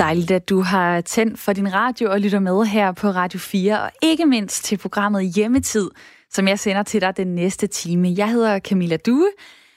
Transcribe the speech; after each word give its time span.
Dejligt, 0.00 0.30
at 0.30 0.48
du 0.48 0.60
har 0.60 1.00
tændt 1.00 1.38
for 1.38 1.52
din 1.52 1.72
radio 1.74 2.10
og 2.10 2.20
lytter 2.20 2.38
med 2.38 2.64
her 2.64 2.92
på 2.92 3.08
Radio 3.10 3.38
4, 3.38 3.82
og 3.82 3.90
ikke 4.02 4.26
mindst 4.26 4.64
til 4.64 4.78
programmet 4.78 5.32
Hjemmetid, 5.34 5.90
som 6.30 6.48
jeg 6.48 6.58
sender 6.58 6.82
til 6.82 7.00
dig 7.00 7.16
den 7.16 7.34
næste 7.34 7.66
time. 7.66 8.14
Jeg 8.16 8.30
hedder 8.30 8.58
Camilla 8.58 8.96
Due, 8.96 9.28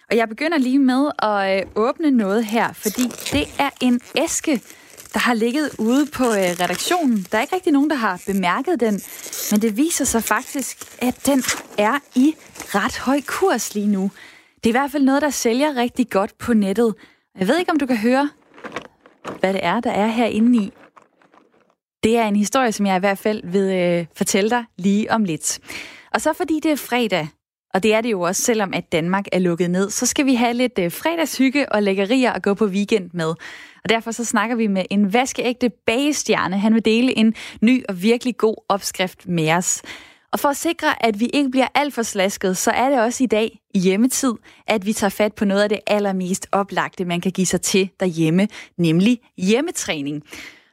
og 0.10 0.18
jeg 0.18 0.30
begynder 0.30 0.58
lige 0.58 0.80
med 0.80 1.12
at 1.20 1.60
øh, 1.60 1.66
åbne 1.76 2.12
noget 2.12 2.46
her, 2.46 2.74
fordi 2.74 3.02
det 3.32 3.48
er 3.60 3.70
en 3.82 4.02
æske, 4.18 4.62
der 5.14 5.20
har 5.20 5.34
ligget 5.34 5.70
ude 5.80 6.06
på 6.06 6.24
øh, 6.24 6.50
redaktionen. 6.64 7.26
Der 7.32 7.38
er 7.38 7.42
ikke 7.42 7.56
rigtig 7.56 7.74
nogen, 7.74 7.90
der 7.90 7.96
har 7.96 8.22
bemærket 8.28 8.80
den, 8.80 9.02
men 9.52 9.62
det 9.62 9.78
viser 9.78 10.06
sig 10.06 10.24
faktisk, 10.24 10.78
at 11.02 11.26
den 11.26 11.44
er 11.78 12.00
i 12.16 12.36
ret 12.76 12.98
høj 12.98 13.22
kurs 13.28 13.76
lige 13.76 13.88
nu. 13.88 14.12
Det 14.56 14.66
er 14.66 14.70
i 14.70 14.80
hvert 14.80 14.92
fald 14.92 15.04
noget, 15.04 15.22
der 15.22 15.30
sælger 15.30 15.76
rigtig 15.76 16.10
godt 16.10 16.38
på 16.38 16.54
nettet. 16.54 16.96
Jeg 17.40 17.48
ved 17.48 17.58
ikke, 17.58 17.72
om 17.72 17.80
du 17.80 17.86
kan 17.86 17.98
høre, 17.98 18.30
hvad 19.40 19.54
det 19.54 19.66
er, 19.66 19.80
der 19.80 19.92
er 19.92 20.08
herinde 20.08 20.64
i. 20.64 20.72
Det 22.04 22.18
er 22.18 22.28
en 22.28 22.36
historie, 22.36 22.72
som 22.72 22.86
jeg 22.86 22.96
i 22.96 23.00
hvert 23.00 23.18
fald 23.18 23.42
vil 23.44 23.74
øh, 23.74 24.06
fortælle 24.16 24.50
dig 24.50 24.64
lige 24.78 25.12
om 25.12 25.24
lidt. 25.24 25.60
Og 26.14 26.22
så 26.22 26.34
fordi 26.34 26.60
det 26.64 26.72
er 26.72 26.76
fredag, 26.76 27.28
og 27.74 27.84
det 27.84 27.94
er 27.94 28.02
det 28.02 28.12
jo 28.12 28.22
også, 28.22 28.42
selvom 28.42 28.74
at 28.74 28.92
Danmark 28.92 29.26
er 29.32 29.40
lukket 29.40 29.72
ned, 29.72 29.90
så 29.90 30.06
skal 30.06 30.26
vi 30.26 30.36
have 30.36 30.54
lidt 30.54 30.80
øh, 30.80 30.92
fredagshygge 30.92 31.72
og 31.72 31.84
lækkerier 31.84 32.32
at 32.32 32.44
gå 32.44 32.54
på 32.54 32.66
weekend 32.66 33.10
med. 33.14 33.28
Og 33.84 33.90
derfor 33.90 34.12
så 34.12 34.26
snakker 34.26 34.56
vi 34.56 34.68
med 34.68 34.86
en 34.90 35.14
vaskeægte 35.14 35.70
bagestjerne. 35.86 36.60
Han 36.60 36.74
vil 36.74 36.86
dele 36.86 37.18
en 37.18 37.36
ny 37.62 37.84
og 37.90 38.04
virkelig 38.04 38.38
god 38.38 38.56
opskrift 38.70 39.28
med 39.28 39.52
os. 39.52 39.82
Og 40.34 40.40
for 40.40 40.50
at 40.50 40.58
sikre, 40.58 41.06
at 41.06 41.20
vi 41.20 41.26
ikke 41.26 41.50
bliver 41.50 41.68
alt 41.76 41.94
for 41.94 42.04
slasket, 42.04 42.58
så 42.58 42.72
er 42.72 42.90
det 42.90 43.00
også 43.00 43.24
i 43.24 43.28
dag 43.28 43.60
i 43.74 43.80
hjemmetid, 43.80 44.34
at 44.68 44.86
vi 44.86 44.94
tager 44.94 45.10
fat 45.10 45.34
på 45.34 45.46
noget 45.46 45.64
af 45.64 45.70
det 45.70 45.80
allermest 45.88 46.48
oplagte, 46.52 47.06
man 47.06 47.22
kan 47.22 47.32
give 47.32 47.48
sig 47.48 47.62
til 47.62 47.90
derhjemme, 48.00 48.48
nemlig 48.78 49.20
hjemmetræning. 49.38 50.24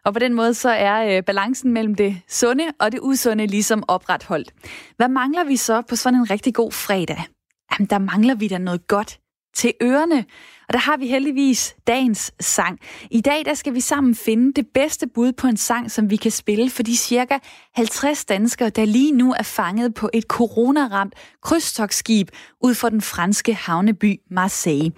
Og 0.05 0.13
på 0.13 0.19
den 0.19 0.35
måde 0.35 0.55
så 0.55 0.71
er 0.71 1.17
øh, 1.17 1.23
balancen 1.25 1.73
mellem 1.73 1.95
det 1.95 2.21
sunde 2.29 2.65
og 2.81 2.93
det 2.93 3.01
usunde 3.03 3.47
ligesom 3.47 3.85
opretholdt. 3.89 4.53
Hvad 4.97 5.09
mangler 5.09 5.45
vi 5.45 5.57
så 5.57 5.83
på 5.89 5.97
sådan 5.97 6.19
en 6.19 6.31
rigtig 6.31 6.55
god 6.55 6.73
fredag? 6.73 7.25
Jamen, 7.73 7.87
der 7.91 7.99
mangler 7.99 8.35
vi 8.35 8.49
da 8.49 8.59
noget 8.59 8.87
godt 8.87 9.21
til 9.55 9.73
ørerne. 9.83 10.25
Og 10.71 10.75
der 10.75 10.81
har 10.81 10.97
vi 10.97 11.07
heldigvis 11.07 11.77
dagens 11.87 12.33
sang. 12.41 12.79
I 13.11 13.21
dag 13.21 13.45
der 13.45 13.55
skal 13.55 13.75
vi 13.75 13.81
sammen 13.81 14.15
finde 14.15 14.53
det 14.53 14.67
bedste 14.75 15.07
bud 15.07 15.33
på 15.33 15.47
en 15.47 15.57
sang, 15.57 15.91
som 15.91 16.11
vi 16.11 16.17
kan 16.17 16.31
spille 16.31 16.71
for 16.71 16.83
de 16.83 16.97
cirka 16.97 17.39
50 17.75 18.25
danskere, 18.25 18.71
der 18.71 18.85
lige 18.85 19.13
nu 19.13 19.33
er 19.33 19.43
fanget 19.43 19.95
på 19.95 20.11
et 20.13 20.25
coronaramt 20.25 21.15
krydstogsskib 21.43 22.29
ud 22.61 22.75
for 22.75 22.89
den 22.89 23.01
franske 23.01 23.55
havneby 23.55 24.21
Marseille. 24.31 24.93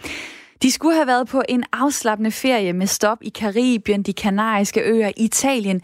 De 0.63 0.71
skulle 0.71 0.95
have 0.95 1.07
været 1.07 1.29
på 1.29 1.43
en 1.49 1.65
afslappende 1.73 2.31
ferie 2.31 2.73
med 2.73 2.87
stop 2.87 3.19
i 3.23 3.29
Karibien, 3.29 4.03
de 4.03 4.13
kanariske 4.13 4.81
øer, 4.81 5.13
Italien. 5.17 5.81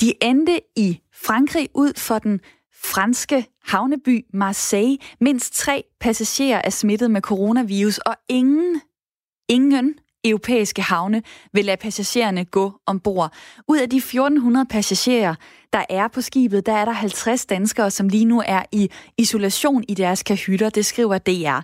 De 0.00 0.12
endte 0.22 0.60
i 0.76 1.00
Frankrig 1.12 1.68
ud 1.74 1.92
for 1.96 2.18
den 2.18 2.40
franske 2.74 3.46
havneby 3.64 4.24
Marseille. 4.32 4.98
Mindst 5.20 5.54
tre 5.54 5.84
passagerer 6.00 6.60
er 6.64 6.70
smittet 6.70 7.10
med 7.10 7.20
coronavirus, 7.20 7.98
og 7.98 8.16
ingen, 8.28 8.80
ingen 9.48 9.94
europæiske 10.24 10.82
havne 10.82 11.22
vil 11.52 11.64
lade 11.64 11.76
passagererne 11.76 12.44
gå 12.44 12.72
ombord. 12.86 13.32
Ud 13.68 13.78
af 13.78 13.90
de 13.90 13.96
1400 13.96 14.66
passagerer, 14.66 15.34
der 15.72 15.84
er 15.90 16.08
på 16.08 16.20
skibet, 16.20 16.66
der 16.66 16.72
er 16.72 16.84
der 16.84 16.92
50 16.92 17.46
danskere, 17.46 17.90
som 17.90 18.08
lige 18.08 18.24
nu 18.24 18.42
er 18.46 18.62
i 18.72 18.90
isolation 19.18 19.84
i 19.88 19.94
deres 19.94 20.22
kahytter, 20.22 20.70
det 20.70 20.86
skriver 20.86 21.18
DR. 21.18 21.60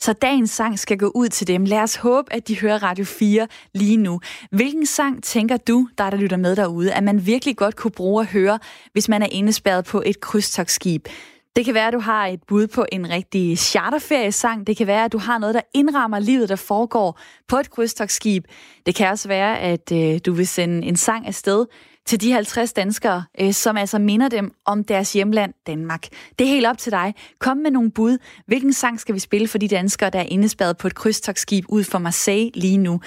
Så 0.00 0.12
dagens 0.12 0.50
sang 0.50 0.78
skal 0.78 0.98
gå 0.98 1.12
ud 1.14 1.28
til 1.28 1.46
dem. 1.46 1.64
Lad 1.64 1.78
os 1.78 1.96
håbe, 1.96 2.32
at 2.32 2.48
de 2.48 2.60
hører 2.60 2.82
Radio 2.82 3.04
4 3.04 3.48
lige 3.74 3.96
nu. 3.96 4.20
Hvilken 4.50 4.86
sang 4.86 5.22
tænker 5.24 5.56
du, 5.56 5.88
der 5.98 6.10
der 6.10 6.16
lytter 6.16 6.36
med 6.36 6.56
derude, 6.56 6.92
at 6.92 7.04
man 7.04 7.26
virkelig 7.26 7.56
godt 7.56 7.76
kunne 7.76 7.90
bruge 7.90 8.22
at 8.22 8.26
høre, 8.26 8.58
hvis 8.92 9.08
man 9.08 9.22
er 9.22 9.26
indespærret 9.30 9.84
på 9.84 10.02
et 10.06 10.20
krydstogsskib? 10.20 11.08
Det 11.56 11.64
kan 11.64 11.74
være, 11.74 11.86
at 11.86 11.92
du 11.92 11.98
har 11.98 12.26
et 12.26 12.42
bud 12.48 12.66
på 12.66 12.86
en 12.92 13.10
rigtig 13.10 13.58
charterferiesang. 13.58 14.66
Det 14.66 14.76
kan 14.76 14.86
være, 14.86 15.04
at 15.04 15.12
du 15.12 15.18
har 15.18 15.38
noget, 15.38 15.54
der 15.54 15.60
indrammer 15.74 16.18
livet, 16.18 16.48
der 16.48 16.56
foregår 16.56 17.20
på 17.48 17.56
et 17.56 17.70
krydstogsskib. 17.70 18.44
Det 18.86 18.94
kan 18.94 19.08
også 19.08 19.28
være, 19.28 19.58
at 19.58 19.92
øh, 19.92 20.20
du 20.26 20.32
vil 20.32 20.46
sende 20.46 20.86
en 20.86 20.96
sang 20.96 21.26
afsted 21.26 21.66
til 22.06 22.20
de 22.20 22.32
50 22.32 22.72
danskere, 22.72 23.24
øh, 23.40 23.52
som 23.52 23.76
altså 23.76 23.98
minder 23.98 24.28
dem 24.28 24.54
om 24.64 24.84
deres 24.84 25.12
hjemland 25.12 25.54
Danmark. 25.66 26.08
Det 26.38 26.44
er 26.44 26.48
helt 26.48 26.66
op 26.66 26.78
til 26.78 26.92
dig. 26.92 27.14
Kom 27.38 27.56
med 27.56 27.70
nogle 27.70 27.90
bud. 27.90 28.18
Hvilken 28.46 28.72
sang 28.72 29.00
skal 29.00 29.14
vi 29.14 29.20
spille 29.20 29.48
for 29.48 29.58
de 29.58 29.68
danskere, 29.68 30.10
der 30.10 30.18
er 30.18 30.26
indespærret 30.28 30.76
på 30.76 30.86
et 30.86 30.94
krydstogsskib 30.94 31.64
ud 31.68 31.84
for 31.84 31.98
Marseille 31.98 32.50
lige 32.54 32.78
nu? 32.78 33.00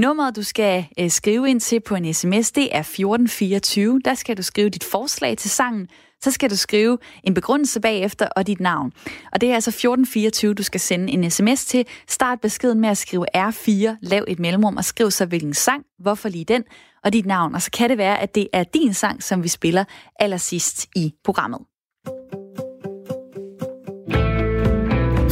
Nummeret, 0.00 0.36
du 0.36 0.42
skal 0.42 0.86
øh, 1.00 1.10
skrive 1.10 1.50
ind 1.50 1.60
til 1.60 1.80
på 1.80 1.94
en 1.94 2.14
sms, 2.14 2.52
det 2.52 2.76
er 2.76 2.80
1424. 2.80 4.00
Der 4.04 4.14
skal 4.14 4.36
du 4.36 4.42
skrive 4.42 4.68
dit 4.68 4.84
forslag 4.84 5.36
til 5.36 5.50
sangen, 5.50 5.88
så 6.20 6.30
skal 6.30 6.50
du 6.50 6.56
skrive 6.56 6.98
en 7.24 7.34
begrundelse 7.34 7.80
bagefter 7.80 8.28
og 8.36 8.46
dit 8.46 8.60
navn. 8.60 8.92
Og 9.32 9.40
det 9.40 9.50
er 9.50 9.54
altså 9.54 9.70
1424, 9.70 10.54
du 10.54 10.62
skal 10.62 10.80
sende 10.80 11.12
en 11.12 11.30
sms 11.30 11.64
til. 11.64 11.86
Start 12.08 12.40
beskeden 12.40 12.80
med 12.80 12.88
at 12.88 12.98
skrive 12.98 13.26
R4, 13.36 13.96
lav 14.02 14.24
et 14.28 14.38
mellemrum 14.38 14.76
og 14.76 14.84
skriv 14.84 15.10
så 15.10 15.26
hvilken 15.26 15.54
sang, 15.54 15.84
hvorfor 15.98 16.28
lige 16.28 16.44
den, 16.44 16.64
og 17.04 17.12
dit 17.12 17.26
navn. 17.26 17.54
Og 17.54 17.62
så 17.62 17.70
kan 17.70 17.90
det 17.90 17.98
være, 17.98 18.20
at 18.20 18.34
det 18.34 18.48
er 18.52 18.64
din 18.64 18.94
sang, 18.94 19.22
som 19.22 19.42
vi 19.42 19.48
spiller 19.48 19.84
allersidst 20.20 20.86
i 20.96 21.14
programmet. 21.24 21.60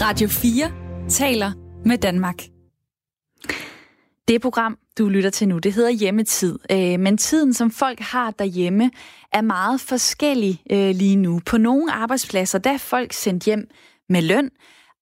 Radio 0.02 0.28
4 0.28 0.72
taler 1.08 1.52
med 1.84 1.98
Danmark. 1.98 2.55
Det 4.28 4.40
program, 4.40 4.78
du 4.98 5.08
lytter 5.08 5.30
til 5.30 5.48
nu, 5.48 5.58
det 5.58 5.72
hedder 5.72 5.90
Hjemmetid. 5.90 6.58
Øh, 6.70 7.00
men 7.00 7.16
tiden, 7.18 7.54
som 7.54 7.70
folk 7.70 8.00
har 8.00 8.30
derhjemme, 8.30 8.90
er 9.32 9.40
meget 9.40 9.80
forskellig 9.80 10.62
øh, 10.70 10.90
lige 10.94 11.16
nu. 11.16 11.40
På 11.46 11.58
nogle 11.58 11.92
arbejdspladser, 11.92 12.58
der 12.58 12.72
er 12.72 12.78
folk 12.78 13.12
sendt 13.12 13.44
hjem 13.44 13.68
med 14.08 14.22
løn, 14.22 14.50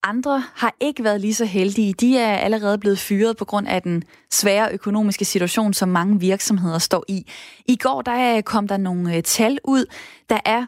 andre 0.05 0.45
har 0.55 0.75
ikke 0.81 1.05
været 1.05 1.21
lige 1.21 1.35
så 1.35 1.45
heldige. 1.45 1.93
De 1.93 2.19
er 2.19 2.37
allerede 2.37 2.79
blevet 2.79 2.99
fyret 2.99 3.37
på 3.37 3.45
grund 3.45 3.69
af 3.69 3.83
den 3.83 4.05
svære 4.31 4.73
økonomiske 4.73 5.25
situation, 5.25 5.75
som 5.75 5.89
mange 5.89 6.21
virksomheder 6.21 6.79
står 6.79 7.05
i. 7.09 7.27
I 7.67 7.77
går 7.77 8.03
der 8.03 8.37
øh, 8.37 8.43
kom 8.43 8.69
der 8.69 8.77
nogle 8.77 9.17
øh, 9.17 9.23
tal 9.23 9.59
ud. 9.65 9.85
Der 10.29 10.39
er 10.45 10.67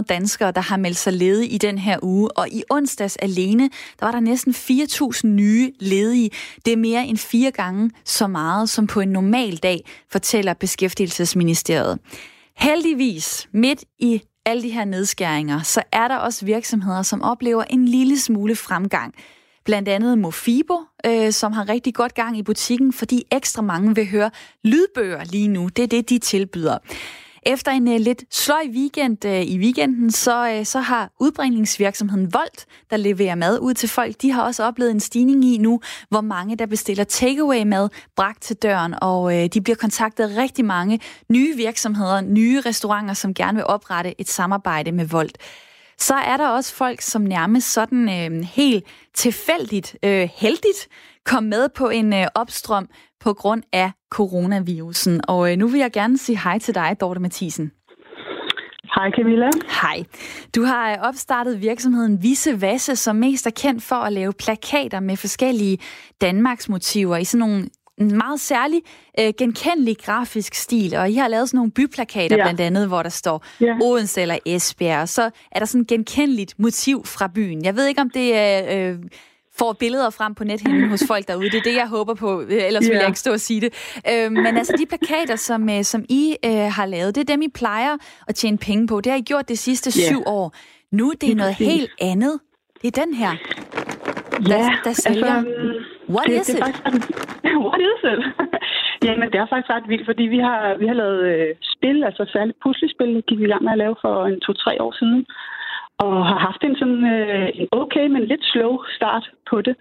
14.700 0.00 0.02
danskere, 0.08 0.52
der 0.52 0.60
har 0.60 0.76
meldt 0.76 0.96
sig 0.96 1.12
ledige 1.12 1.48
i 1.48 1.58
den 1.58 1.78
her 1.78 1.98
uge, 2.02 2.38
og 2.38 2.48
i 2.48 2.62
onsdags 2.70 3.16
alene, 3.16 3.70
der 4.00 4.06
var 4.06 4.12
der 4.12 4.20
næsten 4.20 4.52
4.000 4.52 5.26
nye 5.26 5.72
ledige. 5.80 6.30
Det 6.64 6.72
er 6.72 6.76
mere 6.76 7.06
end 7.06 7.18
fire 7.18 7.50
gange 7.50 7.90
så 8.04 8.26
meget 8.26 8.68
som 8.70 8.86
på 8.86 9.00
en 9.00 9.08
normal 9.08 9.56
dag, 9.56 9.84
fortæller 10.10 10.54
Beskæftigelsesministeriet. 10.54 11.98
Heldigvis, 12.56 13.48
midt 13.52 13.84
i 13.98 14.22
alle 14.48 14.62
de 14.62 14.70
her 14.70 14.84
nedskæringer, 14.84 15.62
så 15.62 15.82
er 15.92 16.08
der 16.08 16.16
også 16.16 16.44
virksomheder, 16.44 17.02
som 17.02 17.22
oplever 17.22 17.64
en 17.64 17.84
lille 17.84 18.18
smule 18.18 18.56
fremgang. 18.56 19.14
Blandt 19.64 19.88
andet 19.88 20.18
Mofibo, 20.18 20.80
øh, 21.06 21.32
som 21.32 21.52
har 21.52 21.68
rigtig 21.68 21.94
godt 21.94 22.14
gang 22.14 22.38
i 22.38 22.42
butikken, 22.42 22.92
fordi 22.92 23.24
ekstra 23.32 23.62
mange 23.62 23.94
vil 23.94 24.10
høre 24.10 24.30
lydbøger 24.64 25.24
lige 25.24 25.48
nu. 25.48 25.68
Det 25.68 25.82
er 25.82 25.86
det, 25.86 26.10
de 26.10 26.18
tilbyder. 26.18 26.78
Efter 27.42 27.72
en 27.72 27.88
uh, 27.88 27.94
lidt 27.94 28.24
sløj 28.30 28.62
weekend 28.72 29.24
uh, 29.24 29.42
i 29.42 29.58
weekenden, 29.58 30.10
så, 30.10 30.58
uh, 30.58 30.64
så 30.64 30.80
har 30.80 31.10
udbringningsvirksomheden 31.20 32.34
Volt, 32.34 32.66
der 32.90 32.96
leverer 32.96 33.34
mad 33.34 33.58
ud 33.58 33.74
til 33.74 33.88
folk, 33.88 34.22
de 34.22 34.30
har 34.30 34.42
også 34.42 34.64
oplevet 34.64 34.90
en 34.90 35.00
stigning 35.00 35.44
i 35.44 35.58
nu, 35.58 35.80
hvor 36.08 36.20
mange, 36.20 36.56
der 36.56 36.66
bestiller 36.66 37.04
takeaway 37.04 37.62
mad 37.62 37.88
bragt 38.16 38.42
til 38.42 38.56
døren, 38.56 38.94
og 39.02 39.22
uh, 39.22 39.32
de 39.32 39.60
bliver 39.60 39.76
kontaktet 39.76 40.36
rigtig 40.36 40.64
mange 40.64 41.00
nye 41.28 41.56
virksomheder, 41.56 42.20
nye 42.20 42.60
restauranter, 42.60 43.14
som 43.14 43.34
gerne 43.34 43.54
vil 43.54 43.64
oprette 43.64 44.20
et 44.20 44.28
samarbejde 44.28 44.92
med 44.92 45.04
Volt. 45.04 45.38
Så 45.98 46.14
er 46.14 46.36
der 46.36 46.48
også 46.48 46.74
folk, 46.74 47.00
som 47.00 47.22
nærmest 47.22 47.72
sådan 47.72 48.08
øh, 48.08 48.44
helt 48.44 48.84
tilfældigt, 49.14 49.96
øh, 50.02 50.28
heldigt, 50.34 50.88
kom 51.24 51.42
med 51.42 51.68
på 51.68 51.88
en 51.88 52.12
øh, 52.12 52.26
opstrøm 52.34 52.88
på 53.20 53.32
grund 53.32 53.62
af 53.72 53.90
coronavirusen. 54.10 55.20
Og 55.28 55.52
øh, 55.52 55.58
nu 55.58 55.68
vil 55.68 55.80
jeg 55.80 55.92
gerne 55.92 56.18
sige 56.18 56.38
hej 56.38 56.58
til 56.58 56.74
dig, 56.74 56.96
Dorte 57.00 57.20
Mathisen. 57.20 57.72
Hej 58.94 59.10
Camilla. 59.10 59.50
Hej. 59.82 60.04
Du 60.56 60.62
har 60.62 60.90
øh, 60.90 60.96
opstartet 61.00 61.62
virksomheden 61.62 62.22
Visse 62.22 62.60
Vasse, 62.60 62.96
som 62.96 63.16
mest 63.16 63.46
er 63.46 63.50
kendt 63.50 63.82
for 63.82 63.96
at 63.96 64.12
lave 64.12 64.32
plakater 64.32 65.00
med 65.00 65.16
forskellige 65.16 65.78
Danmarks 66.20 66.68
motiver 66.68 67.16
i 67.16 67.24
sådan 67.24 67.48
nogle 67.48 67.68
en 68.00 68.16
meget 68.16 68.40
særlig, 68.40 68.82
øh, 69.20 69.32
genkendelig 69.38 69.96
grafisk 69.98 70.54
stil, 70.54 70.96
og 70.96 71.10
I 71.10 71.14
har 71.14 71.28
lavet 71.28 71.48
sådan 71.48 71.58
nogle 71.58 71.70
byplakater 71.70 72.36
ja. 72.36 72.44
blandt 72.44 72.60
andet, 72.60 72.88
hvor 72.88 73.02
der 73.02 73.10
står 73.10 73.44
ja. 73.60 73.76
Odense 73.82 74.22
eller 74.22 74.38
Esbjerg, 74.46 75.02
og 75.02 75.08
så 75.08 75.30
er 75.52 75.58
der 75.58 75.66
sådan 75.66 75.80
et 75.80 75.88
genkendeligt 75.88 76.54
motiv 76.58 77.04
fra 77.04 77.28
byen. 77.34 77.64
Jeg 77.64 77.76
ved 77.76 77.86
ikke, 77.86 78.00
om 78.00 78.10
det 78.10 78.36
er... 78.36 78.90
Øh, 78.90 78.98
får 79.58 79.72
billeder 79.72 80.10
frem 80.10 80.34
på 80.34 80.44
nethinden 80.44 80.88
hos 80.90 81.04
folk 81.08 81.28
derude. 81.28 81.50
Det 81.50 81.58
er 81.58 81.62
det, 81.62 81.74
jeg 81.74 81.88
håber 81.88 82.14
på, 82.14 82.40
øh, 82.40 82.66
ellers 82.66 82.84
yeah. 82.84 82.92
vil 82.92 82.98
jeg 82.98 83.06
ikke 83.06 83.18
stå 83.18 83.32
og 83.32 83.40
sige 83.40 83.60
det. 83.60 84.00
Øh, 84.12 84.32
men 84.32 84.56
altså, 84.56 84.74
de 84.78 84.86
plakater, 84.86 85.36
som, 85.36 85.68
øh, 85.68 85.82
som 85.82 86.04
I 86.08 86.36
øh, 86.44 86.50
har 86.50 86.86
lavet, 86.86 87.14
det 87.14 87.20
er 87.20 87.34
dem, 87.34 87.42
I 87.42 87.48
plejer 87.48 87.96
at 88.28 88.34
tjene 88.34 88.58
penge 88.58 88.86
på. 88.86 89.00
Det 89.00 89.12
har 89.12 89.18
I 89.18 89.22
gjort 89.22 89.48
de 89.48 89.56
sidste 89.56 90.00
yeah. 90.00 90.08
syv 90.08 90.22
år. 90.26 90.54
Nu 90.92 91.12
det 91.20 91.30
er 91.32 91.36
noget 91.36 91.54
helt 91.54 91.90
andet. 92.00 92.40
Det 92.82 92.96
er 92.96 93.04
den 93.04 93.14
her, 93.14 93.32
der, 94.48 94.58
ja, 94.58 94.70
der 94.84 94.92
sælger. 94.92 95.34
Altså, 95.34 95.98
What 96.16 96.26
det, 96.26 96.40
is 96.40 96.46
det 96.46 96.58
it? 96.58 96.64
Faktisk, 96.64 97.08
what 97.68 97.80
is 97.92 98.00
it? 98.12 98.20
Jamen, 99.06 99.26
det 99.32 99.38
er 99.40 99.46
faktisk 99.52 99.70
ret 99.74 99.88
vildt, 99.92 100.06
fordi 100.10 100.24
vi 100.34 100.38
har, 100.48 100.60
vi 100.82 100.86
har 100.90 100.96
lavet 101.02 101.20
øh, 101.32 101.48
spil, 101.74 102.04
altså 102.08 102.22
særligt 102.34 102.58
puslespil, 102.62 103.14
det 103.16 103.26
gik 103.26 103.38
vi 103.38 103.44
i 103.44 103.52
gang 103.52 103.64
med 103.64 103.72
at 103.72 103.82
lave 103.84 103.96
for 104.04 104.14
en 104.26 104.40
to-tre 104.40 104.72
år 104.84 104.92
siden, 105.00 105.26
og 105.98 106.26
har 106.26 106.38
haft 106.38 106.62
en 106.64 106.76
sådan 106.76 107.04
øh, 107.14 107.48
en 107.54 107.68
okay, 107.72 108.06
men 108.06 108.24
lidt 108.24 108.44
slow 108.44 108.78
start 108.96 109.30
på 109.50 109.60
det. 109.60 109.76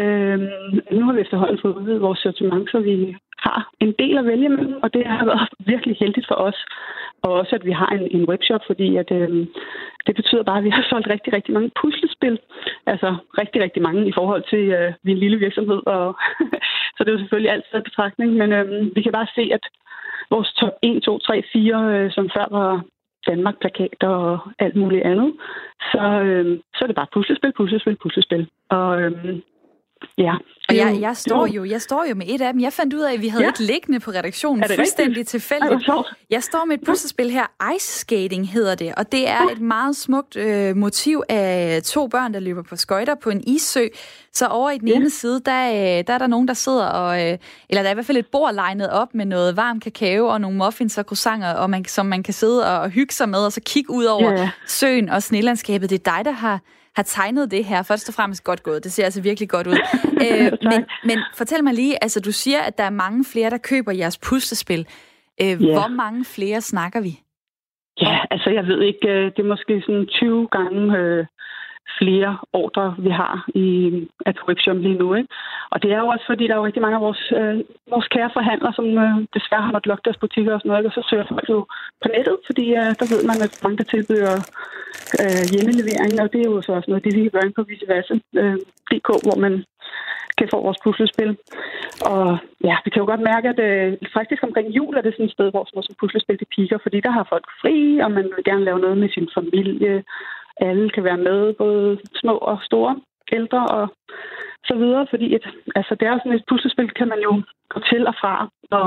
Øhm, 0.00 0.48
nu 0.92 1.04
har 1.04 1.12
vi 1.12 1.20
efterhånden 1.20 1.58
fået 1.62 1.76
udvidet 1.76 2.00
vores 2.00 2.18
sortiment, 2.18 2.70
så 2.70 2.78
vi 2.80 3.16
har 3.38 3.70
en 3.80 3.94
del 3.98 4.18
at 4.18 4.26
vælge 4.26 4.48
mellem, 4.48 4.80
og 4.82 4.94
det 4.94 5.06
har 5.06 5.24
været 5.24 5.48
virkelig 5.72 5.96
heldigt 6.00 6.26
for 6.28 6.34
os. 6.34 6.58
Og 7.22 7.32
også, 7.32 7.54
at 7.54 7.64
vi 7.64 7.72
har 7.72 7.86
en, 7.86 8.08
en 8.10 8.28
webshop, 8.28 8.60
fordi 8.66 8.96
at, 8.96 9.10
øhm, 9.10 9.46
det 10.06 10.14
betyder 10.16 10.42
bare, 10.42 10.58
at 10.58 10.64
vi 10.64 10.70
har 10.70 10.86
solgt 10.88 11.08
rigtig, 11.08 11.32
rigtig 11.32 11.54
mange 11.54 11.70
puslespil. 11.80 12.38
Altså 12.86 13.16
rigtig, 13.38 13.62
rigtig 13.62 13.82
mange 13.82 14.08
i 14.08 14.12
forhold 14.12 14.44
til, 14.50 14.64
øh, 14.78 14.92
vi 15.02 15.10
er 15.10 15.16
en 15.16 15.24
lille 15.24 15.38
virksomhed, 15.38 15.80
og 15.86 16.16
så 16.94 16.98
det 17.00 17.08
er 17.08 17.16
jo 17.16 17.18
selvfølgelig 17.18 17.52
altid 17.52 17.74
en 17.74 17.82
betragtning. 17.82 18.32
Men 18.32 18.52
øhm, 18.52 18.92
vi 18.94 19.02
kan 19.02 19.12
bare 19.12 19.34
se, 19.34 19.50
at 19.52 19.64
vores 20.30 20.52
top 20.52 20.72
1, 20.82 21.02
2, 21.02 21.18
3, 21.18 21.42
4, 21.52 21.94
øh, 21.94 22.10
som 22.10 22.30
før 22.36 22.46
var 22.50 22.84
Danmark-plakater 23.26 24.08
og 24.08 24.38
alt 24.58 24.76
muligt 24.76 25.04
andet, 25.04 25.32
så, 25.92 26.04
øh, 26.24 26.58
så 26.74 26.84
er 26.84 26.86
det 26.86 26.96
bare 26.96 27.12
puslespil, 27.12 27.52
puslespil, 27.56 27.96
puslespil. 28.02 28.48
Og 28.68 29.00
øhm, 29.02 29.42
Ja. 30.18 30.34
Og 30.68 30.76
jeg, 30.76 30.98
jeg, 31.00 31.16
står 31.16 31.46
jo, 31.46 31.64
jeg 31.64 31.82
står 31.82 32.04
jo 32.08 32.14
med 32.14 32.26
et 32.28 32.40
af 32.40 32.52
dem. 32.52 32.62
Jeg 32.62 32.72
fandt 32.72 32.94
ud 32.94 33.00
af, 33.00 33.12
at 33.12 33.22
vi 33.22 33.28
havde 33.28 33.44
ja. 33.44 33.50
et 33.50 33.60
liggende 33.60 34.00
på 34.00 34.10
redaktionen, 34.10 34.64
fuldstændig 34.76 35.26
tilfældigt. 35.26 35.88
Jeg 36.30 36.42
står 36.42 36.64
med 36.64 36.78
et 36.78 36.84
puslespil 36.86 37.30
her, 37.30 37.74
Ice 37.76 37.98
Skating 38.00 38.48
hedder 38.48 38.74
det, 38.74 38.94
og 38.96 39.12
det 39.12 39.28
er 39.28 39.42
et 39.52 39.60
meget 39.60 39.96
smukt 39.96 40.36
øh, 40.36 40.76
motiv 40.76 41.22
af 41.28 41.82
to 41.82 42.06
børn, 42.06 42.34
der 42.34 42.40
løber 42.40 42.62
på 42.62 42.76
skøjter 42.76 43.14
på 43.14 43.30
en 43.30 43.42
issø. 43.46 43.86
Så 44.32 44.46
over 44.46 44.70
i 44.70 44.78
den 44.78 44.88
ja. 44.88 44.94
ene 44.94 45.10
side, 45.10 45.40
der, 45.46 45.68
øh, 45.70 46.04
der 46.06 46.12
er 46.12 46.18
der 46.18 46.26
nogen, 46.26 46.48
der 46.48 46.54
sidder 46.54 46.86
og... 46.86 47.26
Øh, 47.26 47.38
eller 47.68 47.82
der 47.82 47.88
er 47.88 47.90
i 47.90 47.94
hvert 47.94 48.06
fald 48.06 48.18
et 48.18 48.26
bord 48.26 48.54
legnet 48.54 48.90
op 48.90 49.14
med 49.14 49.24
noget 49.24 49.56
varm 49.56 49.80
kakao 49.80 50.26
og 50.26 50.40
nogle 50.40 50.56
muffins 50.56 50.98
og 50.98 51.04
croissanter, 51.04 51.54
og 51.54 51.70
man, 51.70 51.84
som 51.84 52.06
man 52.06 52.22
kan 52.22 52.34
sidde 52.34 52.80
og 52.80 52.90
hygge 52.90 53.14
sig 53.14 53.28
med, 53.28 53.38
og 53.38 53.52
så 53.52 53.60
kigge 53.66 53.90
ud 53.90 54.04
over 54.04 54.32
ja. 54.32 54.50
søen 54.66 55.08
og 55.08 55.22
snelandskabet. 55.22 55.90
Det 55.90 56.06
er 56.06 56.16
dig, 56.16 56.24
der 56.24 56.30
har 56.32 56.60
har 56.98 57.02
tegnet 57.02 57.50
det 57.50 57.64
her. 57.64 57.82
Først 57.82 58.08
og 58.08 58.14
fremmest 58.18 58.44
godt 58.44 58.62
gået. 58.62 58.84
Det 58.84 58.92
ser 58.92 59.04
altså 59.04 59.22
virkelig 59.22 59.48
godt 59.48 59.66
ud. 59.66 59.78
øh, 60.24 60.50
men, 60.70 60.80
men 61.08 61.18
fortæl 61.40 61.64
mig 61.64 61.74
lige, 61.74 61.94
altså 62.04 62.20
du 62.20 62.32
siger, 62.32 62.60
at 62.68 62.78
der 62.78 62.84
er 62.84 62.90
mange 63.04 63.24
flere, 63.32 63.50
der 63.50 63.58
køber 63.70 63.92
jeres 63.92 64.18
puslespil. 64.28 64.82
Øh, 65.42 65.46
yeah. 65.46 65.58
Hvor 65.58 65.88
mange 66.02 66.24
flere 66.24 66.60
snakker 66.60 67.00
vi? 67.00 67.12
Ja, 68.00 68.16
altså 68.30 68.50
jeg 68.50 68.64
ved 68.70 68.80
ikke, 68.90 69.08
øh, 69.08 69.24
det 69.34 69.38
er 69.38 69.50
måske 69.54 69.82
sådan 69.86 70.06
20 70.06 70.48
gange 70.56 70.98
øh, 70.98 71.26
flere 72.00 72.38
ordre, 72.52 72.94
vi 72.98 73.10
har 73.10 73.34
i 73.54 73.68
at 74.26 74.36
lige 74.86 74.98
nu. 75.02 75.14
Ikke? 75.14 75.28
Og 75.70 75.82
det 75.82 75.92
er 75.92 75.98
jo 75.98 76.06
også, 76.06 76.24
fordi 76.26 76.44
der 76.46 76.54
er 76.54 76.60
jo 76.60 76.66
rigtig 76.66 76.82
mange 76.82 76.98
af 76.98 77.06
vores, 77.08 77.32
øh, 77.40 77.54
vores 77.94 78.08
kære 78.14 78.30
forhandlere, 78.38 78.72
som 78.72 78.86
øh, 79.04 79.16
desværre 79.36 79.64
har 79.66 79.72
måttet 79.72 79.90
lukke 79.90 80.06
deres 80.06 80.22
butikker 80.24 80.52
og 80.54 80.60
sådan 80.60 80.70
noget, 80.70 80.86
og 80.86 80.92
så 80.92 81.02
søger 81.10 81.26
folk 81.28 81.48
jo 81.48 81.60
på 82.02 82.08
nettet, 82.14 82.36
fordi 82.48 82.66
øh, 82.80 82.90
der 83.00 83.06
ved 83.12 83.22
man, 83.30 83.38
at 83.46 83.52
mange 83.64 83.78
der 83.80 83.84
tilbyder 83.94 84.34
øh, 85.22 85.44
hjemmelevering, 85.52 86.12
og 86.22 86.28
det 86.32 86.40
er 86.40 86.50
jo 86.50 86.62
så 86.62 86.72
også 86.72 86.90
noget, 86.90 87.04
det 87.04 87.16
vi 87.16 87.22
kan 87.22 87.34
gøre 87.36 87.56
på 87.58 87.62
viceversa.dk, 87.70 89.08
øh, 89.14 89.22
hvor 89.26 89.38
man 89.46 89.54
kan 90.38 90.48
få 90.52 90.58
vores 90.66 90.80
puslespil. 90.84 91.30
Og 92.12 92.38
ja, 92.68 92.74
vi 92.84 92.88
kan 92.90 93.00
jo 93.02 93.06
godt 93.12 93.28
mærke, 93.32 93.46
at 93.52 93.60
øh, 93.68 93.88
faktisk 94.18 94.42
omkring 94.48 94.68
jul 94.76 94.94
er 94.96 95.04
det 95.04 95.14
sådan 95.14 95.26
et 95.26 95.36
sted, 95.36 95.50
hvor 95.50 95.64
sådan 95.64 95.76
noget 95.76 95.88
som 95.88 96.00
puslespil 96.00 96.38
det 96.38 96.52
piker, 96.56 96.78
fordi 96.82 96.98
der 97.06 97.12
har 97.16 97.26
folk 97.32 97.46
fri, 97.60 97.76
og 98.04 98.10
man 98.18 98.26
vil 98.34 98.44
gerne 98.50 98.64
lave 98.64 98.80
noget 98.84 98.98
med 99.02 99.08
sin 99.16 99.28
familie, 99.38 100.04
alle 100.60 100.90
kan 100.90 101.04
være 101.04 101.22
med, 101.28 101.54
både 101.54 101.98
små 102.20 102.32
og 102.32 102.58
store, 102.62 103.00
ældre 103.32 103.66
og 103.66 103.88
så 104.64 104.74
videre, 104.74 105.06
fordi 105.10 105.34
et, 105.34 105.46
altså, 105.74 105.94
det 106.00 106.08
er 106.08 106.18
sådan 106.18 106.32
et 106.32 106.48
puslespil, 106.48 106.90
kan 106.90 107.08
man 107.08 107.20
jo 107.20 107.42
gå 107.72 107.80
til 107.90 108.06
og 108.06 108.14
fra, 108.20 108.48
og 108.70 108.86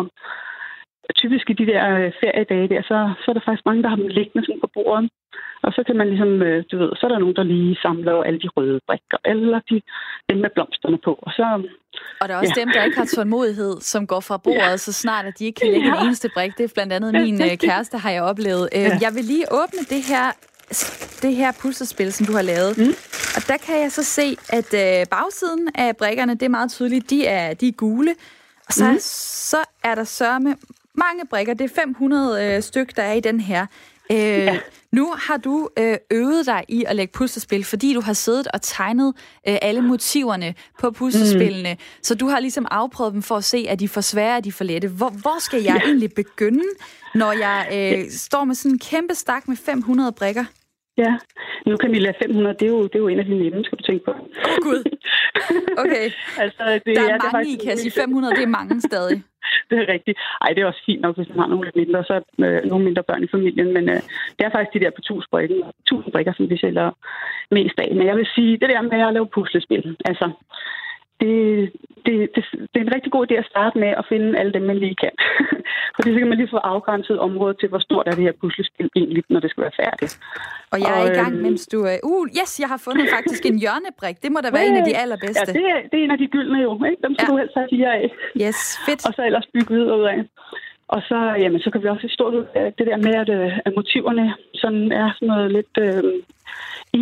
typisk 1.21 1.50
i 1.50 1.53
de 1.53 1.65
der 1.71 1.83
øh, 1.97 2.12
feriedage 2.21 2.68
der, 2.73 2.81
så, 2.81 2.97
så 3.21 3.25
er 3.31 3.35
der 3.35 3.45
faktisk 3.45 3.65
mange, 3.65 3.83
der 3.83 3.89
har 3.89 4.00
dem 4.01 4.07
liggende 4.07 4.45
sådan 4.45 4.63
på 4.65 4.69
bordet. 4.73 5.09
Og 5.65 5.71
så 5.75 5.81
kan 5.88 5.95
man 5.97 6.07
ligesom, 6.13 6.31
øh, 6.47 6.63
du 6.71 6.75
ved, 6.81 6.89
så 6.95 7.01
er 7.06 7.12
der 7.12 7.19
nogen, 7.19 7.35
der 7.35 7.44
lige 7.44 7.77
samler 7.81 8.23
alle 8.27 8.39
de 8.39 8.50
røde 8.56 8.79
brikker, 8.88 9.18
eller 9.25 9.59
de, 9.69 9.81
dem 10.29 10.38
med 10.44 10.50
blomsterne 10.56 10.97
på. 11.07 11.12
Og, 11.25 11.31
så, 11.38 11.45
og 12.21 12.25
der 12.27 12.33
er 12.35 12.39
også 12.39 12.53
ja. 12.57 12.62
dem, 12.62 12.69
der 12.75 12.83
ikke 12.83 12.97
har 12.97 13.09
tålmodighed, 13.15 13.73
som 13.91 14.07
går 14.07 14.19
fra 14.19 14.38
bordet, 14.38 14.71
ja. 14.75 14.77
så 14.77 14.94
snart 14.94 15.25
at 15.25 15.39
de 15.39 15.45
ikke 15.45 15.59
kan 15.62 15.71
lægge 15.71 15.88
ja. 15.88 16.01
en 16.01 16.06
eneste 16.07 16.29
brik. 16.35 16.51
Det 16.57 16.63
er 16.63 16.73
blandt 16.73 16.94
andet 16.94 17.12
min 17.13 17.41
øh, 17.41 17.57
kæreste, 17.68 17.97
har 17.97 18.12
jeg 18.18 18.23
oplevet. 18.31 18.69
Ja. 18.71 18.77
Jeg 19.06 19.12
vil 19.15 19.23
lige 19.33 19.45
åbne 19.62 19.83
det 19.94 20.01
her 20.12 20.27
det 21.21 21.35
her 21.35 21.51
puslespil, 21.51 22.13
som 22.13 22.25
du 22.25 22.33
har 22.33 22.41
lavet. 22.41 22.77
Mm. 22.77 22.94
Og 23.35 23.47
der 23.47 23.57
kan 23.57 23.81
jeg 23.81 23.91
så 23.91 24.03
se, 24.03 24.38
at 24.50 24.73
øh, 24.73 25.07
bagsiden 25.07 25.69
af 25.75 25.97
brikkerne, 25.97 26.33
det 26.33 26.44
er 26.44 26.50
meget 26.50 26.71
tydeligt, 26.71 27.09
de 27.09 27.27
er, 27.27 27.53
de 27.53 27.68
er 27.68 27.71
gule. 27.71 28.15
Og 28.68 28.73
så, 28.73 28.91
mm. 28.91 28.97
så 29.01 29.57
er 29.83 29.95
der 29.95 30.03
sørme 30.03 30.56
mange 30.95 31.27
brikker. 31.29 31.53
Det 31.53 31.71
er 31.71 31.75
500 31.75 32.45
øh, 32.45 32.63
styk, 32.63 32.95
der 32.95 33.03
er 33.03 33.13
i 33.13 33.19
den 33.19 33.39
her. 33.39 33.65
Øh, 34.12 34.18
ja. 34.18 34.59
Nu 34.91 35.13
har 35.18 35.38
du 35.38 35.69
øh, 35.77 35.97
øvet 36.12 36.45
dig 36.45 36.65
i 36.68 36.83
at 36.88 36.95
lægge 36.95 37.12
puslespil, 37.12 37.63
fordi 37.63 37.94
du 37.94 38.01
har 38.01 38.13
siddet 38.13 38.47
og 38.47 38.62
tegnet 38.62 39.13
øh, 39.47 39.57
alle 39.62 39.81
motiverne 39.81 40.53
på 40.79 40.91
puslespillene. 40.91 41.73
Mm. 41.73 41.79
Så 42.03 42.15
du 42.15 42.27
har 42.27 42.39
ligesom 42.39 42.68
afprøvet 42.71 43.13
dem 43.13 43.21
for 43.21 43.38
at 43.38 43.44
se, 43.44 43.65
at 43.69 43.79
de 43.79 43.89
for 43.89 44.01
svære, 44.01 44.38
at 44.38 44.44
de 44.44 44.51
for 44.51 44.63
lette. 44.63 44.88
Hvor, 44.88 45.09
hvor 45.09 45.39
skal 45.39 45.63
jeg 45.63 45.75
ja. 45.75 45.88
egentlig 45.88 46.13
begynde, 46.13 46.63
når 47.15 47.31
jeg 47.31 47.68
øh, 47.73 48.12
står 48.12 48.44
med 48.44 48.56
sådan 48.56 48.71
en 48.71 48.79
kæmpe 48.79 49.15
stak 49.15 49.47
med 49.47 49.57
500 49.57 50.12
brikker? 50.12 50.45
Ja, 51.03 51.13
nu 51.65 51.77
kan 51.77 51.92
vi 51.92 52.00
lade 52.00 52.18
500, 52.24 52.56
det 52.59 52.65
er 52.65 52.74
jo, 52.75 52.83
det 52.83 52.95
er 52.95 53.03
jo 53.06 53.07
en 53.07 53.19
af 53.19 53.25
dine 53.25 53.44
nemme, 53.44 53.63
skal 53.63 53.77
du 53.77 53.83
tænke 53.83 54.06
på. 54.06 54.12
Åh 54.12 54.18
oh, 54.18 54.57
Gud. 54.68 54.81
Okay. 55.83 56.06
altså, 56.44 56.63
det, 56.86 56.95
der 56.98 57.01
er 57.01 57.13
ja, 57.13 57.18
mange 57.33 57.51
det 57.53 57.63
er 57.63 57.68
faktisk... 57.68 57.86
i, 57.86 57.89
sige. 57.89 58.01
500, 58.01 58.36
det 58.36 58.44
er 58.44 58.53
mange 58.59 58.81
stadig. 58.81 59.18
det 59.69 59.77
er 59.80 59.88
rigtigt. 59.95 60.18
Ej, 60.42 60.50
det 60.53 60.62
er 60.62 60.65
også 60.65 60.83
fint 60.86 61.01
nok, 61.01 61.15
hvis 61.15 61.30
man 61.30 61.39
har 61.39 61.48
nogle 61.48 61.65
lidt 61.65 61.75
mindre, 61.75 62.03
så 62.03 62.15
øh, 62.45 62.62
nogle 62.71 62.86
mindre 62.86 63.03
børn 63.03 63.24
i 63.24 63.33
familien, 63.36 63.74
men 63.74 63.89
øh, 63.89 64.01
det 64.36 64.44
er 64.45 64.51
faktisk 64.56 64.74
de 64.74 64.83
der 64.83 64.92
på 64.98 65.01
1000 65.01 65.30
brikker, 65.31 65.56
1000 65.80 66.12
brikker, 66.13 66.33
som 66.33 66.50
vi 66.50 66.57
sælger 66.57 66.92
mest 67.51 67.77
af. 67.83 67.89
Men 67.97 68.07
jeg 68.07 68.15
vil 68.18 68.27
sige, 68.36 68.57
det 68.62 68.69
der 68.69 68.81
med 68.81 69.07
at 69.07 69.13
lave 69.13 69.33
puslespil, 69.36 69.97
altså, 70.06 70.25
det, 71.21 71.33
det, 72.06 72.15
det, 72.35 72.44
det 72.71 72.77
er 72.79 72.85
en 72.88 72.95
rigtig 72.95 73.12
god 73.12 73.23
idé 73.27 73.35
at 73.44 73.51
starte 73.53 73.75
med 73.83 73.91
at 74.01 74.06
finde 74.12 74.39
alle 74.39 74.53
dem, 74.53 74.63
man 74.71 74.77
lige 74.77 74.95
kan. 75.03 75.13
Fordi 75.95 76.09
så 76.13 76.19
kan 76.19 76.29
man 76.29 76.38
lige 76.38 76.53
få 76.56 76.62
afgrænset 76.73 77.19
området 77.19 77.56
til, 77.59 77.69
hvor 77.69 77.79
stort 77.88 78.07
er 78.07 78.12
det 78.12 78.23
her 78.27 78.35
puslespil 78.41 78.89
egentlig, 78.95 79.23
når 79.29 79.39
det 79.39 79.50
skal 79.50 79.63
være 79.65 79.77
færdigt. 79.83 80.13
Og 80.73 80.77
jeg 80.85 80.91
er 81.00 81.03
og, 81.03 81.12
i 81.13 81.18
gang, 81.21 81.33
øhm, 81.33 81.44
mens 81.45 81.68
du... 81.68 81.79
Uh, 82.03 82.27
yes, 82.39 82.51
jeg 82.63 82.69
har 82.73 82.81
fundet 82.88 83.06
faktisk 83.15 83.45
en 83.45 83.57
hjørnebrik. 83.63 84.15
Det 84.23 84.31
må 84.31 84.40
da 84.45 84.49
være 84.57 84.68
en 84.71 84.78
af 84.81 84.85
de 84.90 84.95
allerbedste. 85.04 85.51
Ja, 85.51 85.59
det 85.59 85.66
er, 85.73 85.80
det 85.90 85.95
er 85.99 86.04
en 86.07 86.11
af 86.16 86.19
de 86.23 86.28
gyldne 86.35 86.59
jo. 86.68 86.71
Ikke? 86.90 87.01
Dem 87.06 87.13
skal 87.16 87.25
ja. 87.28 87.31
du 87.31 87.37
helst 87.42 87.56
have 87.59 87.68
fire 87.75 87.90
af. 87.99 88.06
Yes, 88.44 88.59
fedt. 88.85 89.01
Og 89.07 89.13
så 89.18 89.21
ellers 89.28 89.47
bygge 89.54 89.73
videre 89.75 89.97
ud 89.99 90.07
af. 90.13 90.19
Og 90.95 91.02
så, 91.10 91.19
jamen, 91.44 91.60
så 91.62 91.69
kan 91.71 91.83
vi 91.83 91.88
også 91.88 92.07
stå 92.10 92.26
ud 92.30 92.45
af 92.56 92.74
det 92.78 92.88
der 92.88 92.98
med, 92.98 93.16
at, 93.24 93.30
øh, 93.30 93.60
at 93.66 93.74
motiverne 93.76 94.33
sådan 94.54 94.92
er 94.92 95.12
sådan 95.14 95.28
noget 95.28 95.52
lidt 95.52 95.76
øh, 95.88 96.04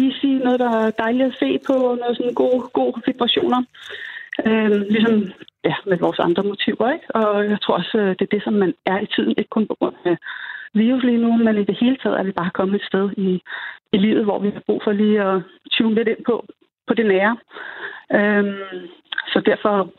easy, 0.01 0.31
noget, 0.45 0.59
der 0.59 0.69
er 0.69 0.91
dejligt 0.91 1.29
at 1.31 1.39
se 1.39 1.59
på, 1.67 1.73
noget 2.01 2.17
sådan 2.17 2.33
gode, 2.33 2.61
gode 2.73 3.01
vibrationer. 3.05 3.61
Øh, 4.47 4.71
ligesom 4.95 5.15
ja, 5.63 5.75
med 5.85 5.97
vores 5.97 6.19
andre 6.19 6.43
motiver, 6.43 6.91
ikke? 6.93 7.15
Og 7.15 7.49
jeg 7.49 7.61
tror 7.61 7.75
også, 7.77 7.97
øh, 7.97 8.09
det 8.09 8.21
er 8.21 8.33
det, 8.35 8.43
som 8.43 8.53
man 8.53 8.73
er 8.85 8.99
i 8.99 9.07
tiden, 9.15 9.33
ikke 9.37 9.55
kun 9.55 9.67
på 9.67 9.75
grund 9.79 9.95
af 10.05 10.17
virus 10.73 11.03
lige 11.03 11.23
nu, 11.25 11.31
men 11.37 11.57
i 11.57 11.63
det 11.63 11.77
hele 11.81 11.97
taget 11.97 12.19
er 12.19 12.23
vi 12.23 12.31
bare 12.31 12.51
kommet 12.53 12.75
et 12.75 12.87
sted 12.87 13.09
i, 13.17 13.41
i 13.93 13.97
livet, 13.97 14.23
hvor 14.23 14.39
vi 14.39 14.49
har 14.49 14.63
brug 14.65 14.81
for 14.83 14.91
lige 14.91 15.21
at 15.21 15.41
tune 15.71 15.95
lidt 15.95 16.07
ind 16.07 16.23
på, 16.25 16.45
på 16.87 16.93
det 16.93 17.05
nære. 17.05 17.37
Øhm, 18.17 18.87
så 19.31 19.41
derfor, 19.45 19.89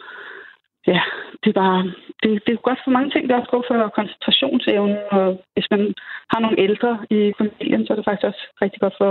ja, 0.86 1.00
det 1.42 1.48
er 1.50 1.60
bare, 1.64 1.82
det, 2.22 2.30
det 2.46 2.52
er 2.52 2.66
godt 2.68 2.80
for 2.84 2.90
mange 2.90 3.10
ting. 3.10 3.22
Det 3.24 3.32
er 3.34 3.40
også 3.40 3.54
godt 3.56 3.66
for 3.68 3.88
koncentrationsevnen, 3.98 4.98
og 5.10 5.24
hvis 5.54 5.68
man 5.70 5.94
har 6.32 6.40
nogle 6.40 6.60
ældre 6.66 6.92
i 7.10 7.32
familien, 7.38 7.86
så 7.86 7.92
er 7.92 7.96
det 7.96 8.08
faktisk 8.08 8.28
også 8.30 8.42
rigtig 8.62 8.80
godt 8.80 8.96
for 9.00 9.10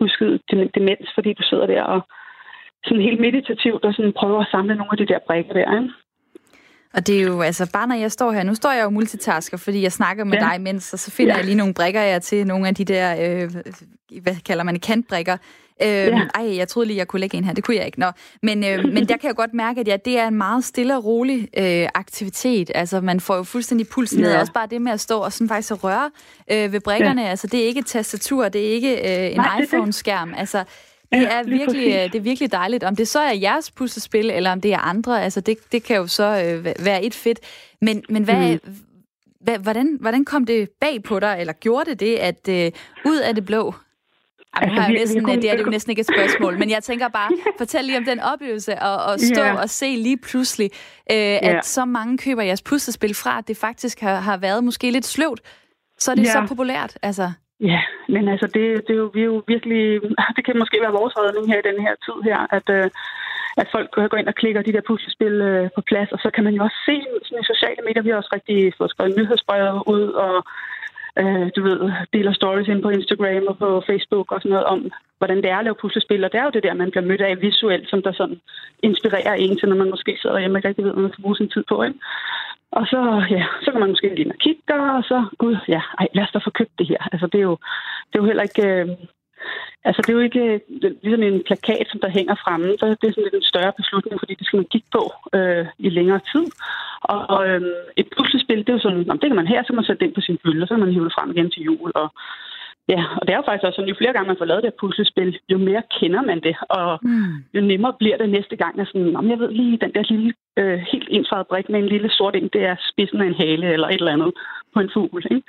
udskydet 0.00 0.40
demens, 0.76 1.08
fordi 1.14 1.30
du 1.32 1.42
sidder 1.42 1.66
der 1.66 1.82
og 1.82 2.00
sådan 2.84 3.06
helt 3.08 3.20
meditativt 3.20 3.84
og 3.84 3.94
sådan 3.94 4.18
prøver 4.20 4.40
at 4.40 4.50
samle 4.50 4.74
nogle 4.74 4.92
af 4.92 4.98
de 4.98 5.10
der 5.12 5.18
brikker 5.26 5.52
der. 5.52 5.68
Ikke? 5.78 5.92
Og 6.94 7.06
det 7.06 7.20
er 7.20 7.24
jo, 7.26 7.40
altså 7.40 7.70
bare 7.72 7.86
når 7.86 7.94
jeg 7.94 8.12
står 8.12 8.32
her, 8.32 8.42
nu 8.42 8.54
står 8.54 8.72
jeg 8.72 8.84
jo 8.84 8.90
multitasker, 8.90 9.56
fordi 9.56 9.82
jeg 9.82 9.92
snakker 9.92 10.24
med 10.24 10.38
ja. 10.38 10.44
dig 10.44 10.56
imens, 10.56 10.92
og 10.92 10.98
så 10.98 11.10
finder 11.10 11.32
ja. 11.32 11.36
jeg 11.36 11.44
lige 11.44 11.56
nogle 11.56 11.74
brikker 11.74 12.00
jeg 12.00 12.22
til 12.22 12.46
nogle 12.46 12.68
af 12.68 12.74
de 12.74 12.84
der, 12.84 13.06
øh, 13.24 13.50
hvad 14.22 14.36
kalder 14.46 14.64
man 14.64 14.80
kantbrikker. 14.80 15.36
Øh, 15.82 15.88
ja. 15.88 16.20
Ej, 16.34 16.56
jeg 16.56 16.68
troede 16.68 16.86
lige, 16.86 16.96
jeg 16.96 17.08
kunne 17.08 17.20
lægge 17.20 17.36
en 17.38 17.44
her, 17.44 17.52
det 17.52 17.64
kunne 17.64 17.76
jeg 17.76 17.86
ikke. 17.86 18.00
Nå. 18.00 18.10
Men, 18.42 18.64
øh, 18.64 18.84
men 18.84 19.08
der 19.08 19.16
kan 19.16 19.28
jeg 19.28 19.36
godt 19.36 19.54
mærke, 19.54 19.80
at 19.80 19.88
ja, 19.88 19.96
det 20.04 20.18
er 20.18 20.28
en 20.28 20.34
meget 20.34 20.64
stille 20.64 20.96
og 20.96 21.04
rolig 21.04 21.48
øh, 21.56 21.88
aktivitet. 21.94 22.70
Altså 22.74 23.00
man 23.00 23.20
får 23.20 23.36
jo 23.36 23.42
fuldstændig 23.42 23.88
puls 23.88 24.12
ned, 24.12 24.32
ja. 24.32 24.40
også 24.40 24.52
bare 24.52 24.66
det 24.66 24.82
med 24.82 24.92
at 24.92 25.00
stå 25.00 25.18
og 25.18 25.32
sådan 25.32 25.48
faktisk 25.48 25.72
at 25.72 25.84
røre 25.84 26.10
øh, 26.50 26.72
ved 26.72 26.80
brikkerne. 26.80 27.22
Ja. 27.22 27.28
Altså 27.28 27.46
det 27.46 27.60
er 27.60 27.66
ikke 27.66 27.80
et 27.80 27.86
tastatur, 27.86 28.48
det 28.48 28.68
er 28.68 28.72
ikke 28.72 29.26
øh, 29.26 29.34
en 29.34 29.62
iPhone-skærm. 29.62 30.34
Altså 30.36 30.64
det 31.12 31.32
er, 31.32 31.42
virkelig, 31.42 31.86
øh, 31.86 32.12
det 32.12 32.14
er 32.14 32.20
virkelig 32.20 32.52
dejligt. 32.52 32.84
Om 32.84 32.96
det 32.96 33.08
så 33.08 33.20
er 33.20 33.32
jeres 33.32 33.70
puslespil, 33.70 34.30
eller 34.30 34.52
om 34.52 34.60
det 34.60 34.72
er 34.72 34.78
andre, 34.78 35.22
altså 35.22 35.40
det, 35.40 35.58
det 35.72 35.82
kan 35.82 35.96
jo 35.96 36.06
så 36.06 36.24
øh, 36.24 36.84
være 36.84 37.04
et 37.04 37.14
fedt. 37.14 37.38
Men, 37.80 38.02
men 38.08 38.24
hvad, 38.24 38.52
mm. 38.52 38.74
hvad, 39.40 39.58
hvordan, 39.58 39.96
hvordan 40.00 40.24
kom 40.24 40.46
det 40.46 40.70
bag 40.80 41.02
på 41.02 41.20
dig, 41.20 41.36
eller 41.40 41.52
gjorde 41.52 41.90
det 41.90 42.00
det, 42.00 42.16
at 42.16 42.48
øh, 42.48 42.72
ud 43.04 43.18
af 43.18 43.34
det 43.34 43.46
blå, 43.46 43.74
Ej, 44.54 44.62
altså, 44.62 44.80
har 44.80 44.88
jeg 44.88 44.98
næsten, 44.98 45.24
det 45.24 45.50
er 45.50 45.56
det 45.56 45.64
jo 45.64 45.70
næsten 45.70 45.90
ikke 45.90 46.00
et 46.00 46.10
spørgsmål, 46.14 46.58
men 46.58 46.70
jeg 46.70 46.82
tænker 46.82 47.08
bare, 47.08 47.30
fortæl 47.62 47.84
lige 47.84 47.98
om 47.98 48.04
den 48.04 48.20
oplevelse 48.20 48.72
og, 48.78 48.96
og 49.12 49.20
stå 49.20 49.42
yeah. 49.42 49.62
og 49.62 49.68
se 49.70 49.86
lige 49.86 50.18
pludselig, 50.28 50.70
øh, 51.10 51.36
at 51.48 51.52
yeah. 51.52 51.62
så 51.62 51.84
mange 51.84 52.18
køber 52.18 52.42
jeres 52.42 52.62
puslespil 52.62 53.14
fra, 53.14 53.38
at 53.38 53.48
det 53.48 53.56
faktisk 53.56 54.00
har, 54.00 54.16
har 54.20 54.36
været 54.36 54.64
måske 54.64 54.90
lidt 54.90 55.06
sløvt, 55.06 55.40
så 55.98 56.10
er 56.10 56.14
det 56.14 56.26
yeah. 56.26 56.46
så 56.46 56.54
populært. 56.54 56.98
Altså. 57.02 57.32
Ja, 57.60 57.80
men 58.08 58.28
altså, 58.28 58.46
det, 58.46 58.64
det 58.86 58.92
er 58.94 59.00
jo, 59.04 59.10
vi 59.14 59.20
er 59.20 59.30
jo 59.34 59.42
virkelig, 59.46 59.82
det 60.36 60.44
kan 60.44 60.58
måske 60.58 60.78
være 60.84 60.98
vores 61.00 61.14
redning 61.20 61.46
her 61.52 61.58
i 61.58 61.68
den 61.70 61.78
her 61.86 61.94
tid 62.06 62.18
her, 62.28 62.40
at, 62.56 62.66
øh, 62.78 62.90
at 63.56 63.66
folk 63.74 63.90
går 64.10 64.18
ind 64.20 64.28
og 64.32 64.34
klikker 64.34 64.62
de 64.62 64.72
der 64.72 64.88
puslespil 64.88 65.34
øh, 65.50 65.70
på 65.74 65.80
plads, 65.90 66.12
og 66.12 66.18
så 66.18 66.28
kan 66.34 66.44
man 66.44 66.54
jo 66.54 66.62
også 66.66 66.78
se 66.88 66.96
sådan 67.24 67.42
i 67.42 67.52
sociale 67.52 67.82
medier, 67.86 68.02
vi 68.02 68.10
har 68.10 68.16
også 68.16 68.34
rigtig 68.38 68.72
fået 68.78 68.90
skrevet 68.90 69.16
nyhedsbreve 69.18 69.88
ud, 69.94 70.06
og 70.24 70.34
øh, 71.18 71.50
du 71.56 71.62
ved, 71.62 71.92
deler 72.12 72.32
stories 72.32 72.68
ind 72.68 72.82
på 72.82 72.90
Instagram 72.90 73.44
og 73.46 73.58
på 73.58 73.82
Facebook 73.86 74.32
og 74.32 74.40
sådan 74.40 74.50
noget 74.50 74.66
om, 74.66 74.90
hvordan 75.18 75.36
det 75.36 75.50
er 75.50 75.56
at 75.56 75.64
lave 75.64 75.80
puslespil. 75.80 76.24
Og 76.24 76.32
det 76.32 76.38
er 76.38 76.44
jo 76.44 76.50
det 76.50 76.62
der, 76.62 76.74
man 76.74 76.90
bliver 76.90 77.06
mødt 77.06 77.20
af 77.20 77.40
visuelt, 77.40 77.90
som 77.90 78.02
der 78.02 78.12
sådan 78.12 78.40
inspirerer 78.82 79.34
en 79.34 79.58
til, 79.58 79.68
når 79.68 79.76
man 79.76 79.90
måske 79.90 80.18
sidder 80.22 80.38
hjemme 80.38 80.54
og 80.54 80.58
ikke 80.58 80.68
rigtig 80.68 80.84
ved, 80.84 80.92
hvad 80.92 81.02
man 81.02 81.12
skal 81.12 81.22
bruge 81.22 81.36
sin 81.36 81.50
tid 81.50 81.64
på. 81.68 81.82
Ikke? 81.82 81.98
Og 82.72 82.86
så, 82.86 83.00
ja, 83.30 83.44
så 83.62 83.70
kan 83.70 83.80
man 83.80 83.90
måske 83.90 84.14
lige 84.14 84.30
og 84.30 84.38
kigge, 84.38 84.74
og 84.98 85.04
så, 85.04 85.24
gud, 85.38 85.56
ja, 85.68 85.82
ej, 85.98 86.06
lad 86.14 86.24
os 86.24 86.32
da 86.32 86.38
få 86.38 86.50
købt 86.50 86.78
det 86.78 86.86
her. 86.86 87.08
Altså, 87.12 87.26
det 87.26 87.38
er 87.38 87.48
jo, 87.50 87.56
det 88.08 88.14
er 88.18 88.22
jo 88.22 88.30
heller 88.30 88.42
ikke... 88.42 88.66
Øh, 88.68 88.88
Altså, 89.84 90.02
det 90.02 90.10
er 90.10 90.18
jo 90.18 90.28
ikke 90.28 90.60
ligesom 91.02 91.22
en 91.22 91.42
plakat, 91.46 91.86
som 91.90 92.00
der 92.00 92.16
hænger 92.18 92.34
fremme. 92.44 92.68
Så 92.78 92.84
det 93.00 93.06
er 93.06 93.12
sådan 93.12 93.28
lidt 93.28 93.40
en 93.42 93.52
større 93.52 93.72
beslutning, 93.80 94.20
fordi 94.20 94.34
det 94.34 94.46
skal 94.46 94.56
man 94.56 94.72
kigge 94.72 94.88
på 94.96 95.02
øh, 95.38 95.66
i 95.78 95.88
længere 95.88 96.20
tid. 96.32 96.46
Og, 97.14 97.48
øh, 97.48 97.60
et 97.96 98.08
puslespil, 98.16 98.58
det 98.58 98.68
er 98.68 98.78
jo 98.78 98.84
sådan, 98.86 99.04
det 99.20 99.28
kan 99.30 99.40
man 99.40 99.52
her, 99.52 99.62
så 99.62 99.66
kan 99.66 99.80
man 99.80 99.84
sætte 99.84 100.00
det 100.00 100.06
ind 100.06 100.14
på 100.14 100.26
sin 100.26 100.38
hylde, 100.44 100.62
og 100.62 100.68
så 100.68 100.74
kan 100.74 100.84
man 100.84 100.92
hive 100.92 101.04
det 101.04 101.16
frem 101.16 101.30
igen 101.30 101.50
til 101.50 101.62
jul. 101.62 101.90
Og, 101.94 102.08
ja, 102.88 103.00
og 103.18 103.22
det 103.26 103.32
er 103.32 103.40
jo 103.40 103.48
faktisk 103.48 103.66
også 103.66 103.76
sådan, 103.76 103.92
jo 103.92 104.00
flere 104.00 104.12
gange 104.12 104.28
man 104.28 104.40
får 104.40 104.50
lavet 104.50 104.62
det 104.62 104.72
her 104.72 104.80
puslespil, 104.80 105.38
jo 105.52 105.58
mere 105.58 105.82
kender 105.98 106.22
man 106.22 106.40
det, 106.40 106.56
og 106.78 106.98
mm. 107.02 107.34
jo 107.54 107.60
nemmere 107.60 107.94
bliver 107.98 108.16
det 108.16 108.30
næste 108.30 108.56
gang. 108.56 108.80
At 108.80 108.86
sådan, 108.86 109.16
om 109.16 109.30
jeg 109.30 109.38
ved 109.38 109.50
lige, 109.50 109.82
den 109.84 109.92
der 109.94 110.04
lille, 110.12 110.32
øh, 110.58 110.78
helt 110.92 111.08
ensfarvet 111.10 111.46
brik 111.46 111.68
med 111.68 111.78
en 111.80 111.92
lille 111.94 112.10
sort 112.10 112.34
ind, 112.34 112.50
det 112.50 112.62
er 112.64 112.76
spidsen 112.92 113.20
af 113.20 113.26
en 113.26 113.40
hale 113.42 113.66
eller 113.72 113.88
et 113.88 113.94
eller 113.94 114.12
andet 114.12 114.32
på 114.74 114.80
en 114.80 114.90
fugl. 114.94 115.22
Ikke? 115.30 115.42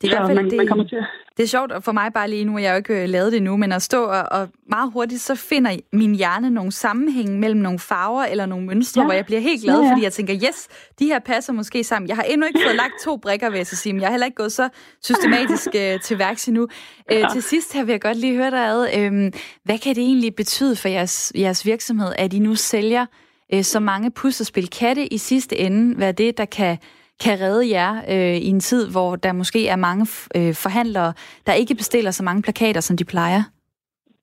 Det 0.00 0.10
er 0.10 0.14
i 0.14 0.16
hvert 0.16 0.28
fald, 0.28 0.36
man, 0.36 0.50
det, 0.50 0.56
man 0.56 0.66
kommer 0.66 0.84
til. 0.84 0.98
det 1.36 1.42
er 1.42 1.46
sjovt 1.46 1.84
for 1.84 1.92
mig 1.92 2.12
bare 2.12 2.30
lige 2.30 2.44
nu, 2.44 2.58
jeg 2.58 2.68
har 2.68 2.74
jo 2.74 2.76
ikke 2.76 3.02
øh, 3.02 3.08
lavet 3.08 3.32
det 3.32 3.42
nu, 3.42 3.56
men 3.56 3.72
at 3.72 3.82
stå 3.82 4.04
og, 4.04 4.24
og 4.30 4.48
meget 4.70 4.92
hurtigt, 4.92 5.20
så 5.20 5.34
finder 5.34 5.76
min 5.92 6.14
hjerne 6.14 6.50
nogle 6.50 6.72
sammenhæng 6.72 7.38
mellem 7.38 7.60
nogle 7.60 7.78
farver 7.78 8.24
eller 8.24 8.46
nogle 8.46 8.66
mønstre, 8.66 9.00
ja. 9.00 9.06
hvor 9.06 9.14
jeg 9.14 9.26
bliver 9.26 9.40
helt 9.40 9.62
glad, 9.62 9.78
ja, 9.78 9.84
ja. 9.84 9.92
fordi 9.92 10.02
jeg 10.02 10.12
tænker, 10.12 10.34
yes, 10.48 10.68
de 10.98 11.06
her 11.06 11.18
passer 11.18 11.52
måske 11.52 11.84
sammen. 11.84 12.08
Jeg 12.08 12.16
har 12.16 12.22
endnu 12.22 12.46
ikke 12.46 12.60
fået 12.66 12.76
lagt 12.76 12.92
to 13.04 13.16
brikker, 13.16 13.50
vil 13.50 13.56
jeg 13.56 13.66
så 13.66 13.76
sige, 13.76 13.92
men 13.92 14.00
jeg 14.00 14.08
har 14.08 14.12
heller 14.12 14.26
ikke 14.26 14.36
gået 14.36 14.52
så 14.52 14.68
systematisk 15.02 15.68
uh, 15.74 16.00
til 16.00 16.18
værks 16.18 16.48
endnu. 16.48 16.68
Ja. 17.10 17.26
Uh, 17.26 17.32
til 17.32 17.42
sidst 17.42 17.72
her 17.72 17.84
vil 17.84 17.92
jeg 17.92 18.00
godt 18.00 18.16
lige 18.16 18.36
høre 18.36 18.50
dig 18.50 18.66
ad, 18.66 18.80
uh, 18.80 19.32
hvad 19.64 19.78
kan 19.78 19.94
det 19.94 20.02
egentlig 20.02 20.34
betyde 20.34 20.76
for 20.76 20.88
jeres, 20.88 21.32
jeres 21.36 21.66
virksomhed, 21.66 22.12
at 22.18 22.32
I 22.32 22.38
nu 22.38 22.54
sælger 22.54 23.06
uh, 23.54 23.62
så 23.62 23.80
mange 23.80 24.10
puslespil? 24.10 24.70
Kan 24.70 24.96
det 24.96 25.08
i 25.10 25.18
sidste 25.18 25.58
ende 25.58 25.98
være 25.98 26.12
det, 26.12 26.38
der 26.38 26.44
kan 26.44 26.78
kan 27.24 27.40
redde 27.40 27.70
jer 27.70 27.92
øh, 28.14 28.36
i 28.36 28.48
en 28.48 28.60
tid, 28.60 28.90
hvor 28.90 29.16
der 29.16 29.32
måske 29.32 29.68
er 29.68 29.76
mange 29.76 30.06
øh, 30.36 30.54
forhandlere, 30.54 31.12
der 31.46 31.52
ikke 31.52 31.74
bestiller 31.74 32.10
så 32.10 32.22
mange 32.22 32.42
plakater, 32.42 32.80
som 32.80 32.96
de 32.96 33.04
plejer? 33.04 33.42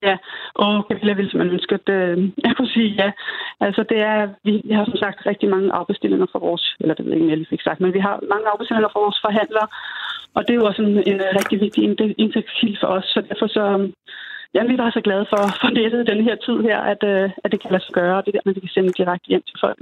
Ja, 0.08 0.16
og 0.64 0.72
Camilla 0.88 1.14
ville 1.14 1.32
simpelthen 1.32 1.58
ønske, 1.60 1.74
at 1.80 1.90
øh, 1.98 2.18
jeg 2.46 2.52
kunne 2.58 2.74
sige 2.78 2.90
ja. 3.02 3.10
Altså 3.60 3.82
det 3.92 4.00
er, 4.12 4.20
vi, 4.46 4.62
vi 4.68 4.74
har 4.74 4.86
som 4.86 4.98
sagt 5.04 5.26
rigtig 5.26 5.50
mange 5.50 5.74
afbestillinger 5.80 6.28
fra 6.32 6.40
vores, 6.40 6.76
eller 6.80 6.94
det 6.94 7.06
ved 7.06 7.14
jeg 7.14 7.22
ikke, 7.22 7.40
jeg 7.40 7.48
fik 7.50 7.62
sagt, 7.62 7.80
men 7.80 7.94
vi 7.94 8.00
har 8.08 8.16
mange 8.34 8.48
afbestillinger 8.54 8.90
fra 8.94 9.04
vores 9.06 9.20
forhandlere, 9.26 9.68
og 10.36 10.42
det 10.44 10.52
er 10.52 10.60
jo 10.62 10.66
også 10.70 10.82
en, 10.82 10.96
en 11.12 11.20
øh, 11.26 11.30
rigtig 11.40 11.58
vigtig 11.66 11.82
indtægtskilde 12.24 12.78
for 12.82 12.88
os, 12.88 13.06
så 13.14 13.20
derfor 13.30 13.48
så, 13.48 13.64
øhm, 13.74 13.94
ja, 14.56 14.60
vi 14.64 14.74
er 14.74 14.84
bare 14.84 14.98
så 14.98 15.02
glade 15.08 15.26
for, 15.32 15.42
for 15.62 15.70
nettet 15.80 16.10
den 16.12 16.22
her 16.28 16.36
tid 16.46 16.58
her, 16.68 16.80
at, 16.94 17.02
øh, 17.14 17.30
at 17.44 17.52
det 17.52 17.60
kan 17.62 17.72
lade 17.72 17.84
sig 17.86 17.94
gøre, 18.00 18.18
og 18.18 18.26
det 18.26 18.34
der, 18.34 18.40
at 18.46 18.56
vi 18.56 18.66
kan 18.66 18.76
sende 18.76 18.98
direkte 19.00 19.28
hjem 19.32 19.44
til 19.50 19.58
folk, 19.64 19.78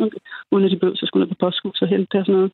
uden 0.52 0.66
at 0.66 0.72
de 0.72 0.80
behøver 0.80 0.98
at 1.02 1.08
skulle 1.08 1.24
ned 1.24 1.34
på 1.34 1.42
posthus 1.44 1.82
og 1.82 1.88
hente 1.94 2.10
det 2.12 2.20
og 2.20 2.26
sådan 2.26 2.40
noget. 2.40 2.52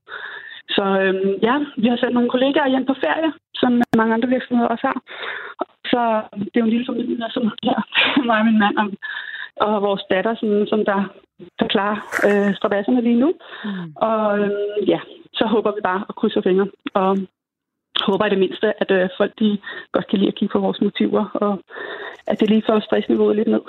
Så 0.76 0.84
øhm, 1.04 1.32
ja, 1.48 1.56
vi 1.82 1.88
har 1.88 1.98
sendt 1.98 2.14
nogle 2.14 2.30
kollegaer 2.30 2.70
hjem 2.70 2.86
på 2.86 2.96
ferie, 3.06 3.32
som 3.56 3.82
mange 3.98 4.14
andre 4.14 4.30
virksomheder 4.30 4.70
også 4.70 4.86
har. 4.88 5.00
Så 5.92 6.02
det 6.40 6.56
er 6.56 6.64
jo 6.64 6.70
en 6.70 6.76
lille 6.76 6.90
familie, 6.90 7.30
som 7.30 7.44
her, 7.64 7.80
mig 8.28 8.40
og 8.40 8.46
min 8.46 8.60
mand 8.60 8.78
og, 8.78 8.88
og 9.68 9.82
vores 9.82 10.04
datter, 10.10 10.36
som, 10.36 10.50
som 10.72 10.86
der 10.86 11.00
forklarer 11.62 11.98
øh, 12.28 12.56
strabasserne 12.56 13.02
lige 13.02 13.20
nu. 13.24 13.34
Mm. 13.66 13.94
Og 13.96 14.40
øhm, 14.40 14.76
ja, 14.88 15.00
så 15.34 15.46
håber 15.46 15.72
vi 15.76 15.82
bare 15.84 16.02
at 16.10 16.16
krydse 16.16 16.42
fingre 16.44 16.68
og 16.94 17.18
håber 18.02 18.26
i 18.26 18.30
det 18.30 18.40
mindste, 18.40 18.68
at 18.82 18.92
øh, 18.92 19.10
folk 19.18 19.32
de 19.40 19.58
godt 19.92 20.08
kan 20.10 20.20
lide 20.20 20.28
at 20.28 20.36
kigge 20.36 20.52
på 20.52 20.60
vores 20.60 20.82
motiver, 20.82 21.26
og 21.34 21.60
at 22.28 22.40
det 22.40 22.50
lige 22.50 22.64
får 22.68 22.80
stressniveauet 22.80 23.36
lidt 23.36 23.48
ned. 23.48 23.64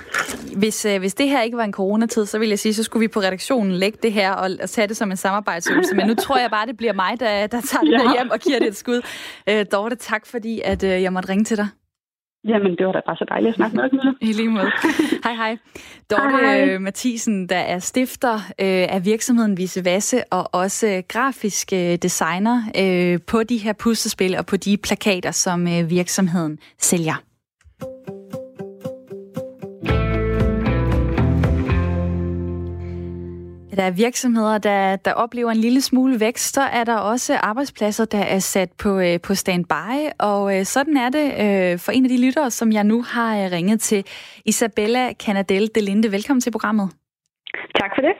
hvis, 0.62 0.84
øh, 0.84 1.00
hvis 1.00 1.14
det 1.14 1.28
her 1.28 1.42
ikke 1.42 1.56
var 1.56 1.64
en 1.64 1.72
coronatid, 1.72 2.26
så 2.26 2.38
ville 2.38 2.50
jeg 2.50 2.58
sige, 2.58 2.74
så 2.74 2.82
skulle 2.82 3.00
vi 3.00 3.08
på 3.08 3.20
redaktionen 3.20 3.72
lægge 3.72 3.98
det 4.02 4.12
her 4.12 4.32
og, 4.32 4.50
og 4.62 4.70
tage 4.70 4.88
det 4.88 4.96
som 4.96 5.10
en 5.10 5.16
samarbejdsøvelse. 5.16 5.96
Men 5.96 6.06
nu 6.06 6.14
tror 6.14 6.38
jeg 6.38 6.50
bare, 6.50 6.66
det 6.66 6.76
bliver 6.76 6.92
mig, 6.92 7.20
der, 7.20 7.46
der 7.46 7.60
tager 7.60 7.84
det 7.84 7.92
ja. 7.92 8.12
hjem 8.12 8.30
og 8.30 8.38
giver 8.38 8.58
det 8.58 8.68
et 8.68 8.76
skud. 8.76 9.00
Øh, 9.48 9.66
Dorte, 9.72 9.96
tak 9.96 10.26
fordi 10.26 10.60
at, 10.64 10.84
øh, 10.84 11.02
jeg 11.02 11.12
måtte 11.12 11.28
ringe 11.28 11.44
til 11.44 11.56
dig. 11.56 11.68
Jamen, 12.48 12.76
det 12.78 12.86
var 12.86 12.92
da 12.92 13.00
bare 13.06 13.16
så 13.16 13.24
dejligt 13.28 13.48
at 13.48 13.54
snakke 13.54 13.76
med 13.76 13.84
dig. 13.90 14.12
I 14.20 14.32
lige 14.32 14.48
måde. 14.48 14.70
hej, 15.24 15.34
hej. 15.34 15.56
Dorte 16.10 16.30
hej, 16.30 16.64
hej. 16.64 16.78
Mathisen, 16.78 17.48
der 17.48 17.56
er 17.56 17.78
stifter 17.78 18.34
øh, 18.34 18.86
af 18.96 19.04
virksomheden 19.04 19.56
Vise 19.56 19.84
Vasse, 19.84 20.24
og 20.30 20.48
også 20.52 21.02
grafisk 21.08 21.72
øh, 21.72 21.96
designer 21.96 22.62
øh, 22.78 23.20
på 23.26 23.42
de 23.42 23.56
her 23.56 23.72
puslespil 23.72 24.36
og 24.36 24.46
på 24.46 24.56
de 24.56 24.76
plakater, 24.76 25.30
som 25.30 25.68
øh, 25.68 25.90
virksomheden 25.90 26.58
sælger. 26.78 27.31
Der 33.76 33.82
er 33.82 33.90
virksomheder, 33.90 34.58
der, 34.58 34.96
der 34.96 35.12
oplever 35.12 35.50
en 35.50 35.56
lille 35.56 35.80
smule 35.80 36.20
vækst, 36.20 36.54
så 36.54 36.60
er 36.60 36.84
der 36.84 36.96
også 36.96 37.36
arbejdspladser, 37.36 38.04
der 38.04 38.18
er 38.18 38.38
sat 38.38 38.72
på, 38.72 38.98
øh, 38.98 39.20
på 39.20 39.34
standby, 39.34 40.10
og 40.18 40.58
øh, 40.58 40.64
sådan 40.64 40.96
er 40.96 41.08
det 41.08 41.26
øh, 41.26 41.78
for 41.78 41.92
en 41.92 42.04
af 42.04 42.08
de 42.08 42.26
lyttere, 42.26 42.50
som 42.50 42.72
jeg 42.72 42.84
nu 42.84 43.02
har 43.02 43.44
øh, 43.44 43.52
ringet 43.52 43.80
til. 43.80 44.04
Isabella 44.44 45.12
Canadel 45.12 45.70
de 45.74 45.80
Linde, 45.80 46.12
velkommen 46.12 46.40
til 46.40 46.50
programmet. 46.50 46.90
Tak 47.80 47.90
for 47.96 48.02
det. 48.02 48.14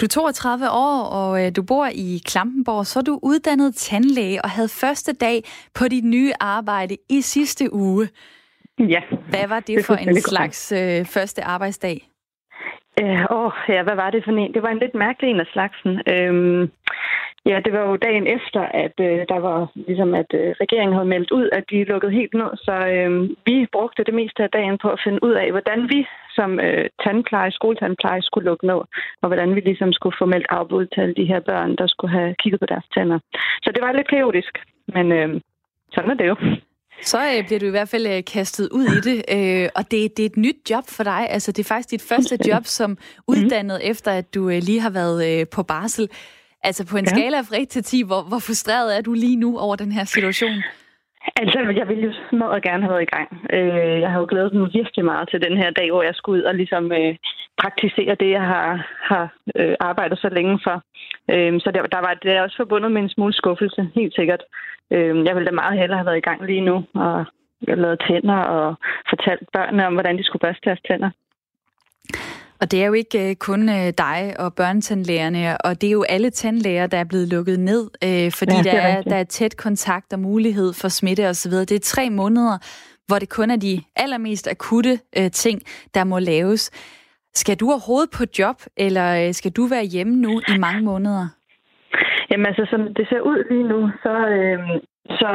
Du 0.00 0.06
er 0.06 0.08
32 0.08 0.70
år, 0.70 1.02
og 1.02 1.46
øh, 1.46 1.52
du 1.56 1.62
bor 1.62 1.86
i 1.86 2.20
Klampenborg, 2.26 2.86
så 2.86 2.98
er 2.98 3.02
du 3.02 3.18
uddannet 3.22 3.74
tandlæge 3.74 4.42
og 4.42 4.50
havde 4.50 4.68
første 4.68 5.12
dag 5.12 5.44
på 5.74 5.88
dit 5.88 6.04
nye 6.04 6.32
arbejde 6.40 6.96
i 7.08 7.20
sidste 7.20 7.74
uge. 7.74 8.08
Ja. 8.78 9.00
Hvad 9.30 9.48
var 9.48 9.60
det, 9.60 9.76
det 9.76 9.84
for 9.84 9.94
en 9.94 10.20
slags 10.20 10.72
øh, 10.72 11.04
første 11.04 11.44
arbejdsdag? 11.44 12.09
Øh, 13.02 13.24
åh, 13.30 13.52
ja, 13.68 13.82
hvad 13.82 13.96
var 13.96 14.10
det 14.10 14.24
for 14.24 14.30
en? 14.30 14.54
Det 14.54 14.62
var 14.62 14.68
en 14.68 14.78
lidt 14.78 14.94
mærkelig 14.94 15.30
en 15.30 15.40
af 15.40 15.46
slagsen. 15.52 15.92
Øhm, 16.14 16.70
ja, 17.46 17.60
det 17.64 17.72
var 17.72 17.82
jo 17.88 17.96
dagen 17.96 18.26
efter, 18.26 18.60
at 18.60 18.96
øh, 19.00 19.20
der 19.28 19.38
var 19.38 19.58
ligesom, 19.74 20.14
at 20.14 20.30
øh, 20.34 20.54
regeringen 20.60 20.94
havde 20.94 21.12
meldt 21.14 21.30
ud, 21.30 21.48
at 21.52 21.64
de 21.70 21.84
lukkede 21.84 22.12
helt 22.12 22.34
ned. 22.34 22.50
Så 22.56 22.74
øh, 22.94 23.30
vi 23.46 23.66
brugte 23.72 24.04
det 24.04 24.14
meste 24.14 24.42
af 24.42 24.50
dagen 24.50 24.78
på 24.82 24.88
at 24.90 25.00
finde 25.04 25.24
ud 25.24 25.32
af, 25.32 25.50
hvordan 25.50 25.80
vi 25.92 26.06
som 26.38 26.60
øh, 26.60 26.88
tandpleje, 27.04 27.50
skoletandpleje 27.50 28.22
skulle 28.22 28.48
lukke 28.50 28.66
ned, 28.66 28.80
og 29.22 29.26
hvordan 29.26 29.54
vi 29.54 29.60
ligesom 29.60 29.92
skulle 29.92 30.16
få 30.18 30.24
meldt 30.24 30.46
afbud 30.50 30.86
til 30.86 31.00
alle 31.00 31.14
de 31.14 31.30
her 31.32 31.40
børn, 31.40 31.76
der 31.76 31.86
skulle 31.86 32.12
have 32.18 32.34
kigget 32.34 32.60
på 32.60 32.66
deres 32.66 32.84
tænder. 32.94 33.18
Så 33.62 33.72
det 33.74 33.82
var 33.82 33.92
lidt 33.92 34.08
kaotisk, 34.08 34.58
men 34.94 35.12
øh, 35.12 35.40
sådan 35.94 36.10
er 36.10 36.14
det 36.14 36.28
jo. 36.28 36.36
Så 37.02 37.18
øh, 37.18 37.46
bliver 37.46 37.60
du 37.60 37.66
i 37.66 37.70
hvert 37.70 37.88
fald 37.88 38.06
øh, 38.06 38.24
kastet 38.32 38.68
ud 38.72 38.84
i 38.84 39.00
det, 39.08 39.18
øh, 39.36 39.68
og 39.74 39.90
det, 39.90 40.16
det 40.16 40.22
er 40.22 40.26
et 40.26 40.36
nyt 40.36 40.70
job 40.70 40.84
for 40.88 41.04
dig. 41.04 41.30
Altså, 41.30 41.52
det 41.52 41.64
er 41.64 41.68
faktisk 41.74 41.90
dit 41.90 42.02
første 42.02 42.38
job 42.48 42.64
som 42.64 42.98
uddannet, 43.28 43.80
mm. 43.84 43.90
efter 43.90 44.10
at 44.12 44.34
du 44.34 44.50
øh, 44.50 44.58
lige 44.62 44.80
har 44.80 44.90
været 44.90 45.40
øh, 45.40 45.46
på 45.54 45.62
barsel. 45.62 46.08
Altså, 46.62 46.86
på 46.86 46.96
en 46.96 47.04
ja. 47.04 47.10
skala 47.10 47.40
fra 47.40 47.60
1 47.60 47.68
til 47.68 47.82
10, 47.82 48.02
hvor, 48.02 48.22
hvor 48.28 48.38
frustreret 48.38 48.96
er 48.96 49.00
du 49.00 49.12
lige 49.12 49.36
nu 49.36 49.58
over 49.58 49.76
den 49.76 49.92
her 49.92 50.04
situation? 50.04 50.62
Altså, 51.36 51.58
jeg 51.76 51.88
ville 51.88 52.04
jo 52.04 52.36
meget 52.36 52.62
gerne 52.62 52.82
have 52.82 52.92
været 52.92 53.02
i 53.02 53.14
gang. 53.16 53.28
Øh, 53.52 54.00
jeg 54.00 54.10
har 54.10 54.18
jo 54.20 54.26
glædet 54.28 54.54
mig 54.54 54.70
virkelig 54.72 55.04
meget 55.04 55.28
til 55.28 55.42
den 55.42 55.56
her 55.56 55.70
dag, 55.70 55.90
hvor 55.90 56.02
jeg 56.02 56.14
skulle 56.14 56.38
ud 56.38 56.44
og 56.44 56.54
ligesom 56.54 56.92
øh, 56.92 57.16
praktisere 57.62 58.14
det, 58.20 58.30
jeg 58.30 58.42
har, 58.42 58.66
har 59.10 59.34
øh, 59.56 59.74
arbejdet 59.80 60.18
så 60.18 60.28
længe 60.28 60.60
for. 60.66 60.76
Øh, 61.32 61.60
så 61.60 61.70
der, 61.74 61.82
der 61.82 62.00
var 62.06 62.14
det 62.22 62.30
er 62.32 62.42
også 62.42 62.56
forbundet 62.56 62.92
med 62.92 63.02
en 63.02 63.14
smule 63.14 63.32
skuffelse, 63.32 63.90
helt 63.94 64.14
sikkert. 64.14 64.42
Øh, 64.90 65.24
jeg 65.26 65.34
ville 65.34 65.46
da 65.46 65.54
meget 65.62 65.78
hellere 65.78 65.98
have 65.98 66.06
været 66.06 66.22
i 66.22 66.28
gang 66.28 66.46
lige 66.46 66.60
nu, 66.60 66.76
og 66.94 67.24
lavet 67.60 68.02
tænder 68.08 68.34
og 68.34 68.74
fortalt 69.10 69.48
børnene 69.52 69.86
om, 69.86 69.92
hvordan 69.92 70.18
de 70.18 70.24
skulle 70.24 70.40
børste 70.40 70.64
deres 70.64 70.80
tænder. 70.88 71.10
Og 72.60 72.70
det 72.70 72.82
er 72.82 72.86
jo 72.86 72.92
ikke 72.92 73.30
øh, 73.30 73.36
kun 73.36 73.68
øh, 73.68 73.92
dig 73.98 74.34
og 74.38 74.54
børnetandlægerne, 74.54 75.58
og 75.58 75.80
det 75.80 75.86
er 75.86 75.90
jo 75.90 76.02
alle 76.02 76.30
tandlæger, 76.30 76.86
der 76.86 76.98
er 76.98 77.04
blevet 77.04 77.28
lukket 77.28 77.60
ned, 77.60 77.90
øh, 78.04 78.32
fordi 78.32 78.56
ja, 78.56 78.62
der, 78.62 78.80
er, 78.80 79.02
der 79.02 79.16
er 79.16 79.24
tæt 79.24 79.56
kontakt 79.56 80.12
og 80.12 80.18
mulighed 80.18 80.72
for 80.72 80.88
smitte 80.88 81.28
osv. 81.28 81.52
Det 81.52 81.72
er 81.72 81.78
tre 81.82 82.10
måneder, 82.10 82.58
hvor 83.06 83.18
det 83.18 83.28
kun 83.28 83.50
er 83.50 83.56
de 83.56 83.82
allermest 83.96 84.48
akutte 84.48 84.98
ting, 85.32 85.62
der 85.94 86.04
må 86.04 86.18
laves. 86.18 86.70
Skal 87.34 87.56
du 87.56 87.70
overhovedet 87.70 88.10
på 88.10 88.24
job, 88.38 88.62
eller 88.76 89.32
skal 89.32 89.50
du 89.50 89.66
være 89.66 89.84
hjemme 89.84 90.16
nu 90.16 90.40
i 90.48 90.58
mange 90.58 90.80
måneder? 90.80 91.28
Jamen 92.40 92.54
altså, 92.54 92.66
som 92.70 92.94
det 92.94 93.06
ser 93.08 93.20
ud 93.20 93.40
lige 93.50 93.68
nu, 93.72 93.80
så, 94.04 94.14
øh, 94.36 94.60
så, 95.18 95.28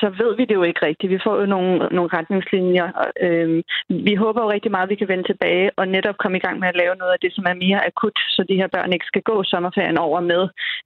så 0.00 0.06
ved 0.20 0.36
vi 0.36 0.44
det 0.44 0.54
jo 0.54 0.62
ikke 0.62 0.86
rigtigt. 0.86 1.12
Vi 1.12 1.24
får 1.24 1.40
jo 1.40 1.46
nogle, 1.46 1.72
nogle 1.96 2.10
retningslinjer. 2.18 2.88
Øh, 3.26 3.62
vi 4.08 4.14
håber 4.14 4.40
jo 4.42 4.50
rigtig 4.50 4.70
meget, 4.70 4.86
at 4.86 4.90
vi 4.90 5.00
kan 5.00 5.08
vende 5.08 5.28
tilbage 5.28 5.70
og 5.76 5.88
netop 5.88 6.16
komme 6.18 6.36
i 6.38 6.44
gang 6.46 6.58
med 6.58 6.68
at 6.68 6.80
lave 6.82 6.94
noget 6.96 7.12
af 7.12 7.20
det, 7.22 7.32
som 7.34 7.44
er 7.48 7.62
mere 7.64 7.86
akut, 7.86 8.18
så 8.34 8.44
de 8.48 8.60
her 8.60 8.68
børn 8.74 8.92
ikke 8.92 9.10
skal 9.10 9.22
gå 9.22 9.36
sommerferien 9.44 9.98
over 9.98 10.20
med 10.20 10.42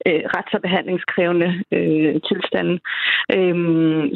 øh, 0.07 0.23
rets- 0.35 0.55
og 0.57 0.61
behandlingskrævende 0.61 1.49
øh, 1.77 2.15
tilstande. 2.29 2.73
Øh, 3.35 3.55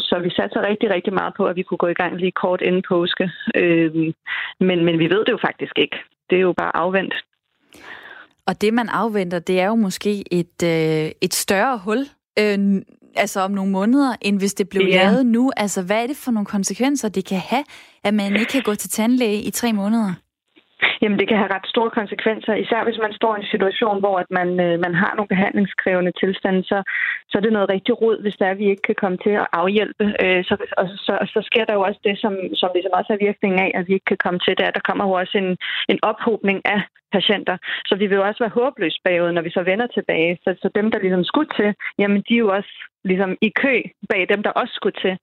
så 0.08 0.16
vi 0.26 0.30
satser 0.30 0.68
rigtig, 0.70 0.90
rigtig 0.90 1.14
meget 1.14 1.34
på, 1.38 1.44
at 1.46 1.56
vi 1.56 1.64
kunne 1.64 1.84
gå 1.84 1.88
i 1.88 2.00
gang 2.02 2.14
lige 2.18 2.40
kort 2.44 2.62
inden 2.62 2.84
påske. 2.90 3.32
Øh, 3.56 3.92
men, 4.68 4.78
men 4.86 5.00
vi 5.00 5.08
ved 5.14 5.22
det 5.26 5.32
jo 5.32 5.46
faktisk 5.48 5.76
ikke. 5.84 5.98
Det 6.30 6.36
er 6.38 6.48
jo 6.50 6.54
bare 6.54 6.78
afvendt. 6.78 7.16
Og 8.48 8.62
det, 8.62 8.74
man 8.74 8.90
afventer, 8.90 9.40
det 9.40 9.60
er 9.60 9.68
jo 9.68 9.76
måske 9.76 10.24
et, 10.32 10.58
øh, 10.64 11.12
et 11.22 11.34
større 11.34 11.78
hul, 11.78 11.98
øh, 12.40 12.82
altså 13.16 13.40
om 13.42 13.52
nogle 13.52 13.72
måneder, 13.72 14.16
end 14.22 14.40
hvis 14.40 14.54
det 14.54 14.70
blev 14.70 14.84
ja. 14.88 15.04
lavet 15.04 15.26
nu. 15.26 15.52
Altså, 15.58 15.86
hvad 15.86 16.04
er 16.04 16.08
det 16.08 16.18
for 16.18 16.32
nogle 16.32 16.46
konsekvenser, 16.46 17.10
det 17.10 17.26
kan 17.26 17.42
have, 17.50 17.64
at 18.04 18.14
man 18.14 18.36
ikke 18.36 18.52
kan 18.52 18.62
gå 18.62 18.76
til 18.76 18.90
tandlæge 18.90 19.42
i 19.42 19.52
tre 19.52 19.74
måneder? 19.74 20.14
Jamen, 21.02 21.20
det 21.20 21.28
kan 21.28 21.38
have 21.38 21.54
ret 21.56 21.68
store 21.74 21.92
konsekvenser, 22.00 22.54
især 22.54 22.84
hvis 22.84 23.00
man 23.06 23.14
står 23.20 23.36
i 23.36 23.40
en 23.40 23.52
situation, 23.54 24.00
hvor 24.00 24.16
at 24.24 24.30
man, 24.40 24.50
øh, 24.66 24.76
man 24.86 24.94
har 25.02 25.12
nogle 25.16 25.34
behandlingskrævende 25.34 26.14
tilstande, 26.22 26.62
så, 26.64 26.78
så 27.30 27.34
er 27.38 27.44
det 27.44 27.54
noget 27.54 27.70
rigtig 27.76 27.94
rod, 28.02 28.22
hvis 28.22 28.38
der 28.40 28.46
er, 28.48 28.62
vi 28.62 28.66
ikke 28.70 28.88
kan 28.90 29.02
komme 29.04 29.18
til 29.26 29.34
at 29.42 29.48
afhjælpe. 29.62 30.06
Øh, 30.24 30.42
så, 30.48 30.56
og 30.78 30.86
så, 31.06 31.14
så 31.34 31.40
sker 31.50 31.66
der 31.66 31.74
jo 31.74 31.82
også 31.88 32.00
det, 32.08 32.16
som, 32.24 32.34
som 32.62 32.70
ligesom 32.76 32.98
også 33.00 33.12
er 33.14 33.26
virkningen 33.28 33.60
af, 33.66 33.72
at 33.80 33.88
vi 33.88 33.94
ikke 33.94 34.12
kan 34.14 34.24
komme 34.26 34.40
til 34.40 34.54
det, 34.58 34.66
at 34.68 34.76
der 34.78 34.88
kommer 34.88 35.04
jo 35.08 35.14
også 35.22 35.36
en, 35.44 35.50
en 35.92 36.00
ophobning 36.10 36.60
af 36.76 36.82
patienter. 37.12 37.58
Så 37.86 37.96
vi 37.96 38.08
vil 38.08 38.16
jo 38.16 38.28
også 38.28 38.44
være 38.44 38.58
håbløst 38.60 39.00
bagud, 39.04 39.32
når 39.32 39.42
vi 39.42 39.50
så 39.50 39.64
vender 39.64 39.88
tilbage. 39.88 40.38
Så, 40.44 40.56
så 40.62 40.70
dem, 40.76 40.92
der 40.92 41.00
ligesom 41.00 41.24
skulle 41.24 41.50
til, 41.60 41.76
jamen 42.00 42.24
de 42.30 42.34
er 42.34 42.44
jo 42.46 42.50
også 42.58 42.74
ligesom 43.04 43.38
i 43.42 43.50
kø 43.50 43.76
bag 44.10 44.30
dem, 44.30 44.44
der 44.44 44.50
også 44.50 44.74
skulle 44.74 44.98
til. 45.02 45.18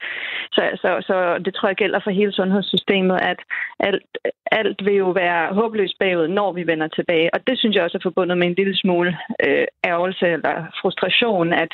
Så, 0.53 0.63
så, 0.83 0.91
så 1.09 1.39
det 1.45 1.55
tror 1.55 1.69
jeg 1.69 1.77
gælder 1.77 2.01
for 2.05 2.11
hele 2.11 2.33
sundhedssystemet, 2.33 3.19
at 3.23 3.41
alt, 3.81 4.03
alt 4.53 4.85
vil 4.85 4.95
jo 4.95 5.11
være 5.11 5.55
håbløst 5.55 5.99
bagud, 6.01 6.29
når 6.29 6.53
vi 6.53 6.67
vender 6.67 6.89
tilbage. 6.89 7.35
Og 7.35 7.47
det 7.47 7.59
synes 7.59 7.75
jeg 7.77 7.85
også 7.85 7.99
er 7.99 8.09
forbundet 8.09 8.39
med 8.39 8.47
en 8.47 8.55
lille 8.55 8.77
smule 8.77 9.19
øh, 9.47 9.67
ærgelse 9.87 10.27
eller 10.27 10.55
frustration, 10.81 11.53
at, 11.53 11.73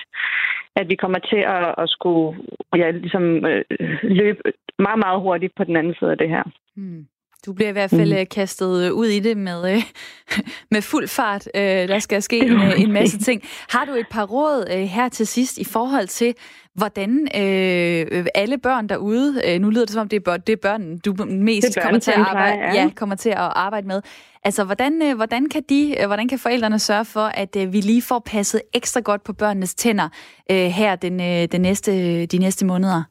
at 0.77 0.89
vi 0.89 0.95
kommer 0.95 1.19
til 1.19 1.43
at, 1.57 1.75
at 1.79 1.89
skulle 1.89 2.39
ja, 2.77 2.91
ligesom, 2.91 3.47
øh, 3.47 3.65
løbe 4.03 4.43
meget, 4.79 4.99
meget 4.99 5.21
hurtigt 5.21 5.55
på 5.57 5.65
den 5.65 5.77
anden 5.77 5.95
side 5.99 6.11
af 6.11 6.19
det 6.19 6.29
her. 6.29 6.45
Hmm. 6.77 7.07
Du 7.47 7.53
bliver 7.53 7.69
i 7.69 7.73
hvert 7.73 7.91
fald 7.91 8.21
mm. 8.21 8.27
kastet 8.27 8.91
ud 8.91 9.07
i 9.07 9.21
det 9.21 9.37
med, 9.37 9.75
øh, 9.75 9.83
med 10.71 10.83
fuld 10.83 11.09
fart. 11.09 11.49
Der 11.55 11.99
skal 11.99 12.23
ske 12.23 12.39
en, 12.39 12.61
en 12.61 12.93
masse 12.93 13.19
ting. 13.19 13.43
Har 13.69 13.85
du 13.85 13.93
et 13.93 14.07
par 14.11 14.25
råd 14.25 14.87
her 14.87 15.09
til 15.09 15.27
sidst 15.27 15.59
i 15.59 15.65
forhold 15.65 16.07
til, 16.07 16.35
hvordan 16.75 17.29
øh, 17.37 18.27
alle 18.35 18.59
børn 18.59 18.89
derude, 18.89 19.43
øh, 19.47 19.61
nu 19.61 19.71
lyder 19.71 19.85
det 19.85 19.93
som 19.93 20.01
om, 20.01 20.09
det 20.09 20.17
er, 20.17 20.21
børn, 20.21 20.41
det 20.41 20.53
er 20.53 20.57
børn, 20.57 20.99
du 20.99 21.15
mest 21.25 21.67
børn, 21.77 21.85
kommer 21.85 22.01
til 22.01 22.11
at 22.11 22.17
arbejde, 22.17 22.59
ja. 22.59 22.73
ja, 22.73 22.91
kommer 22.97 23.17
til 23.17 23.31
at 23.31 23.37
arbejde 23.37 23.87
med. 23.87 24.03
Altså, 24.45 24.65
hvordan, 24.65 25.03
øh, 25.03 25.17
hvordan, 25.17 25.49
kan 25.49 25.63
de, 25.69 25.97
hvordan 26.07 26.29
kan 26.29 26.39
forældrene 26.39 26.79
sørge 26.79 27.05
for, 27.05 27.21
at 27.21 27.57
øh, 27.57 27.73
vi 27.73 27.81
lige 27.81 28.03
får 28.03 28.19
passet 28.19 28.63
ekstra 28.75 29.01
godt 29.01 29.25
på 29.25 29.33
børnenes 29.33 29.75
tænder 29.75 30.09
øh, 30.51 30.57
her 30.57 30.97
den, 30.97 31.21
øh, 31.21 31.49
den 31.53 31.61
næste, 31.61 32.27
de 32.27 32.39
næste 32.39 32.67
måneder? 32.67 33.03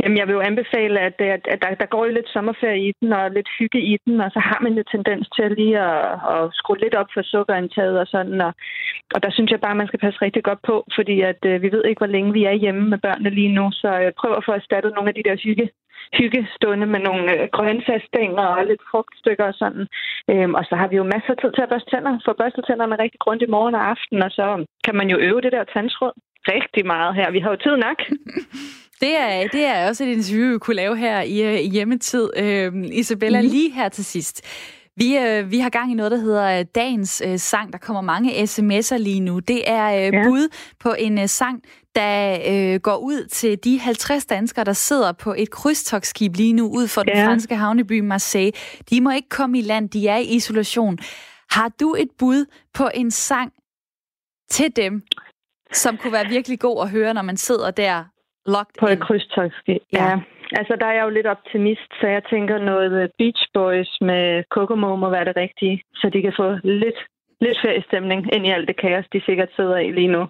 Jamen, 0.00 0.18
jeg 0.18 0.26
vil 0.26 0.38
jo 0.38 0.48
anbefale, 0.50 1.00
at, 1.00 1.16
at, 1.34 1.42
at 1.52 1.62
der, 1.62 1.74
der 1.82 1.86
går 1.86 2.04
jo 2.04 2.12
lidt 2.12 2.28
sommerferie 2.28 2.88
i 2.88 2.92
den, 3.00 3.12
og 3.12 3.30
lidt 3.30 3.48
hygge 3.58 3.80
i 3.92 3.96
den, 4.04 4.20
og 4.20 4.30
så 4.30 4.40
har 4.48 4.58
man 4.62 4.72
jo 4.78 4.84
tendens 4.94 5.28
til 5.34 5.42
at 5.42 5.52
lige 5.58 5.78
at, 5.78 6.04
at 6.34 6.42
skrue 6.52 6.78
lidt 6.78 6.94
op 6.94 7.10
for 7.14 7.22
sukkerindtaget 7.22 7.96
og 8.02 8.06
sådan, 8.06 8.40
og, 8.40 8.52
og 9.14 9.22
der 9.22 9.30
synes 9.32 9.50
jeg 9.50 9.60
bare, 9.60 9.74
at 9.76 9.80
man 9.82 9.86
skal 9.86 10.02
passe 10.04 10.22
rigtig 10.22 10.44
godt 10.44 10.62
på, 10.70 10.76
fordi 10.96 11.20
at 11.20 11.40
øh, 11.50 11.62
vi 11.62 11.72
ved 11.72 11.84
ikke, 11.84 12.00
hvor 12.00 12.14
længe 12.14 12.32
vi 12.32 12.44
er 12.44 12.62
hjemme 12.62 12.84
med 12.92 12.98
børnene 12.98 13.30
lige 13.30 13.54
nu, 13.58 13.70
så 13.72 13.88
øh, 13.96 14.02
jeg 14.06 14.14
prøver 14.20 14.36
at 14.36 14.46
få 14.48 14.52
erstattet 14.52 14.92
nogle 14.94 15.08
af 15.10 15.14
de 15.14 15.26
der 15.28 15.36
hygge 15.44 15.68
hyggestunde 16.18 16.86
med 16.86 17.00
nogle 17.00 17.26
øh, 17.34 17.48
grøntsagsstænger 17.56 18.46
og 18.56 18.66
lidt 18.66 18.82
frugtstykker 18.90 19.44
og 19.44 19.54
sådan. 19.54 19.86
Øhm, 20.30 20.54
og 20.54 20.64
så 20.68 20.74
har 20.80 20.88
vi 20.88 20.96
jo 20.96 21.04
masser 21.14 21.30
af 21.34 21.38
tid 21.38 21.52
til 21.52 21.62
at 21.62 21.68
børste 21.72 21.90
tænder, 21.90 22.18
få 22.26 22.32
børstet 22.40 22.64
tænderne 22.64 23.02
rigtig 23.02 23.20
grundigt 23.20 23.50
morgen 23.50 23.74
og 23.74 23.84
aften, 23.94 24.22
og 24.22 24.30
så 24.30 24.46
kan 24.84 24.94
man 24.96 25.08
jo 25.10 25.16
øve 25.18 25.40
det 25.40 25.52
der 25.52 25.64
tandsråd 25.64 26.14
rigtig 26.54 26.86
meget 26.86 27.14
her. 27.14 27.30
Vi 27.30 27.40
har 27.40 27.50
jo 27.50 27.56
tid 27.56 27.76
nok. 27.76 27.98
Det 29.00 29.16
er, 29.16 29.48
det 29.48 29.64
er 29.64 29.88
også 29.88 30.04
et 30.04 30.08
interview, 30.08 30.52
vi 30.52 30.58
kunne 30.58 30.76
lave 30.76 30.96
her 30.96 31.22
i, 31.22 31.42
øh, 31.42 31.60
i 31.60 31.68
hjemmetid. 31.68 32.30
Øh, 32.36 32.72
Isabella, 32.92 33.42
mm. 33.42 33.48
lige 33.48 33.72
her 33.72 33.88
til 33.88 34.04
sidst. 34.04 34.42
Vi, 34.96 35.16
øh, 35.16 35.50
vi 35.50 35.58
har 35.58 35.70
gang 35.70 35.92
i 35.92 35.94
noget, 35.94 36.12
der 36.12 36.18
hedder 36.18 36.58
øh, 36.58 36.64
dagens 36.74 37.22
øh, 37.26 37.38
sang. 37.38 37.72
Der 37.72 37.78
kommer 37.78 38.00
mange 38.00 38.42
sms'er 38.42 38.96
lige 38.96 39.20
nu. 39.20 39.38
Det 39.38 39.70
er 39.70 39.86
øh, 39.86 40.14
ja. 40.14 40.24
bud 40.24 40.48
på 40.80 40.94
en 40.98 41.18
øh, 41.18 41.28
sang, 41.28 41.62
der 41.94 42.38
øh, 42.48 42.80
går 42.80 42.96
ud 42.96 43.26
til 43.26 43.64
de 43.64 43.80
50 43.80 44.26
danskere, 44.26 44.64
der 44.64 44.72
sidder 44.72 45.12
på 45.12 45.34
et 45.38 45.50
krydstogsskib 45.50 46.36
lige 46.36 46.52
nu 46.52 46.68
ud 46.68 46.88
for 46.88 47.04
ja. 47.06 47.12
den 47.12 47.26
franske 47.26 47.56
havneby 47.56 48.00
Marseille. 48.00 48.52
De 48.90 49.00
må 49.00 49.10
ikke 49.10 49.28
komme 49.28 49.58
i 49.58 49.62
land, 49.62 49.88
de 49.88 50.08
er 50.08 50.16
i 50.16 50.24
isolation. 50.24 50.98
Har 51.50 51.68
du 51.80 51.94
et 51.98 52.08
bud 52.18 52.46
på 52.74 52.90
en 52.94 53.10
sang 53.10 53.52
til 54.50 54.76
dem, 54.76 55.02
som 55.72 55.96
kunne 55.96 56.12
være 56.12 56.28
virkelig 56.28 56.60
god 56.60 56.82
at 56.82 56.90
høre, 56.90 57.14
når 57.14 57.22
man 57.22 57.36
sidder 57.36 57.70
der 57.70 58.04
Locked 58.46 58.74
på 58.80 58.86
et 58.86 59.00
krydstogsskib. 59.00 59.82
Ja. 59.92 60.04
ja. 60.04 60.20
Altså, 60.58 60.76
der 60.80 60.86
er 60.86 60.94
jeg 60.98 61.04
jo 61.04 61.10
lidt 61.18 61.26
optimist, 61.26 61.90
så 62.00 62.06
jeg 62.06 62.22
tænker 62.32 62.58
noget 62.58 63.10
Beach 63.18 63.42
Boys 63.54 63.92
med 64.00 64.44
Kokomo 64.50 64.96
må 64.96 65.10
være 65.10 65.24
det 65.24 65.36
rigtige, 65.36 65.82
så 65.94 66.10
de 66.14 66.22
kan 66.22 66.34
få 66.40 66.46
lidt 66.64 67.00
lidt 67.40 67.58
feriestemning 67.64 68.20
ind 68.34 68.46
i 68.46 68.50
alt 68.50 68.68
det 68.68 68.76
kaos, 68.82 69.06
de 69.12 69.20
sikkert 69.26 69.50
sidder 69.56 69.78
i 69.78 69.90
lige 69.92 70.12
nu. 70.16 70.22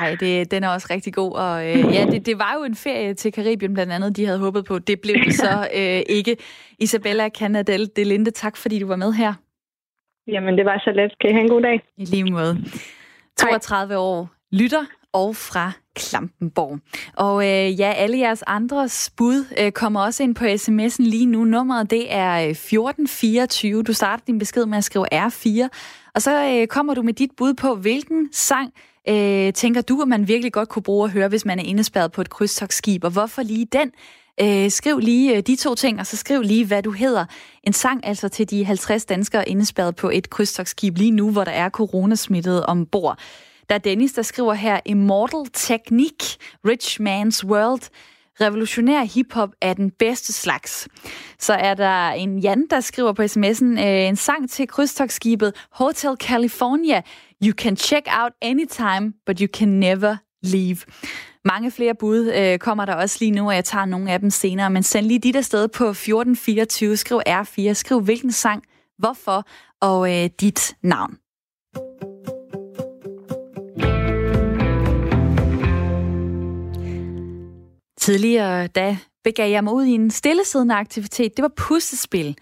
Ej, 0.00 0.16
det, 0.20 0.50
den 0.50 0.64
er 0.64 0.68
også 0.68 0.88
rigtig 0.90 1.14
god. 1.14 1.32
Og 1.46 1.54
øh, 1.68 1.78
ja, 1.96 2.02
det, 2.12 2.26
det 2.26 2.38
var 2.38 2.52
jo 2.58 2.64
en 2.64 2.74
ferie 2.74 3.14
til 3.14 3.32
Karibien 3.32 3.74
blandt 3.74 3.92
andet, 3.92 4.16
de 4.16 4.26
havde 4.26 4.38
håbet 4.38 4.64
på. 4.64 4.78
Det 4.78 5.00
blev 5.00 5.14
det 5.14 5.34
så 5.34 5.54
øh, 5.80 6.00
ikke. 6.18 6.36
Isabella 6.78 7.28
Canadel 7.28 7.90
Delinde, 7.96 8.30
tak 8.30 8.56
fordi 8.56 8.78
du 8.78 8.86
var 8.86 8.96
med 8.96 9.12
her. 9.12 9.32
Jamen, 10.26 10.58
det 10.58 10.64
var 10.64 10.78
så 10.84 10.90
let. 10.90 11.12
Kan 11.20 11.30
I 11.30 11.32
have 11.32 11.42
en 11.42 11.48
god 11.48 11.62
dag? 11.62 11.82
I 11.96 12.04
lige 12.04 12.32
måde. 12.32 12.56
32 13.36 13.88
Hej. 13.88 13.96
år 13.96 14.28
lytter 14.52 14.84
og 15.12 15.36
fra 15.36 15.72
Klampenborg. 15.94 16.78
Og 17.16 17.44
øh, 17.44 17.80
ja, 17.80 17.92
alle 17.92 18.18
jeres 18.18 18.42
andres 18.46 19.12
bud 19.16 19.44
øh, 19.58 19.72
kommer 19.72 20.00
også 20.00 20.22
ind 20.22 20.34
på 20.34 20.44
sms'en 20.44 21.02
lige 21.02 21.26
nu. 21.26 21.44
Nummeret 21.44 21.90
det 21.90 22.14
er 22.14 22.32
øh, 22.34 22.50
1424. 22.50 23.82
Du 23.82 23.92
starter 23.92 24.24
din 24.26 24.38
besked 24.38 24.66
med 24.66 24.78
at 24.78 24.84
skrive 24.84 25.26
R4, 25.26 25.68
og 26.14 26.22
så 26.22 26.44
øh, 26.48 26.66
kommer 26.66 26.94
du 26.94 27.02
med 27.02 27.12
dit 27.12 27.30
bud 27.36 27.54
på, 27.54 27.74
hvilken 27.74 28.28
sang 28.32 28.72
øh, 29.08 29.52
tænker 29.52 29.80
du, 29.80 30.02
at 30.02 30.08
man 30.08 30.28
virkelig 30.28 30.52
godt 30.52 30.68
kunne 30.68 30.82
bruge 30.82 31.04
at 31.04 31.10
høre, 31.10 31.28
hvis 31.28 31.44
man 31.44 31.58
er 31.58 31.64
indespærret 31.64 32.12
på 32.12 32.20
et 32.20 32.30
krydstogsskib, 32.30 33.04
og 33.04 33.10
hvorfor 33.10 33.42
lige 33.42 33.66
den? 33.72 33.90
Øh, 34.40 34.70
skriv 34.70 34.98
lige 34.98 35.36
øh, 35.36 35.42
de 35.42 35.56
to 35.56 35.74
ting, 35.74 36.00
og 36.00 36.06
så 36.06 36.16
skriv 36.16 36.42
lige, 36.42 36.66
hvad 36.66 36.82
du 36.82 36.90
hedder. 36.90 37.24
En 37.64 37.72
sang 37.72 38.06
altså 38.06 38.28
til 38.28 38.50
de 38.50 38.64
50 38.64 39.04
danskere 39.04 39.48
indespærret 39.48 39.96
på 39.96 40.10
et 40.10 40.30
krydstogsskib 40.30 40.98
lige 40.98 41.10
nu, 41.10 41.30
hvor 41.30 41.44
der 41.44 41.52
er 41.52 41.68
coronasmittet 41.68 42.66
ombord. 42.66 43.18
Der 43.72 43.78
er 43.78 43.82
Dennis, 43.82 44.12
der 44.12 44.22
skriver 44.22 44.54
her, 44.54 44.80
Immortal 44.84 45.46
Technique, 45.52 46.38
Rich 46.68 47.00
Man's 47.00 47.44
World. 47.44 47.90
Revolutionær 48.40 49.04
hiphop 49.04 49.50
er 49.60 49.74
den 49.74 49.90
bedste 49.90 50.32
slags. 50.32 50.88
Så 51.38 51.52
er 51.54 51.74
der 51.74 52.08
en 52.08 52.38
Jan, 52.38 52.66
der 52.70 52.80
skriver 52.80 53.12
på 53.12 53.22
sms'en 53.22 53.64
øh, 53.64 54.08
en 54.08 54.16
sang 54.16 54.50
til 54.50 54.68
krydstogsskibet 54.68 55.52
Hotel 55.70 56.10
California. 56.20 57.02
You 57.44 57.52
can 57.52 57.76
check 57.76 58.06
out 58.22 58.32
anytime, 58.42 59.12
but 59.26 59.38
you 59.38 59.48
can 59.54 59.68
never 59.68 60.16
leave. 60.42 60.78
Mange 61.44 61.70
flere 61.70 61.94
bud 61.94 62.32
øh, 62.36 62.58
kommer 62.58 62.84
der 62.84 62.94
også 62.94 63.16
lige 63.20 63.32
nu, 63.32 63.46
og 63.46 63.54
jeg 63.54 63.64
tager 63.64 63.84
nogle 63.84 64.12
af 64.12 64.20
dem 64.20 64.30
senere. 64.30 64.70
Men 64.70 64.82
send 64.82 65.06
lige 65.06 65.18
dit 65.18 65.36
afsted 65.36 65.68
på 65.68 65.84
1424, 65.84 66.96
skriv 66.96 67.20
R4, 67.28 67.72
skriv 67.72 68.00
hvilken 68.00 68.32
sang, 68.32 68.62
hvorfor 68.98 69.46
og 69.80 70.22
øh, 70.22 70.30
dit 70.40 70.76
navn. 70.82 71.21
Tidligere 78.02 78.66
da 78.66 78.96
begav 79.24 79.50
jeg 79.50 79.64
mig 79.64 79.72
ud 79.72 79.84
i 79.84 79.90
en 79.90 80.10
stillesiddende 80.10 80.74
aktivitet. 80.74 81.36
Det 81.36 81.42
var 81.42 81.52
puslespil. 81.56 82.36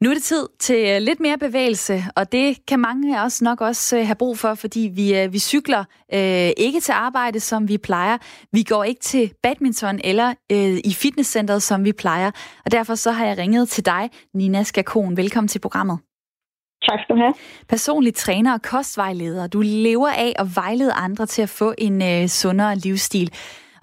Nu 0.00 0.10
er 0.10 0.14
det 0.14 0.22
tid 0.22 0.48
til 0.58 0.88
øh, 0.88 1.00
lidt 1.00 1.20
mere 1.20 1.38
bevægelse, 1.38 2.04
og 2.16 2.32
det 2.32 2.66
kan 2.66 2.80
mange 2.80 3.18
af 3.18 3.24
os 3.24 3.42
nok 3.42 3.60
også 3.60 3.98
øh, 3.98 4.06
have 4.06 4.14
brug 4.14 4.38
for, 4.38 4.54
fordi 4.54 4.90
vi, 4.94 5.18
øh, 5.18 5.32
vi 5.32 5.38
cykler 5.38 5.84
øh, 6.14 6.50
ikke 6.56 6.80
til 6.80 6.92
arbejde, 6.92 7.40
som 7.40 7.68
vi 7.68 7.78
plejer. 7.78 8.18
Vi 8.52 8.62
går 8.62 8.84
ikke 8.84 9.00
til 9.00 9.32
badminton 9.42 10.00
eller 10.04 10.28
øh, 10.52 10.78
i 10.84 10.92
fitnesscenteret, 11.02 11.62
som 11.62 11.84
vi 11.84 11.92
plejer. 11.92 12.30
Og 12.64 12.70
derfor 12.72 12.94
så 12.94 13.10
har 13.10 13.26
jeg 13.26 13.38
ringet 13.38 13.68
til 13.68 13.86
dig, 13.86 14.10
Nina 14.34 14.62
Skakon. 14.62 15.16
Velkommen 15.16 15.48
til 15.48 15.58
programmet. 15.58 15.98
Tak 16.88 16.98
skal 17.02 17.16
du 17.16 17.20
have. 17.20 17.34
Personlig 17.68 18.14
træner 18.14 18.52
og 18.52 18.62
kostvejleder. 18.62 19.46
Du 19.46 19.60
lever 19.64 20.08
af 20.08 20.32
at 20.38 20.46
vejlede 20.56 20.92
andre 20.92 21.26
til 21.26 21.42
at 21.42 21.48
få 21.48 21.74
en 21.78 22.02
øh, 22.02 22.28
sundere 22.28 22.76
livsstil. 22.76 23.32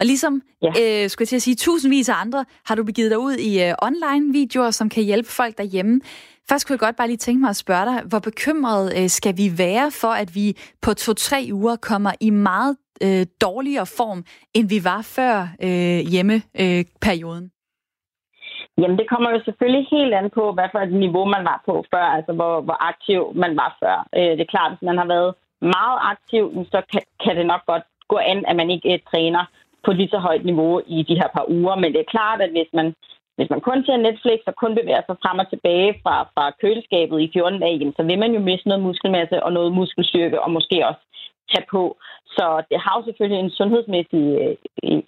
Og 0.01 0.05
ligesom, 0.05 0.41
ja. 0.61 0.67
øh, 0.81 1.09
skulle 1.09 1.23
jeg 1.23 1.27
til 1.27 1.35
at 1.35 1.41
sige, 1.41 1.55
tusindvis 1.55 2.09
af 2.09 2.21
andre, 2.25 2.45
har 2.67 2.75
du 2.75 2.83
begivet 2.83 3.11
dig 3.11 3.19
ud 3.19 3.35
i 3.49 3.51
øh, 3.65 3.73
online-videoer, 3.87 4.71
som 4.71 4.89
kan 4.89 5.03
hjælpe 5.03 5.29
folk 5.39 5.57
derhjemme. 5.57 6.01
Først 6.49 6.63
kunne 6.67 6.73
jeg 6.73 6.79
godt 6.79 6.95
bare 6.95 7.07
lige 7.07 7.17
tænke 7.25 7.41
mig 7.41 7.49
at 7.49 7.55
spørge 7.55 7.85
dig, 7.85 7.97
hvor 8.09 8.19
bekymret 8.19 8.85
øh, 8.97 9.07
skal 9.09 9.33
vi 9.37 9.47
være 9.65 9.87
for, 10.01 10.13
at 10.23 10.29
vi 10.35 10.47
på 10.81 10.93
to-tre 10.93 11.41
uger 11.53 11.75
kommer 11.75 12.11
i 12.21 12.29
meget 12.29 12.77
øh, 13.05 13.25
dårligere 13.41 13.85
form, 13.99 14.19
end 14.55 14.65
vi 14.69 14.79
var 14.91 15.01
før 15.17 15.35
øh, 15.67 15.99
hjemmeperioden? 16.11 17.45
Øh, 17.45 17.57
Jamen, 18.81 18.97
det 18.97 19.09
kommer 19.09 19.29
jo 19.29 19.39
selvfølgelig 19.43 19.87
helt 19.91 20.13
an 20.13 20.29
på, 20.37 20.43
hvad 20.53 20.67
for 20.71 20.79
et 20.79 20.93
niveau 20.93 21.25
man 21.35 21.43
var 21.51 21.61
på 21.65 21.85
før, 21.93 22.05
altså 22.17 22.33
hvor, 22.33 22.61
hvor 22.61 22.77
aktiv 22.91 23.21
man 23.35 23.53
var 23.61 23.71
før. 23.81 23.97
Øh, 24.17 24.31
det 24.37 24.43
er 24.43 24.53
klart, 24.55 24.71
hvis 24.71 24.87
man 24.89 24.97
har 24.97 25.07
været 25.15 25.31
meget 25.61 25.99
aktiv, 26.13 26.43
så 26.71 26.79
kan, 26.91 27.01
kan 27.23 27.35
det 27.37 27.45
nok 27.45 27.63
godt 27.65 27.83
gå 28.11 28.17
an, 28.31 28.39
at 28.49 28.55
man 28.55 28.69
ikke 28.75 28.93
øh, 28.93 28.99
træner 29.11 29.43
på 29.85 29.91
lige 29.91 30.13
så 30.13 30.17
højt 30.17 30.45
niveau 30.45 30.81
i 30.87 31.03
de 31.09 31.19
her 31.21 31.29
par 31.35 31.45
uger. 31.57 31.75
Men 31.75 31.93
det 31.93 31.99
er 31.99 32.13
klart, 32.15 32.41
at 32.41 32.51
hvis 32.51 32.71
man, 32.73 32.87
hvis 33.37 33.49
man 33.49 33.61
kun 33.61 33.85
ser 33.85 33.97
Netflix 33.97 34.39
og 34.47 34.55
kun 34.55 34.75
bevæger 34.75 35.03
sig 35.05 35.15
frem 35.23 35.39
og 35.43 35.49
tilbage 35.49 35.91
fra, 36.03 36.15
fra 36.33 36.45
køleskabet 36.61 37.21
i 37.21 37.31
14 37.33 37.59
dage, 37.59 37.93
så 37.97 38.03
vil 38.03 38.19
man 38.19 38.33
jo 38.33 38.39
miste 38.39 38.67
noget 38.67 38.83
muskelmasse 38.83 39.43
og 39.43 39.53
noget 39.53 39.71
muskelstyrke, 39.73 40.41
og 40.41 40.51
måske 40.51 40.87
også 40.89 41.03
tage 41.51 41.65
på. 41.71 41.83
Så 42.35 42.45
det 42.69 42.77
har 42.83 42.93
jo 42.97 43.05
selvfølgelig 43.05 43.39
en 43.39 43.57
sundhedsmæssig 43.59 44.25
øh, 44.41 44.55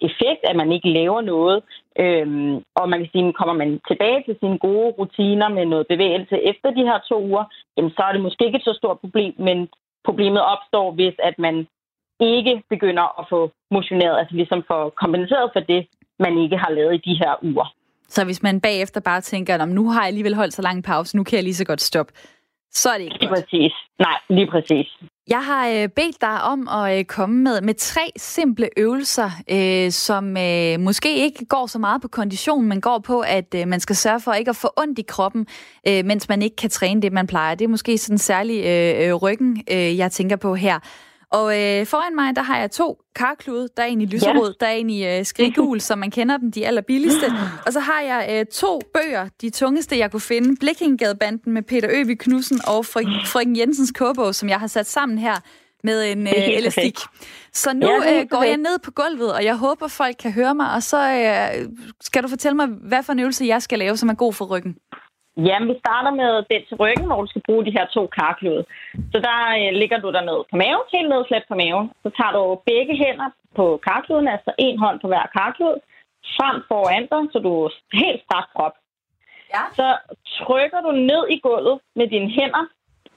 effekt, 0.08 0.42
at 0.50 0.56
man 0.56 0.72
ikke 0.72 0.88
laver 0.98 1.20
noget. 1.20 1.58
Øhm, 2.04 2.54
og 2.78 2.88
man 2.88 2.98
kan 3.00 3.10
sige, 3.12 3.28
at 3.28 3.38
kommer 3.40 3.56
man 3.62 3.80
tilbage 3.90 4.22
til 4.26 4.36
sine 4.40 4.58
gode 4.58 4.90
rutiner 4.98 5.48
med 5.48 5.64
noget 5.66 5.86
bevægelse 5.92 6.36
efter 6.50 6.68
de 6.70 6.86
her 6.88 6.98
to 7.08 7.16
uger, 7.30 7.44
jamen, 7.76 7.90
så 7.96 8.02
er 8.08 8.12
det 8.12 8.22
måske 8.26 8.46
ikke 8.46 8.56
et 8.58 8.68
så 8.68 8.74
stort 8.80 8.98
problem, 9.00 9.34
men 9.38 9.68
problemet 10.08 10.42
opstår, 10.54 10.90
hvis 10.98 11.14
at 11.18 11.36
man 11.38 11.66
ikke 12.20 12.62
begynder 12.70 13.20
at 13.20 13.26
få 13.30 13.50
motioneret, 13.70 14.18
altså 14.18 14.34
ligesom 14.34 14.64
få 14.66 14.90
kompenseret 15.02 15.50
for 15.54 15.60
det, 15.60 15.86
man 16.18 16.38
ikke 16.38 16.56
har 16.56 16.70
lavet 16.70 16.94
i 16.94 17.10
de 17.10 17.14
her 17.22 17.32
uger. 17.42 17.74
Så 18.08 18.24
hvis 18.24 18.42
man 18.42 18.60
bagefter 18.60 19.00
bare 19.00 19.20
tænker, 19.20 19.54
at 19.54 19.68
nu 19.68 19.88
har 19.90 20.00
jeg 20.00 20.08
alligevel 20.08 20.34
holdt 20.34 20.54
så 20.54 20.62
lang 20.62 20.84
pause, 20.84 21.16
nu 21.16 21.24
kan 21.24 21.36
jeg 21.36 21.44
lige 21.44 21.54
så 21.54 21.64
godt 21.64 21.80
stoppe, 21.80 22.12
så 22.70 22.88
er 22.88 22.98
det 22.98 23.04
ikke 23.04 23.18
lige 23.20 23.28
godt. 23.28 23.40
præcis. 23.40 23.72
Nej, 23.98 24.18
lige 24.28 24.46
præcis. 24.50 24.86
Jeg 25.28 25.44
har 25.44 25.68
øh, 25.68 25.88
bedt 25.88 26.20
dig 26.20 26.42
om 26.42 26.68
at 26.68 26.98
øh, 26.98 27.04
komme 27.04 27.36
med, 27.36 27.60
med 27.60 27.74
tre 27.74 28.00
simple 28.16 28.68
øvelser, 28.76 29.30
øh, 29.50 29.90
som 29.90 30.36
øh, 30.36 30.80
måske 30.80 31.16
ikke 31.16 31.46
går 31.46 31.66
så 31.66 31.78
meget 31.78 32.02
på 32.02 32.08
kondition, 32.08 32.64
men 32.68 32.80
går 32.80 32.98
på, 32.98 33.20
at 33.20 33.54
øh, 33.54 33.68
man 33.68 33.80
skal 33.80 33.96
sørge 33.96 34.20
for 34.20 34.32
ikke 34.32 34.48
at 34.48 34.56
få 34.56 34.68
ondt 34.76 34.98
i 34.98 35.04
kroppen, 35.08 35.46
øh, 35.88 36.04
mens 36.04 36.28
man 36.28 36.42
ikke 36.42 36.56
kan 36.56 36.70
træne 36.70 37.02
det, 37.02 37.12
man 37.12 37.26
plejer. 37.26 37.54
Det 37.54 37.64
er 37.64 37.68
måske 37.68 37.98
sådan 37.98 38.18
særlig 38.18 38.64
øh, 38.64 39.08
øh 39.08 39.14
ryggen, 39.14 39.62
øh, 39.70 39.98
jeg 39.98 40.12
tænker 40.12 40.36
på 40.36 40.54
her. 40.54 40.78
Og 41.38 41.60
øh, 41.60 41.86
foran 41.86 42.14
mig, 42.14 42.36
der 42.36 42.42
har 42.42 42.58
jeg 42.58 42.70
to 42.70 42.98
karklude. 43.14 43.68
Der 43.76 43.82
er 43.82 43.86
en 43.86 44.00
i 44.00 44.06
lyserød, 44.06 44.54
ja. 44.60 44.66
der 44.66 44.72
er 44.72 44.76
en 44.76 44.90
i 44.90 45.18
øh, 45.18 45.24
skriggul, 45.24 45.80
som 45.80 45.98
man 45.98 46.10
kender 46.10 46.36
dem, 46.36 46.52
de 46.52 46.66
allerbilligste. 46.66 47.26
Og 47.66 47.72
så 47.72 47.80
har 47.80 48.00
jeg 48.00 48.28
øh, 48.30 48.46
to 48.46 48.80
bøger, 48.94 49.28
de 49.40 49.50
tungeste, 49.50 49.98
jeg 49.98 50.10
kunne 50.10 50.20
finde. 50.20 50.56
Blikkingadebanden 50.56 51.52
med 51.52 51.62
Peter 51.62 51.88
Øvig 51.92 52.18
Knudsen 52.18 52.60
og 52.66 52.86
Frøken 52.86 53.56
Jensens 53.56 53.92
kogebog, 53.92 54.34
som 54.34 54.48
jeg 54.48 54.60
har 54.60 54.66
sat 54.66 54.86
sammen 54.86 55.18
her 55.18 55.34
med 55.84 56.12
en 56.12 56.26
øh, 56.26 56.32
elastik. 56.36 56.98
Så 57.52 57.72
nu 57.72 57.86
ja, 57.86 58.20
øh, 58.20 58.26
går 58.30 58.42
jeg 58.42 58.56
ned 58.56 58.78
på 58.78 58.90
gulvet, 58.90 59.32
og 59.32 59.44
jeg 59.44 59.56
håber, 59.56 59.88
folk 59.88 60.16
kan 60.22 60.32
høre 60.32 60.54
mig. 60.54 60.74
Og 60.74 60.82
så 60.82 61.10
øh, 61.10 61.68
skal 62.00 62.22
du 62.22 62.28
fortælle 62.28 62.56
mig, 62.56 62.66
hvad 62.66 63.02
for 63.02 63.12
en 63.12 63.18
øvelse 63.18 63.46
jeg 63.46 63.62
skal 63.62 63.78
lave, 63.78 63.96
som 63.96 64.08
er 64.08 64.14
god 64.14 64.32
for 64.32 64.44
ryggen. 64.44 64.74
Jamen, 65.36 65.68
vi 65.68 65.78
starter 65.78 66.10
med 66.10 66.30
den 66.50 66.62
til 66.68 66.76
ryggen, 66.76 67.06
hvor 67.06 67.20
du 67.20 67.26
skal 67.30 67.42
bruge 67.46 67.64
de 67.64 67.76
her 67.76 67.86
to 67.86 68.06
karkløde. 68.06 68.64
Så 69.12 69.18
der 69.26 69.38
øh, 69.60 69.72
ligger 69.80 69.98
du 70.00 70.12
der 70.12 70.24
ned 70.30 70.38
på 70.50 70.56
maven, 70.62 70.86
helt 70.94 71.08
nedslæbt 71.08 71.48
på 71.48 71.54
maven. 71.54 71.90
Så 72.02 72.10
tager 72.18 72.32
du 72.32 72.42
begge 72.70 72.94
hænder 73.02 73.28
på 73.56 73.80
karkluden, 73.88 74.28
altså 74.28 74.50
en 74.58 74.78
hånd 74.78 75.00
på 75.00 75.08
hver 75.08 75.26
karklud, 75.38 75.76
frem 76.36 76.56
foran 76.68 77.06
dig, 77.12 77.22
så 77.32 77.38
du 77.46 77.52
er 77.64 77.70
helt 78.02 78.20
strak 78.24 78.48
krop. 78.54 78.74
Ja. 79.54 79.62
Så 79.78 79.88
trykker 80.38 80.80
du 80.86 80.90
ned 81.10 81.22
i 81.34 81.38
gulvet 81.46 81.76
med 81.96 82.06
dine 82.14 82.30
hænder, 82.30 82.64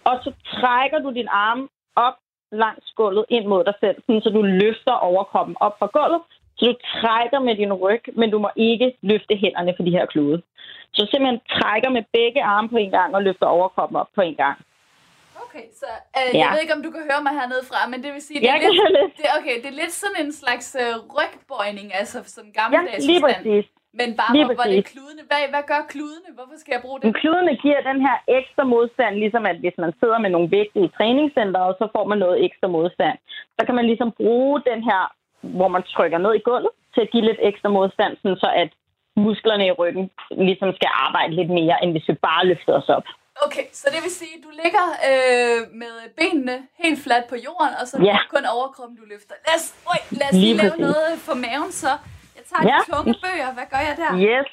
og 0.09 0.15
så 0.23 0.29
trækker 0.53 0.99
du 0.99 1.09
din 1.19 1.29
arm 1.31 1.69
op 1.95 2.17
langs 2.51 2.87
gulvet 2.95 3.25
ind 3.29 3.45
mod 3.47 3.63
dig 3.63 3.73
selv, 3.79 3.97
sådan, 4.01 4.21
så 4.21 4.29
du 4.29 4.41
løfter 4.41 4.91
overkroppen 5.09 5.55
op 5.59 5.75
fra 5.79 5.89
gulvet, 5.97 6.21
så 6.57 6.65
du 6.65 6.73
trækker 6.95 7.39
med 7.39 7.55
din 7.55 7.73
ryg, 7.73 8.03
men 8.19 8.31
du 8.31 8.39
må 8.39 8.49
ikke 8.55 8.97
løfte 9.01 9.35
hænderne 9.35 9.73
for 9.75 9.83
de 9.83 9.91
her 9.97 10.05
klude. 10.05 10.41
Så 10.93 11.07
simpelthen 11.11 11.39
trækker 11.55 11.89
med 11.89 12.03
begge 12.13 12.43
arme 12.43 12.69
på 12.69 12.77
en 12.77 12.91
gang 12.91 13.15
og 13.15 13.23
løfter 13.23 13.45
overkroppen 13.45 13.95
op 14.01 14.09
på 14.15 14.21
en 14.21 14.35
gang. 14.35 14.57
Okay, 15.45 15.65
så 15.81 15.89
øh, 16.17 16.29
ja. 16.33 16.39
jeg 16.39 16.47
ved 16.53 16.61
ikke, 16.63 16.77
om 16.77 16.83
du 16.87 16.91
kan 16.95 17.03
høre 17.09 17.21
mig 17.27 17.33
hernede 17.39 17.63
fra, 17.69 17.79
men 17.91 17.99
det 18.03 18.09
vil 18.15 18.21
sige, 18.27 18.39
det 18.39 18.49
er, 18.49 18.59
lidt, 18.97 19.17
det, 19.19 19.25
okay, 19.39 19.55
det 19.61 19.69
er 19.73 19.77
lidt 19.83 19.95
sådan 20.03 20.19
en 20.25 20.31
slags 20.41 20.67
øh, 20.83 20.93
rygbøjning, 21.17 21.87
altså 22.01 22.17
sådan 22.35 22.51
gammeldags 22.59 23.03
Ja, 23.03 23.11
lige 23.11 23.21
præcis. 23.27 23.65
Men 23.99 24.09
bare, 24.19 24.31
lige 24.35 24.45
hvor, 24.45 24.57
hvor 24.59 24.67
det 24.71 24.79
er 24.83 24.89
kludene. 24.93 25.21
Hvad, 25.29 25.43
hvad 25.53 25.63
gør 25.71 25.81
kludene? 25.93 26.29
Hvorfor 26.37 26.57
skal 26.61 26.71
jeg 26.75 26.81
bruge 26.85 26.97
det? 26.99 27.15
Kludene 27.21 27.53
giver 27.63 27.81
den 27.89 27.99
her 28.05 28.17
ekstra 28.39 28.63
modstand, 28.73 29.13
ligesom 29.23 29.43
at 29.51 29.57
hvis 29.63 29.77
man 29.83 29.91
sidder 29.99 30.19
med 30.23 30.29
nogle 30.35 30.51
vægte 30.55 30.79
i 30.85 30.89
træningscenter, 30.97 31.61
og 31.69 31.73
så 31.79 31.85
får 31.95 32.05
man 32.11 32.17
noget 32.23 32.37
ekstra 32.47 32.67
modstand. 32.77 33.17
Så 33.57 33.61
kan 33.65 33.75
man 33.79 33.85
ligesom 33.91 34.09
bruge 34.21 34.55
den 34.71 34.79
her, 34.89 35.01
hvor 35.41 35.67
man 35.67 35.83
trykker 35.83 36.17
ned 36.17 36.33
i 36.35 36.45
gulvet, 36.49 36.69
til 36.93 37.01
at 37.01 37.11
give 37.11 37.25
lidt 37.25 37.39
ekstra 37.41 37.69
modstand, 37.69 38.17
sådan 38.21 38.37
så 38.37 38.49
at 38.55 38.69
musklerne 39.15 39.65
i 39.67 39.71
ryggen 39.71 40.09
ligesom 40.31 40.69
skal 40.75 40.89
arbejde 41.05 41.35
lidt 41.35 41.49
mere, 41.49 41.83
end 41.83 41.91
hvis 41.91 42.07
vi 42.09 42.13
bare 42.13 42.45
løfter 42.45 42.73
os 42.73 42.89
op. 42.89 43.07
Okay, 43.45 43.65
så 43.79 43.85
det 43.93 43.99
vil 44.05 44.13
sige, 44.21 44.33
at 44.37 44.43
du 44.47 44.51
ligger 44.63 44.85
øh, 45.09 45.59
med 45.81 45.93
benene 46.19 46.55
helt 46.83 46.99
fladt 47.05 47.25
på 47.31 47.37
jorden, 47.45 47.73
og 47.81 47.85
så 47.87 47.95
ja. 48.11 48.17
kun 48.35 48.45
overkroppen, 48.57 48.95
du 49.01 49.05
løfter. 49.13 49.35
Lad 49.47 49.55
os, 49.59 49.67
øj, 49.93 49.99
lad 50.19 50.27
os 50.29 50.33
lige, 50.33 50.43
lige 50.43 50.57
lave 50.61 50.77
noget 50.87 51.11
for 51.27 51.35
maven, 51.45 51.71
så. 51.83 51.91
Jeg 52.37 52.43
tager 52.49 52.63
ja. 52.71 52.77
de 52.79 52.85
tunge 52.91 53.13
bøger. 53.25 53.49
Hvad 53.57 53.67
gør 53.73 53.81
jeg 53.89 53.95
der? 54.01 54.11
Yes. 54.27 54.49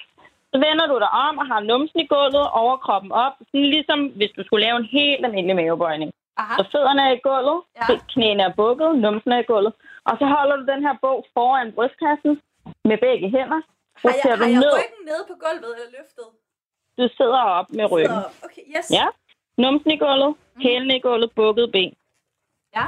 Så 0.53 0.57
vender 0.67 0.87
du 0.93 0.97
dig 1.05 1.13
om 1.27 1.35
og 1.41 1.47
har 1.53 1.61
numsen 1.71 1.99
i 2.05 2.07
gulvet, 2.15 2.47
overkroppen 2.63 3.13
op. 3.25 3.35
Sådan 3.51 3.71
ligesom 3.77 3.99
hvis 4.19 4.33
du 4.37 4.41
skulle 4.45 4.65
lave 4.67 4.77
en 4.83 4.89
helt 4.99 5.23
almindelig 5.27 5.57
mavebøjning. 5.57 6.11
Aha. 6.41 6.55
Så 6.59 6.63
fødderne 6.73 7.03
er 7.09 7.13
i 7.19 7.21
gulvet, 7.29 7.59
ja. 7.79 7.85
knæene 8.13 8.43
er 8.49 8.53
bukket, 8.63 8.91
numsen 9.05 9.33
er 9.33 9.41
i 9.45 9.49
gulvet. 9.53 9.73
Og 10.09 10.15
så 10.21 10.27
holder 10.35 10.57
du 10.57 10.65
den 10.73 10.81
her 10.87 10.97
bog 11.05 11.19
foran 11.35 11.73
brystkassen 11.77 12.33
med 12.89 12.99
begge 13.07 13.27
hænder. 13.37 13.61
Så 14.01 14.09
har 14.09 14.17
jeg, 14.25 14.39
har 14.39 14.47
jeg 14.55 14.63
ned. 14.65 14.73
ryggen 14.81 15.03
nede 15.11 15.23
på 15.31 15.35
gulvet 15.45 15.71
eller 15.77 15.91
løftet? 15.99 16.27
Du 16.99 17.05
sidder 17.19 17.43
op 17.59 17.69
med 17.79 17.87
ryggen. 17.93 18.21
Så, 18.23 18.45
okay, 18.47 18.65
yes. 18.77 18.87
Ja. 18.99 19.07
Numsen 19.59 19.91
i 19.91 19.97
gulvet, 19.97 20.33
mm. 20.37 20.61
hælene 20.67 20.97
i 20.97 21.01
gulvet, 21.01 21.31
bukket 21.41 21.73
ben. 21.73 21.93
Ja. 22.77 22.87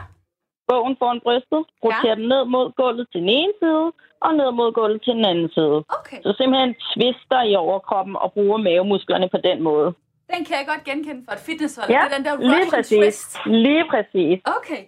Bogen 0.68 0.96
foran 1.00 1.20
brystet, 1.20 1.60
roterer 1.84 2.14
ja. 2.16 2.20
den 2.20 2.28
ned 2.28 2.44
mod 2.44 2.72
gulvet 2.80 3.06
til 3.12 3.20
den 3.20 3.28
ene 3.28 3.52
side, 3.62 3.86
og 4.24 4.30
ned 4.40 4.50
mod 4.50 4.72
gulvet 4.72 5.02
til 5.02 5.12
den 5.18 5.24
anden 5.24 5.50
side. 5.56 5.78
Okay. 5.98 6.18
Så 6.22 6.34
simpelthen 6.38 6.74
twister 6.92 7.42
i 7.50 7.54
overkroppen 7.54 8.16
og 8.16 8.32
bruger 8.32 8.58
mavemusklerne 8.58 9.28
på 9.28 9.38
den 9.48 9.62
måde. 9.62 9.94
Den 10.34 10.44
kan 10.44 10.56
jeg 10.60 10.66
godt 10.72 10.84
genkende 10.84 11.24
fra 11.26 11.34
et 11.34 11.40
fitnesshold. 11.48 11.90
Ja, 11.90 12.00
det 12.04 12.12
er 12.12 12.16
den 12.16 12.24
der 12.26 12.34
lige 12.54 12.70
præcis. 12.70 12.98
twist. 12.98 13.30
Lige 13.46 13.84
præcis. 13.92 14.40
Okay. 14.58 14.82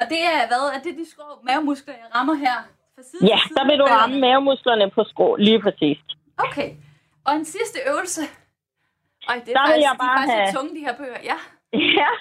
Og 0.00 0.04
det 0.12 0.20
er 0.32 0.46
hvad? 0.50 0.64
Er 0.76 0.80
det 0.84 0.92
de 0.98 1.10
skrå 1.10 1.26
mavemuskler, 1.42 1.94
jeg 1.94 2.08
rammer 2.14 2.34
her? 2.34 2.56
side 3.02 3.26
ja, 3.32 3.38
der 3.56 3.64
vil 3.68 3.78
du 3.78 3.84
ramme 3.84 4.20
mavemusklerne 4.20 4.90
på 4.90 5.04
skrå, 5.12 5.36
lige 5.36 5.60
præcis. 5.64 5.98
Okay. 6.46 6.68
Og 7.26 7.32
en 7.40 7.44
sidste 7.44 7.78
øvelse. 7.90 8.22
Ej, 9.28 9.36
det 9.44 9.50
er 9.50 9.56
der 9.58 9.66
faktisk, 9.66 9.86
jeg 9.88 9.96
bare 10.04 10.16
de 10.16 10.22
er 10.22 10.26
faktisk 10.26 10.34
have... 10.34 10.54
tunge, 10.56 10.72
de 10.76 10.80
her 10.86 10.94
bøger. 11.00 11.20
Ja. 11.30 11.38
Ja, 12.02 12.12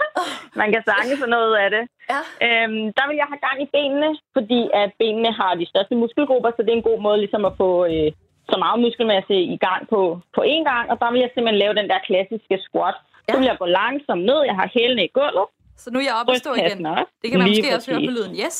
man 0.61 0.69
kan 0.73 0.83
sange 0.89 1.13
for 1.21 1.29
noget 1.35 1.53
af 1.63 1.69
det. 1.75 1.83
Ja. 2.13 2.21
Øhm, 2.45 2.83
der 2.97 3.05
vil 3.07 3.17
jeg 3.21 3.27
have 3.31 3.43
gang 3.47 3.57
i 3.65 3.69
benene, 3.75 4.09
fordi 4.37 4.61
at 4.81 4.89
benene 5.01 5.31
har 5.39 5.51
de 5.61 5.65
største 5.71 5.95
muskelgrupper, 5.95 6.51
så 6.51 6.61
det 6.61 6.71
er 6.71 6.79
en 6.81 6.89
god 6.91 6.99
måde 7.05 7.19
ligesom 7.23 7.45
at 7.49 7.53
få 7.61 7.69
øh, 7.91 8.09
så 8.51 8.55
meget 8.63 8.79
muskelmasse 8.85 9.35
i 9.55 9.57
gang 9.67 9.81
på, 9.93 9.99
på 10.35 10.41
én 10.53 10.63
gang. 10.71 10.85
Og 10.91 10.97
der 11.01 11.11
vil 11.11 11.21
jeg 11.23 11.31
simpelthen 11.33 11.61
lave 11.63 11.77
den 11.79 11.87
der 11.91 11.99
klassiske 12.07 12.55
squat. 12.65 12.97
Ja. 13.27 13.33
Så 13.33 13.39
vil 13.39 13.49
jeg 13.51 13.57
gå 13.63 13.65
langsomt 13.65 14.23
ned, 14.29 14.39
jeg 14.49 14.55
har 14.61 14.67
hælene 14.75 15.03
i 15.05 15.13
gulvet. 15.17 15.47
Så 15.83 15.87
nu 15.91 15.97
er 15.99 16.07
jeg 16.09 16.17
oppe 16.19 16.31
og 16.33 16.37
stå 16.45 16.51
igen. 16.61 16.79
Det 17.21 17.27
kan 17.29 17.37
man 17.39 17.47
Lige 17.47 17.61
måske 17.61 17.61
præcis. 17.61 17.77
også 17.77 17.89
høre 17.91 18.01
på 18.07 18.11
lyden. 18.17 18.33
Yes. 18.45 18.57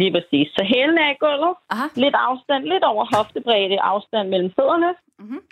Lige 0.00 0.12
præcis. 0.16 0.46
Så 0.56 0.62
hælene 0.72 1.00
er 1.06 1.10
i 1.16 1.18
gulvet. 1.24 1.54
Aha. 1.72 1.86
Lidt 2.04 2.16
afstand, 2.28 2.62
lidt 2.72 2.84
over 2.90 3.04
hoftebredde 3.16 3.80
afstand 3.92 4.26
mellem 4.32 4.50
fødderne. 4.58 4.90
Mm-hmm. 5.20 5.42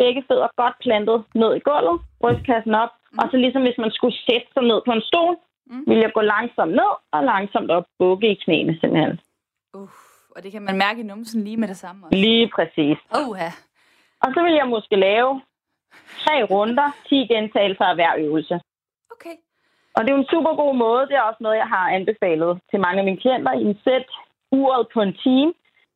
Begge 0.00 0.20
fødder 0.28 0.48
godt 0.62 0.76
plantet 0.84 1.18
ned 1.40 1.50
i 1.58 1.62
gulvet. 1.68 1.96
Brystkassen 2.20 2.74
op. 2.82 2.92
Mm. 3.12 3.18
Og 3.20 3.24
så 3.30 3.36
ligesom 3.44 3.62
hvis 3.66 3.78
man 3.84 3.92
skulle 3.96 4.16
sætte 4.26 4.48
sig 4.54 4.64
ned 4.70 4.78
på 4.86 4.92
en 4.98 5.04
stol, 5.10 5.34
mm. 5.70 5.84
vil 5.90 5.98
jeg 6.04 6.12
gå 6.16 6.20
langsomt 6.34 6.74
ned 6.80 6.92
og 7.14 7.20
langsomt 7.32 7.70
op. 7.76 7.86
Bukke 7.98 8.28
i 8.34 8.40
knæene 8.44 8.72
simpelthen. 8.80 9.20
Uh, 9.76 9.90
og 10.34 10.38
det 10.42 10.50
kan 10.52 10.62
man 10.62 10.78
mærke 10.84 11.00
i 11.00 11.08
numsen 11.12 11.44
lige 11.44 11.56
med 11.62 11.68
det 11.68 11.76
samme 11.84 12.06
også. 12.06 12.16
Lige 12.26 12.46
præcis. 12.56 12.98
Ja. 13.42 13.50
Og 14.24 14.28
så 14.34 14.40
vil 14.46 14.54
jeg 14.60 14.68
måske 14.68 14.96
lave 14.96 15.30
tre 16.22 16.36
runder, 16.52 16.88
10 17.08 17.14
gentagelser 17.14 17.84
af 17.84 17.94
hver 17.94 18.12
øvelse. 18.18 18.60
Okay. 19.14 19.34
Og 19.98 20.04
det 20.04 20.10
er 20.10 20.16
jo 20.16 20.24
en 20.24 20.32
super 20.34 20.52
god 20.62 20.74
måde. 20.84 21.02
Det 21.08 21.16
er 21.16 21.28
også 21.30 21.42
noget, 21.44 21.62
jeg 21.62 21.70
har 21.76 21.86
anbefalet 21.98 22.52
til 22.70 22.78
mange 22.84 22.98
af 23.00 23.06
mine 23.08 23.22
klienter. 23.22 23.52
I 23.66 23.68
sæt 23.84 24.06
uret 24.60 24.84
på 24.94 25.00
en 25.06 25.14
time, 25.26 25.50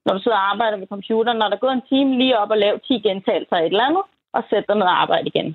når 0.05 0.13
du 0.15 0.21
sidder 0.23 0.41
og 0.43 0.49
arbejder 0.53 0.77
ved 0.83 0.93
computeren. 0.95 1.39
Når 1.39 1.49
der 1.51 1.63
går 1.65 1.73
en 1.79 1.89
time, 1.93 2.19
lige 2.21 2.39
op 2.41 2.51
og 2.55 2.59
lave 2.65 2.79
10 2.79 2.95
gentagelser 3.07 3.57
af 3.57 3.63
et 3.63 3.73
eller 3.75 3.89
andet, 3.89 4.05
og 4.37 4.41
sæt 4.51 4.65
dig 4.69 4.77
ned 4.77 4.89
og 4.93 5.01
arbejde 5.03 5.27
igen. 5.33 5.49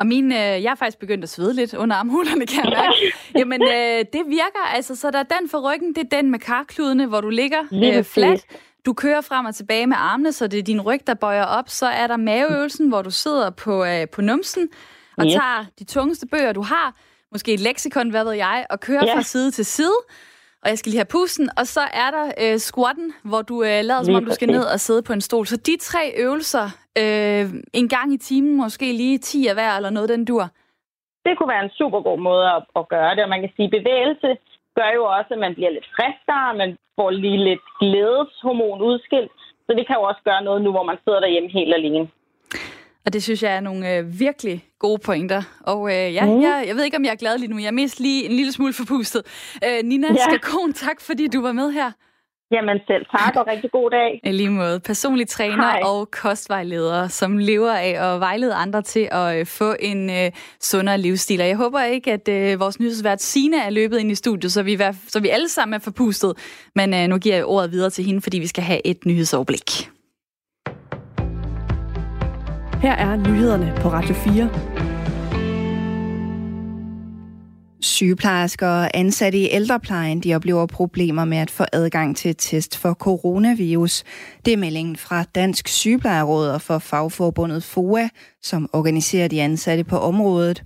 Og 0.00 0.06
min, 0.06 0.26
øh, 0.32 0.54
jeg 0.64 0.70
er 0.74 0.80
faktisk 0.82 0.98
begyndt 0.98 1.24
at 1.24 1.32
svede 1.34 1.54
lidt 1.54 1.74
under 1.74 1.96
armhulerne, 1.96 2.46
kan 2.46 2.64
jeg 2.64 2.72
mærke. 2.80 2.96
Jamen, 3.40 3.62
øh, 3.62 3.98
det 4.14 4.22
virker 4.40 4.64
altså. 4.76 4.96
Så 4.96 5.10
der 5.10 5.18
er 5.18 5.30
den 5.36 5.48
for 5.48 5.58
ryggen, 5.68 5.88
det 5.94 6.02
er 6.04 6.16
den 6.16 6.30
med 6.30 6.38
karkludene, 6.38 7.06
hvor 7.06 7.20
du 7.20 7.28
ligger 7.28 7.62
øh, 7.72 8.04
flat. 8.04 8.46
Du 8.86 8.92
kører 8.92 9.20
frem 9.20 9.46
og 9.46 9.54
tilbage 9.54 9.86
med 9.86 9.96
armene, 9.98 10.32
så 10.32 10.46
det 10.46 10.58
er 10.58 10.62
din 10.62 10.80
ryg, 10.80 11.00
der 11.06 11.14
bøjer 11.14 11.44
op. 11.44 11.68
Så 11.68 11.86
er 11.86 12.06
der 12.06 12.16
maveøvelsen, 12.16 12.88
hvor 12.88 13.02
du 13.02 13.10
sidder 13.10 13.50
på, 13.50 13.84
øh, 13.84 14.08
på 14.14 14.20
numsen 14.20 14.68
og 15.18 15.24
yes. 15.24 15.32
tager 15.32 15.64
de 15.78 15.84
tungeste 15.84 16.26
bøger, 16.26 16.52
du 16.52 16.62
har 16.62 16.94
måske 17.32 17.54
et 17.54 17.60
leksikon, 17.60 18.10
hvad 18.10 18.24
ved 18.24 18.32
jeg, 18.32 18.66
og 18.70 18.80
kører 18.80 19.06
ja. 19.06 19.14
fra 19.14 19.22
side 19.22 19.50
til 19.50 19.64
side. 19.64 19.98
og 20.62 20.68
jeg 20.68 20.78
skal 20.78 20.90
lige 20.90 21.02
have 21.04 21.14
pusten, 21.18 21.48
og 21.60 21.66
så 21.66 21.80
er 22.04 22.10
der 22.16 22.26
øh, 22.44 22.58
squatten, 22.58 23.12
hvor 23.30 23.42
du 23.42 23.56
øh, 23.62 23.80
lader 23.88 24.02
som 24.02 24.14
om, 24.14 24.24
du 24.24 24.34
skal 24.38 24.48
ned 24.48 24.64
og 24.74 24.80
sidde 24.80 25.02
på 25.02 25.12
en 25.12 25.20
stol. 25.20 25.46
Så 25.46 25.56
de 25.56 25.76
tre 25.80 26.02
øvelser, 26.24 26.66
øh, 27.02 27.44
en 27.80 27.88
gang 27.88 28.08
i 28.14 28.18
timen, 28.18 28.56
måske 28.56 28.92
lige 28.92 29.18
10 29.18 29.46
af 29.46 29.54
hver, 29.54 29.72
eller 29.76 29.90
noget 29.90 30.08
den 30.08 30.24
dur. 30.24 30.44
Det 31.24 31.38
kunne 31.38 31.52
være 31.54 31.64
en 31.64 31.76
super 31.80 32.00
god 32.08 32.18
måde 32.18 32.46
at, 32.56 32.62
at 32.80 32.88
gøre 32.88 33.14
det, 33.14 33.22
og 33.22 33.28
man 33.34 33.40
kan 33.40 33.52
sige, 33.56 33.76
bevægelse 33.78 34.28
gør 34.78 34.90
jo 34.98 35.04
også, 35.16 35.30
at 35.34 35.40
man 35.46 35.54
bliver 35.54 35.72
lidt 35.76 35.88
friskere, 35.96 36.58
man 36.62 36.70
får 36.96 37.10
lige 37.10 37.44
lidt 37.48 37.64
glædeshormon 37.80 38.80
udskilt, 38.88 39.32
så 39.66 39.70
det 39.78 39.84
kan 39.86 39.96
jo 39.98 40.02
også 40.10 40.22
gøre 40.28 40.42
noget 40.48 40.60
nu, 40.62 40.70
hvor 40.74 40.86
man 40.90 40.98
sidder 41.04 41.20
derhjemme 41.20 41.50
helt 41.58 41.74
alene. 41.74 42.08
Og 43.06 43.12
det 43.12 43.22
synes 43.22 43.42
jeg 43.42 43.56
er 43.56 43.60
nogle 43.60 43.96
øh, 43.96 44.20
virkelig 44.20 44.64
gode 44.78 44.98
pointer. 44.98 45.42
Og 45.60 45.90
øh, 45.90 46.14
ja, 46.14 46.24
mm. 46.24 46.42
jeg, 46.42 46.64
jeg 46.66 46.76
ved 46.76 46.84
ikke, 46.84 46.96
om 46.96 47.04
jeg 47.04 47.10
er 47.10 47.16
glad 47.16 47.38
lige 47.38 47.50
nu. 47.50 47.58
Jeg 47.58 47.66
er 47.66 47.70
mest 47.70 48.00
lige 48.00 48.24
en 48.24 48.32
lille 48.32 48.52
smule 48.52 48.72
forpustet. 48.72 49.22
Øh, 49.64 49.84
Nina 49.84 50.08
ja. 50.08 50.16
Skakon, 50.16 50.72
tak 50.72 51.00
fordi 51.00 51.28
du 51.28 51.42
var 51.42 51.52
med 51.52 51.72
her. 51.72 51.90
Jamen 52.52 52.78
selv 52.86 53.06
tak, 53.06 53.36
og 53.36 53.46
rigtig 53.46 53.70
god 53.70 53.90
dag. 53.90 54.20
I 54.24 54.32
lige 54.32 54.50
måde. 54.50 54.80
Personlig 54.80 55.28
træner 55.28 55.70
Hej. 55.70 55.80
og 55.84 56.10
kostvejleder, 56.10 57.08
som 57.08 57.38
lever 57.38 57.72
af 57.72 58.12
at 58.12 58.20
vejlede 58.20 58.54
andre 58.54 58.82
til 58.82 59.08
at 59.12 59.38
øh, 59.38 59.46
få 59.46 59.74
en 59.80 60.10
øh, 60.10 60.30
sundere 60.60 60.98
livsstil. 60.98 61.40
Og 61.40 61.48
jeg 61.48 61.56
håber 61.56 61.82
ikke, 61.82 62.12
at 62.12 62.28
øh, 62.28 62.60
vores 62.60 62.80
nyhedsvært 62.80 63.22
Sine 63.22 63.62
er 63.62 63.70
løbet 63.70 63.98
ind 63.98 64.10
i 64.10 64.14
studiet, 64.14 64.52
så 64.52 64.62
vi, 64.62 64.78
så 65.08 65.20
vi 65.20 65.28
alle 65.28 65.48
sammen 65.48 65.74
er 65.74 65.78
forpustet. 65.78 66.32
Men 66.74 66.94
øh, 66.94 67.08
nu 67.08 67.18
giver 67.18 67.34
jeg 67.34 67.44
ordet 67.44 67.72
videre 67.72 67.90
til 67.90 68.04
hende, 68.04 68.20
fordi 68.20 68.38
vi 68.38 68.46
skal 68.46 68.64
have 68.64 68.86
et 68.86 69.06
nyhedsoverblik. 69.06 69.90
Her 72.82 72.92
er 72.92 73.16
nyhederne 73.16 73.72
på 73.76 73.88
Radio 73.88 74.14
4. 74.14 74.50
Sygeplejersker 77.80 78.68
og 78.68 78.90
ansatte 78.94 79.38
i 79.38 79.48
ældreplejen 79.50 80.20
de 80.20 80.34
oplever 80.34 80.66
problemer 80.66 81.24
med 81.24 81.38
at 81.38 81.50
få 81.50 81.64
adgang 81.72 82.16
til 82.16 82.36
test 82.36 82.76
for 82.76 82.94
coronavirus. 82.94 84.04
Det 84.44 84.52
er 84.52 84.56
meldingen 84.56 84.96
fra 84.96 85.24
Dansk 85.34 85.68
Sygeplejeråd 85.68 86.48
og 86.48 86.62
for 86.62 86.78
fagforbundet 86.78 87.64
FOA, 87.64 88.08
som 88.42 88.70
organiserer 88.72 89.28
de 89.28 89.42
ansatte 89.42 89.84
på 89.84 89.98
området. 89.98 90.62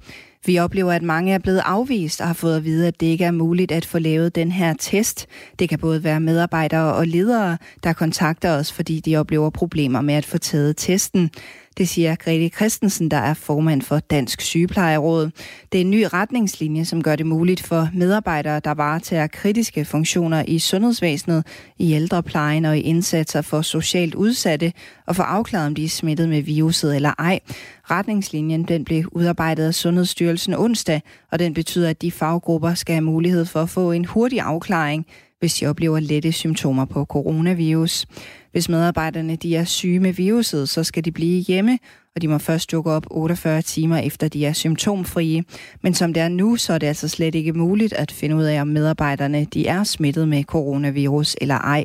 Vi 0.46 0.58
oplever, 0.58 0.92
at 0.92 1.02
mange 1.02 1.32
er 1.32 1.38
blevet 1.38 1.62
afvist 1.64 2.20
og 2.20 2.26
har 2.26 2.34
fået 2.34 2.56
at 2.56 2.64
vide, 2.64 2.88
at 2.88 3.00
det 3.00 3.06
ikke 3.06 3.24
er 3.24 3.30
muligt 3.30 3.72
at 3.72 3.86
få 3.86 3.98
lavet 3.98 4.34
den 4.34 4.52
her 4.52 4.74
test. 4.78 5.26
Det 5.58 5.68
kan 5.68 5.78
både 5.78 6.04
være 6.04 6.20
medarbejdere 6.20 6.94
og 6.94 7.06
ledere, 7.06 7.58
der 7.84 7.92
kontakter 7.92 8.50
os, 8.50 8.72
fordi 8.72 9.00
de 9.00 9.16
oplever 9.16 9.50
problemer 9.50 10.00
med 10.00 10.14
at 10.14 10.24
få 10.24 10.38
taget 10.38 10.76
testen. 10.76 11.30
Det 11.78 11.88
siger 11.88 12.14
Grete 12.14 12.48
Christensen, 12.48 13.10
der 13.10 13.16
er 13.16 13.34
formand 13.34 13.82
for 13.82 13.98
Dansk 13.98 14.40
Sygeplejeråd. 14.40 15.30
Det 15.72 15.78
er 15.78 15.84
en 15.84 15.90
ny 15.90 16.04
retningslinje, 16.12 16.84
som 16.84 17.02
gør 17.02 17.16
det 17.16 17.26
muligt 17.26 17.62
for 17.62 17.88
medarbejdere, 17.94 18.60
der 18.60 18.74
varetager 18.74 19.26
kritiske 19.26 19.84
funktioner 19.84 20.44
i 20.48 20.58
sundhedsvæsenet, 20.58 21.46
i 21.78 21.92
ældreplejen 21.92 22.64
og 22.64 22.78
i 22.78 22.80
indsatser 22.80 23.42
for 23.42 23.62
socialt 23.62 24.14
udsatte, 24.14 24.72
og 25.06 25.16
få 25.16 25.22
afklaret, 25.22 25.66
om 25.66 25.74
de 25.74 25.84
er 25.84 25.88
smittet 25.88 26.28
med 26.28 26.42
viruset 26.42 26.96
eller 26.96 27.12
ej. 27.18 27.40
Retningslinjen 27.90 28.62
den 28.62 28.84
blev 28.84 29.04
udarbejdet 29.12 29.66
af 29.66 29.74
Sundhedsstyrelsen 29.74 30.54
onsdag, 30.54 31.00
og 31.32 31.38
den 31.38 31.54
betyder, 31.54 31.90
at 31.90 32.02
de 32.02 32.10
faggrupper 32.10 32.74
skal 32.74 32.94
have 32.94 33.04
mulighed 33.04 33.44
for 33.44 33.62
at 33.62 33.70
få 33.70 33.92
en 33.92 34.04
hurtig 34.04 34.40
afklaring, 34.40 35.06
hvis 35.38 35.54
de 35.54 35.66
oplever 35.66 36.00
lette 36.00 36.32
symptomer 36.32 36.84
på 36.84 37.04
coronavirus. 37.04 38.06
Hvis 38.54 38.68
medarbejderne 38.68 39.36
de 39.36 39.56
er 39.56 39.64
syge 39.64 40.00
med 40.00 40.12
viruset, 40.12 40.68
så 40.68 40.84
skal 40.84 41.04
de 41.04 41.12
blive 41.12 41.40
hjemme, 41.40 41.78
og 42.14 42.22
de 42.22 42.28
må 42.28 42.38
først 42.38 42.72
dukke 42.72 42.90
op 42.90 43.06
48 43.10 43.62
timer 43.62 43.98
efter 43.98 44.28
de 44.28 44.46
er 44.46 44.52
symptomfrie. 44.52 45.44
Men 45.82 45.94
som 45.94 46.14
det 46.14 46.22
er 46.22 46.28
nu, 46.28 46.56
så 46.56 46.72
er 46.72 46.78
det 46.78 46.86
altså 46.86 47.08
slet 47.08 47.34
ikke 47.34 47.52
muligt 47.52 47.92
at 47.92 48.12
finde 48.12 48.36
ud 48.36 48.42
af, 48.42 48.60
om 48.60 48.66
medarbejderne 48.66 49.44
de 49.44 49.66
er 49.66 49.84
smittet 49.84 50.28
med 50.28 50.44
coronavirus 50.44 51.36
eller 51.40 51.54
ej. 51.54 51.84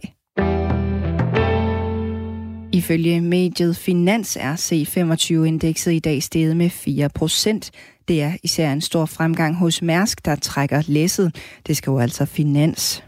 Ifølge 2.74 3.22
mediet 3.22 3.78
Finans 3.78 4.38
er 4.40 4.56
C25-indekset 4.56 5.94
i 5.94 6.00
dag 6.00 6.24
steget 6.24 6.58
med 6.58 6.70
4 6.70 7.10
procent. 7.10 7.72
Det 8.08 8.22
er 8.22 8.32
især 8.44 8.72
en 8.74 8.82
stor 8.82 9.06
fremgang 9.06 9.56
hos 9.56 9.82
Mærsk, 9.82 10.26
der 10.26 10.36
trækker 10.36 10.84
læsset. 10.88 11.36
Det 11.68 11.78
skal 11.78 11.92
jo 11.92 12.00
altså 12.00 12.26
Finans. 12.26 13.04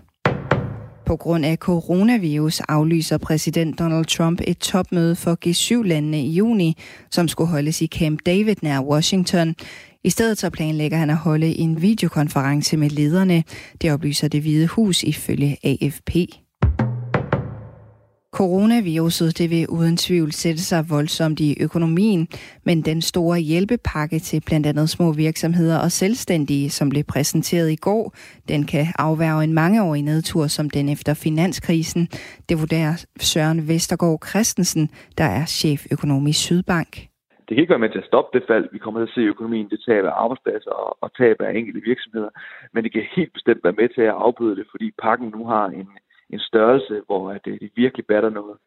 På 1.06 1.16
grund 1.16 1.46
af 1.46 1.58
coronavirus 1.58 2.60
aflyser 2.60 3.18
præsident 3.18 3.80
Donald 3.80 4.06
Trump 4.06 4.42
et 4.48 4.58
topmøde 4.58 5.16
for 5.16 5.38
G7-landene 5.46 6.22
i 6.22 6.30
juni, 6.30 6.78
som 7.12 7.28
skulle 7.28 7.50
holdes 7.50 7.82
i 7.82 7.88
Camp 7.88 8.20
David 8.26 8.56
nær 8.62 8.82
Washington. 8.82 9.56
I 10.04 10.10
stedet 10.10 10.38
så 10.38 10.50
planlægger 10.50 10.98
han 10.98 11.10
at 11.10 11.18
holde 11.18 11.58
en 11.58 11.82
videokonference 11.82 12.78
med 12.78 12.90
lederne. 12.90 13.44
Det 13.82 13.92
oplyser 13.92 14.28
det 14.28 14.42
hvide 14.42 14.68
hus 14.68 15.04
ifølge 15.04 15.58
AFP. 15.64 16.12
Coronaviruset 18.40 19.38
det 19.38 19.50
vil 19.50 19.66
uden 19.70 19.98
tvivl 19.98 20.32
sætte 20.32 20.64
sig 20.70 20.82
voldsomt 20.90 21.40
i 21.40 21.64
økonomien, 21.64 22.28
men 22.66 22.82
den 22.82 23.02
store 23.02 23.40
hjælpepakke 23.40 24.20
til 24.20 24.42
blandt 24.48 24.68
andet 24.68 24.90
små 24.90 25.14
virksomheder 25.14 25.80
og 25.86 25.92
selvstændige, 25.92 26.70
som 26.70 26.90
blev 26.90 27.04
præsenteret 27.04 27.72
i 27.72 27.76
går, 27.76 28.16
den 28.48 28.62
kan 28.66 28.86
afværge 29.00 29.44
en 29.44 29.54
mangeårig 29.54 30.04
nedtur 30.04 30.48
som 30.48 30.70
den 30.70 30.90
efter 30.90 31.14
finanskrisen. 31.14 32.08
Det 32.50 32.60
vurderer 32.62 33.06
Søren 33.20 33.68
Vestergaard 33.68 34.20
Christensen, 34.30 34.90
der 35.18 35.24
er 35.40 35.46
cheføkonom 35.46 36.28
i 36.28 36.34
Sydbank. 36.34 36.94
Det 37.46 37.56
kan 37.56 37.64
ikke 37.64 37.76
være 37.76 37.86
med 37.86 37.94
til 37.94 38.04
at 38.04 38.10
stoppe 38.12 38.40
det 38.40 38.48
fald. 38.48 38.66
Vi 38.72 38.80
kommer 38.84 39.00
til 39.00 39.10
at 39.10 39.16
se 39.16 39.22
økonomien, 39.34 39.70
det 39.70 39.80
tab 39.88 40.04
af 40.06 40.16
arbejdspladser 40.24 40.72
og, 40.72 40.98
og 41.04 41.10
tab 41.20 41.38
af 41.42 41.52
enkelte 41.60 41.82
virksomheder. 41.92 42.32
Men 42.74 42.84
det 42.84 42.92
kan 42.94 43.04
helt 43.16 43.34
bestemt 43.34 43.64
være 43.64 43.80
med 43.82 43.90
til 43.96 44.02
at 44.02 44.20
afbøde 44.26 44.56
det, 44.56 44.66
fordi 44.72 44.88
pakken 45.06 45.28
nu 45.36 45.42
har 45.54 45.66
en, 45.66 45.88
en 46.34 46.40
størrelse, 46.40 47.02
hvor 47.06 47.32
at 47.32 47.42
det, 47.46 47.60
det 47.62 47.72
virkelig 47.76 48.06
batter 48.06 48.30
noget. 48.30 48.58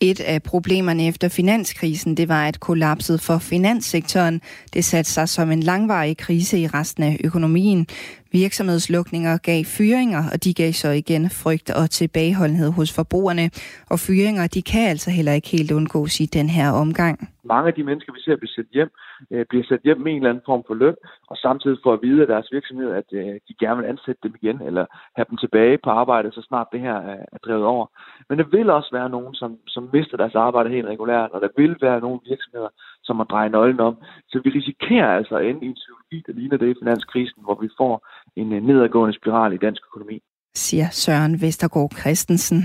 Et 0.00 0.20
af 0.20 0.42
problemerne 0.42 1.06
efter 1.06 1.28
finanskrisen, 1.28 2.16
det 2.16 2.28
var, 2.28 2.48
at 2.48 2.60
kollapset 2.60 3.20
for 3.20 3.38
finanssektoren, 3.38 4.40
det 4.74 4.84
satte 4.84 5.10
sig 5.10 5.28
som 5.28 5.50
en 5.50 5.60
langvarig 5.60 6.16
krise 6.16 6.58
i 6.58 6.66
resten 6.66 7.02
af 7.02 7.16
økonomien. 7.24 7.86
Virksomhedslukninger 8.32 9.38
gav 9.38 9.64
fyringer, 9.64 10.22
og 10.32 10.44
de 10.44 10.54
gav 10.54 10.72
så 10.72 10.90
igen 10.90 11.30
frygt 11.30 11.70
og 11.70 11.90
tilbageholdenhed 11.90 12.70
hos 12.72 12.94
forbrugerne. 12.94 13.50
Og 13.90 13.98
fyringer, 13.98 14.46
de 14.46 14.62
kan 14.62 14.88
altså 14.88 15.10
heller 15.10 15.32
ikke 15.32 15.48
helt 15.48 15.72
undgås 15.72 16.20
i 16.20 16.26
den 16.26 16.48
her 16.48 16.70
omgang. 16.70 17.28
Mange 17.44 17.68
af 17.68 17.74
de 17.74 17.84
mennesker, 17.84 18.12
vi 18.12 18.20
ser 18.20 18.36
blive 18.36 18.48
sendt 18.48 18.70
hjem, 18.72 18.90
øh, 19.32 19.44
bliver 19.50 19.64
sat 19.64 19.80
hjem 19.84 20.00
med 20.00 20.12
en 20.12 20.16
eller 20.16 20.30
anden 20.30 20.48
form 20.50 20.62
for 20.66 20.74
løn, 20.74 20.96
og 21.30 21.36
samtidig 21.36 21.78
får 21.84 21.92
at 21.92 22.02
vide 22.02 22.20
af 22.22 22.26
deres 22.26 22.48
virksomhed, 22.52 22.90
at 23.00 23.08
øh, 23.12 23.34
de 23.48 23.54
gerne 23.60 23.80
vil 23.80 23.88
ansætte 23.92 24.20
dem 24.22 24.34
igen, 24.42 24.58
eller 24.68 24.84
have 25.16 25.26
dem 25.30 25.36
tilbage 25.38 25.78
på 25.84 25.90
arbejde, 25.90 26.32
så 26.32 26.42
snart 26.48 26.72
det 26.72 26.80
her 26.80 26.96
er 27.34 27.38
drevet 27.46 27.64
over. 27.64 27.86
Men 28.28 28.38
der 28.38 28.44
vil 28.56 28.70
også 28.70 28.90
være 28.92 29.08
nogen, 29.16 29.34
som, 29.34 29.50
som 29.66 29.90
mister 29.92 30.16
deres 30.16 30.34
arbejde 30.34 30.70
helt 30.70 30.86
regulært, 30.86 31.30
og 31.34 31.40
der 31.40 31.48
vil 31.56 31.76
være 31.80 32.00
nogle 32.00 32.20
virksomheder, 32.30 32.70
som 33.06 33.16
må 33.16 33.24
dreje 33.24 33.48
nøglen 33.48 33.80
om. 33.80 33.94
Så 34.30 34.40
vi 34.44 34.50
risikerer 34.50 35.16
altså 35.18 35.34
at 35.36 35.46
ende 35.46 35.64
i 35.64 35.68
en 35.68 35.80
psykologi, 35.80 36.18
der 36.26 36.32
ligner 36.32 36.56
det 36.56 36.68
i 36.70 36.78
finanskrisen, 36.82 37.42
hvor 37.44 37.58
vi 37.62 37.68
får 37.80 37.94
en 38.36 38.52
øh, 38.52 38.62
nedadgående 38.62 39.16
spiral 39.20 39.52
i 39.52 39.56
dansk 39.66 39.82
økonomi. 39.90 40.18
Siger 40.54 40.88
Søren 40.90 41.34
Vestergaard 41.42 41.90
Christensen. 42.00 42.60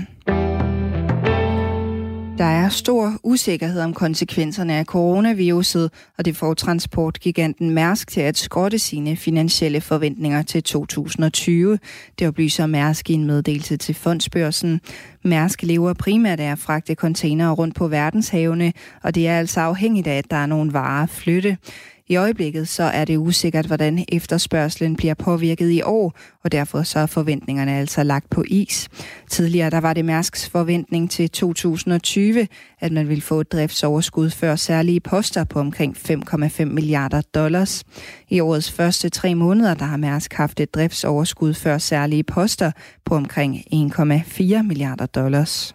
Der 2.38 2.44
er 2.44 2.68
stor 2.68 3.12
usikkerhed 3.22 3.80
om 3.80 3.94
konsekvenserne 3.94 4.74
af 4.74 4.84
coronaviruset, 4.84 5.90
og 6.18 6.24
det 6.24 6.36
får 6.36 6.54
transportgiganten 6.54 7.70
Mærsk 7.70 8.08
til 8.08 8.20
at 8.20 8.36
skrotte 8.36 8.78
sine 8.78 9.16
finansielle 9.16 9.80
forventninger 9.80 10.42
til 10.42 10.62
2020. 10.62 11.78
Det 12.18 12.28
oplyser 12.28 12.66
Mærsk 12.66 13.10
i 13.10 13.12
en 13.12 13.24
meddelelse 13.24 13.76
til 13.76 13.94
fondsbørsen. 13.94 14.80
Mærsk 15.24 15.62
lever 15.62 15.92
primært 15.92 16.40
af 16.40 16.52
at 16.52 16.58
fragte 16.58 16.94
containere 16.94 17.50
rundt 17.50 17.74
på 17.74 17.88
verdenshavene, 17.88 18.72
og 19.02 19.14
det 19.14 19.28
er 19.28 19.38
altså 19.38 19.60
afhængigt 19.60 20.06
af, 20.06 20.18
at 20.18 20.30
der 20.30 20.36
er 20.36 20.46
nogle 20.46 20.72
varer 20.72 21.02
at 21.02 21.10
flytte. 21.10 21.56
I 22.08 22.16
øjeblikket 22.16 22.68
så 22.68 22.82
er 22.82 23.04
det 23.04 23.16
usikkert, 23.16 23.66
hvordan 23.66 24.04
efterspørgselen 24.08 24.96
bliver 24.96 25.14
påvirket 25.14 25.70
i 25.70 25.82
år, 25.82 26.18
og 26.44 26.52
derfor 26.52 26.82
så 26.82 26.98
er 26.98 27.06
forventningerne 27.06 27.78
altså 27.78 28.02
lagt 28.02 28.30
på 28.30 28.44
is. 28.46 28.88
Tidligere 29.30 29.70
der 29.70 29.80
var 29.80 29.92
det 29.92 30.04
Mærsks 30.04 30.48
forventning 30.48 31.10
til 31.10 31.30
2020, 31.30 32.48
at 32.80 32.92
man 32.92 33.08
ville 33.08 33.22
få 33.22 33.40
et 33.40 33.52
driftsoverskud 33.52 34.30
før 34.30 34.56
særlige 34.56 35.00
poster 35.00 35.44
på 35.44 35.60
omkring 35.60 35.96
5,5 35.96 36.64
milliarder 36.64 37.20
dollars. 37.34 37.84
I 38.28 38.40
årets 38.40 38.72
første 38.72 39.08
tre 39.08 39.34
måneder 39.34 39.74
der 39.74 39.84
har 39.84 39.96
Mærsk 39.96 40.34
haft 40.34 40.60
et 40.60 40.74
driftsoverskud 40.74 41.54
før 41.54 41.78
særlige 41.78 42.24
poster 42.24 42.72
på 43.04 43.14
omkring 43.14 43.56
1,4 43.74 44.62
milliarder 44.62 45.06
dollars. 45.06 45.74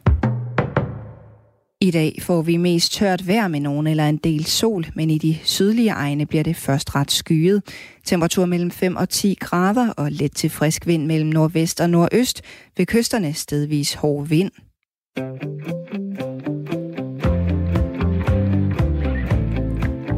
I 1.82 1.92
dag 1.92 2.20
får 2.22 2.42
vi 2.42 2.58
mest 2.58 2.92
tørt 2.94 3.28
vejr 3.28 3.48
med 3.48 3.60
nogen 3.60 3.88
eller 3.88 4.10
en 4.10 4.18
del 4.18 4.46
sol, 4.46 4.86
men 4.96 5.10
i 5.10 5.18
de 5.18 5.38
sydlige 5.44 5.90
egne 5.90 6.26
bliver 6.26 6.44
det 6.44 6.56
først 6.56 6.96
ret 6.96 7.12
skyet. 7.12 7.64
Temperatur 8.06 8.46
mellem 8.46 8.72
5 8.72 8.96
og 8.96 9.10
10 9.10 9.38
grader 9.40 9.94
og 9.98 10.12
let 10.12 10.36
til 10.36 10.50
frisk 10.50 10.88
vind 10.88 11.06
mellem 11.06 11.30
nordvest 11.30 11.82
og 11.82 11.90
nordøst. 11.90 12.42
Ved 12.78 12.86
kysterne 12.86 13.34
stedvis 13.34 13.94
hård 13.94 14.28
vind. 14.28 14.52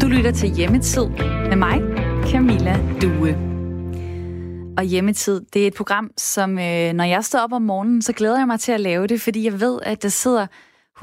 Du 0.02 0.08
lytter 0.08 0.32
til 0.32 0.50
Hjemmetid 0.56 1.06
med 1.50 1.56
mig, 1.56 1.82
Camilla 2.32 2.80
Due. 3.02 3.36
og 4.78 4.84
Hjemmetid. 4.84 5.42
Det 5.54 5.64
er 5.64 5.68
et 5.68 5.74
program, 5.74 6.12
som 6.18 6.60
øh, 6.60 6.94
når 6.94 7.04
jeg 7.04 7.26
står 7.26 7.40
op 7.40 7.54
om 7.54 7.62
morgenen, 7.62 8.02
så 8.02 8.14
glæder 8.14 8.38
jeg 8.38 8.48
mig 8.48 8.60
til 8.60 8.72
at 8.72 8.80
lave 8.80 9.08
det, 9.08 9.22
fordi 9.22 9.46
jeg 9.46 9.60
ved, 9.62 9.80
at 9.84 10.04
der 10.04 10.10
sidder 10.10 10.48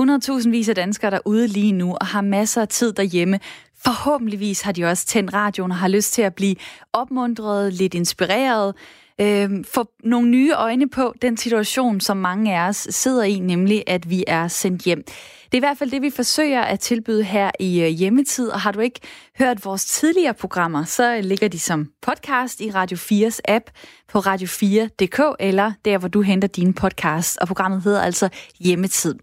100.000 0.01 0.51
vis 0.51 0.69
af 0.69 0.75
danskere 0.75 1.11
derude 1.11 1.47
lige 1.47 1.73
nu 1.73 1.97
og 2.01 2.07
har 2.07 2.21
masser 2.21 2.63
af 2.63 2.69
tid 2.69 2.93
derhjemme. 2.93 3.41
Forhåbentligvis 3.85 4.61
har 4.61 4.73
de 4.73 4.85
også 4.85 5.07
tændt 5.07 5.35
radioen 5.35 5.71
og 5.71 5.77
har 5.77 5.89
lyst 5.89 6.13
til 6.13 6.23
at 6.23 6.35
blive 6.35 6.57
opmuntret, 6.93 7.73
lidt 7.73 7.95
inspireret, 7.95 8.75
øh, 9.21 9.51
få 9.73 9.91
nogle 10.05 10.29
nye 10.29 10.53
øjne 10.53 10.89
på 10.89 11.15
den 11.23 11.37
situation, 11.37 12.01
som 12.01 12.17
mange 12.17 12.59
af 12.59 12.69
os 12.69 12.87
sidder 12.91 13.23
i, 13.23 13.39
nemlig 13.39 13.85
at 13.87 14.11
vi 14.11 14.25
er 14.27 14.49
sendt 14.49 14.83
hjem. 14.83 15.05
Det 15.45 15.55
er 15.55 15.59
i 15.59 15.59
hvert 15.59 15.79
fald 15.79 15.91
det, 15.91 16.03
vi 16.03 16.11
forsøger 16.11 16.63
at 16.63 16.81
tilbyde 16.81 17.25
her 17.25 17.51
i 17.61 17.81
øh, 17.81 17.89
hjemmetid, 17.89 18.49
og 18.49 18.61
har 18.61 18.73
du 18.73 18.81
ikke 18.81 19.01
hørt 19.39 19.65
vores 19.65 19.85
tidligere 19.85 20.35
programmer, 20.35 20.85
så 20.85 21.21
ligger 21.23 21.49
de 21.49 21.59
som 21.59 21.89
podcast 22.03 22.61
i 22.61 22.71
Radio 22.71 22.97
4's 22.97 23.39
app 23.49 23.65
på 24.09 24.19
radio4.dk, 24.19 25.37
eller 25.41 25.73
der, 25.85 25.99
hvor 25.99 26.09
du 26.09 26.21
henter 26.21 26.49
dine 26.49 26.73
podcasts, 26.73 27.37
og 27.37 27.47
programmet 27.47 27.83
hedder 27.83 28.03
altså 28.03 28.29
Hjemmetid. 28.61 29.15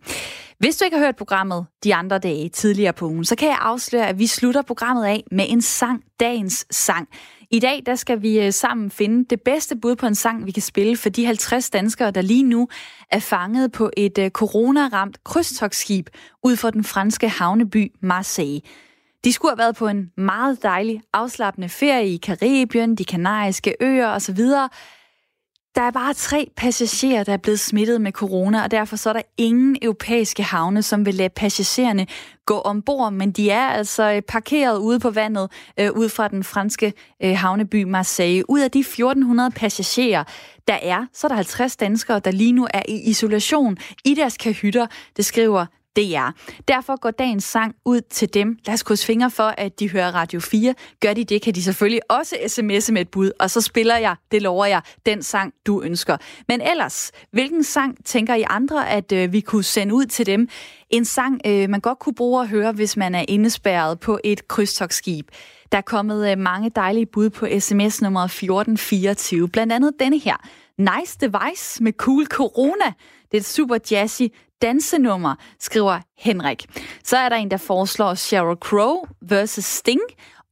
Hvis 0.59 0.77
du 0.77 0.85
ikke 0.85 0.97
har 0.97 1.05
hørt 1.05 1.15
programmet 1.15 1.65
de 1.83 1.95
andre 1.95 2.19
dage 2.19 2.49
tidligere 2.49 2.93
på 2.93 3.05
ugen, 3.05 3.25
så 3.25 3.35
kan 3.35 3.47
jeg 3.47 3.57
afsløre, 3.61 4.07
at 4.07 4.19
vi 4.19 4.27
slutter 4.27 4.61
programmet 4.61 5.05
af 5.05 5.23
med 5.31 5.45
en 5.49 5.61
sang, 5.61 6.03
dagens 6.19 6.65
sang. 6.71 7.07
I 7.51 7.59
dag 7.59 7.83
der 7.85 7.95
skal 7.95 8.21
vi 8.21 8.39
øh, 8.39 8.53
sammen 8.53 8.91
finde 8.91 9.25
det 9.29 9.41
bedste 9.41 9.75
bud 9.75 9.95
på 9.95 10.05
en 10.05 10.15
sang, 10.15 10.45
vi 10.45 10.51
kan 10.51 10.61
spille 10.61 10.97
for 10.97 11.09
de 11.09 11.25
50 11.25 11.69
danskere, 11.69 12.11
der 12.11 12.21
lige 12.21 12.43
nu 12.43 12.67
er 13.11 13.19
fanget 13.19 13.71
på 13.71 13.89
et 13.97 14.17
øh, 14.17 14.29
coronaramt 14.29 15.23
krydstogsskib 15.23 16.09
ud 16.43 16.55
for 16.55 16.69
den 16.69 16.83
franske 16.83 17.29
havneby 17.29 17.91
Marseille. 18.01 18.61
De 19.23 19.33
skulle 19.33 19.51
have 19.51 19.57
været 19.57 19.75
på 19.75 19.87
en 19.87 20.11
meget 20.17 20.63
dejlig, 20.63 21.01
afslappende 21.13 21.69
ferie 21.69 22.09
i 22.09 22.17
Karibien, 22.17 22.95
de 22.95 23.05
kanariske 23.05 23.75
øer 23.79 24.07
osv., 24.07 24.39
der 25.75 25.81
er 25.81 25.91
bare 25.91 26.13
tre 26.13 26.51
passagerer, 26.55 27.23
der 27.23 27.33
er 27.33 27.37
blevet 27.37 27.59
smittet 27.59 28.01
med 28.01 28.11
corona, 28.11 28.63
og 28.63 28.71
derfor 28.71 28.95
så 28.95 29.09
er 29.09 29.13
der 29.13 29.21
ingen 29.37 29.77
europæiske 29.81 30.43
havne, 30.43 30.81
som 30.81 31.05
vil 31.05 31.15
lade 31.15 31.29
passagererne 31.29 32.07
gå 32.45 32.59
ombord, 32.59 33.13
men 33.13 33.31
de 33.31 33.49
er 33.49 33.67
altså 33.67 34.11
øh, 34.11 34.21
parkeret 34.21 34.77
ude 34.77 34.99
på 34.99 35.09
vandet 35.09 35.51
øh, 35.79 35.91
ud 35.91 36.09
fra 36.09 36.27
den 36.27 36.43
franske 36.43 36.93
øh, 37.23 37.37
havneby 37.37 37.83
Marseille. 37.83 38.49
Ud 38.49 38.59
af 38.59 38.71
de 38.71 38.79
1400 38.79 39.51
passagerer, 39.51 40.23
der 40.67 40.77
er, 40.81 41.05
så 41.13 41.27
er 41.27 41.29
der 41.29 41.35
50 41.35 41.75
danskere, 41.75 42.19
der 42.19 42.31
lige 42.31 42.53
nu 42.53 42.67
er 42.73 42.81
i 42.87 43.09
isolation 43.09 43.77
i 44.05 44.13
deres 44.13 44.37
kahytter. 44.37 44.87
Det 45.17 45.25
skriver 45.25 45.65
DR. 45.95 46.29
Derfor 46.67 46.99
går 46.99 47.11
dagens 47.11 47.43
sang 47.43 47.75
ud 47.85 48.01
til 48.01 48.33
dem. 48.33 48.57
Lad 48.65 48.73
os 48.73 48.83
krydse 48.83 49.05
fingre 49.05 49.31
for, 49.31 49.53
at 49.57 49.79
de 49.79 49.89
hører 49.89 50.11
Radio 50.11 50.39
4. 50.39 50.73
Gør 50.99 51.13
de 51.13 51.23
det, 51.23 51.41
kan 51.41 51.55
de 51.55 51.63
selvfølgelig 51.63 52.11
også 52.11 52.35
sms'e 52.35 52.91
med 52.91 53.01
et 53.01 53.09
bud, 53.09 53.31
og 53.39 53.51
så 53.51 53.61
spiller 53.61 53.97
jeg, 53.97 54.15
det 54.31 54.41
lover 54.41 54.65
jeg, 54.65 54.81
den 55.05 55.23
sang, 55.23 55.53
du 55.65 55.81
ønsker. 55.81 56.17
Men 56.47 56.61
ellers, 56.61 57.11
hvilken 57.31 57.63
sang 57.63 58.05
tænker 58.05 58.35
I 58.35 58.43
andre, 58.49 58.89
at 58.89 59.11
øh, 59.11 59.33
vi 59.33 59.41
kunne 59.41 59.63
sende 59.63 59.93
ud 59.93 60.05
til 60.05 60.25
dem? 60.25 60.49
En 60.89 61.05
sang, 61.05 61.41
øh, 61.45 61.69
man 61.69 61.79
godt 61.79 61.99
kunne 61.99 62.15
bruge 62.15 62.41
at 62.41 62.47
høre, 62.47 62.71
hvis 62.71 62.97
man 62.97 63.15
er 63.15 63.25
indespærret 63.27 63.99
på 63.99 64.19
et 64.23 64.47
krydstogsskib. 64.47 65.29
Der 65.71 65.77
er 65.77 65.81
kommet 65.81 66.31
øh, 66.31 66.37
mange 66.37 66.69
dejlige 66.69 67.05
bud 67.05 67.29
på 67.29 67.47
sms 67.59 68.01
nummer 68.01 68.21
1424. 68.21 69.49
Blandt 69.49 69.73
andet 69.73 69.93
denne 69.99 70.19
her. 70.19 70.35
Nice 70.77 71.17
Device 71.21 71.83
med 71.83 71.93
Cool 71.93 72.25
Corona. 72.25 72.93
Det 73.31 73.37
er 73.37 73.41
et 73.41 73.45
super 73.45 73.77
jazzy 73.91 74.23
dansenummer, 74.61 75.35
skriver 75.59 75.99
Henrik. 76.17 76.65
Så 77.03 77.17
er 77.17 77.29
der 77.29 77.35
en, 77.35 77.51
der 77.51 77.57
foreslår 77.57 78.13
Sheryl 78.13 78.57
Crow 78.57 79.05
versus 79.21 79.65
Sting, 79.65 80.01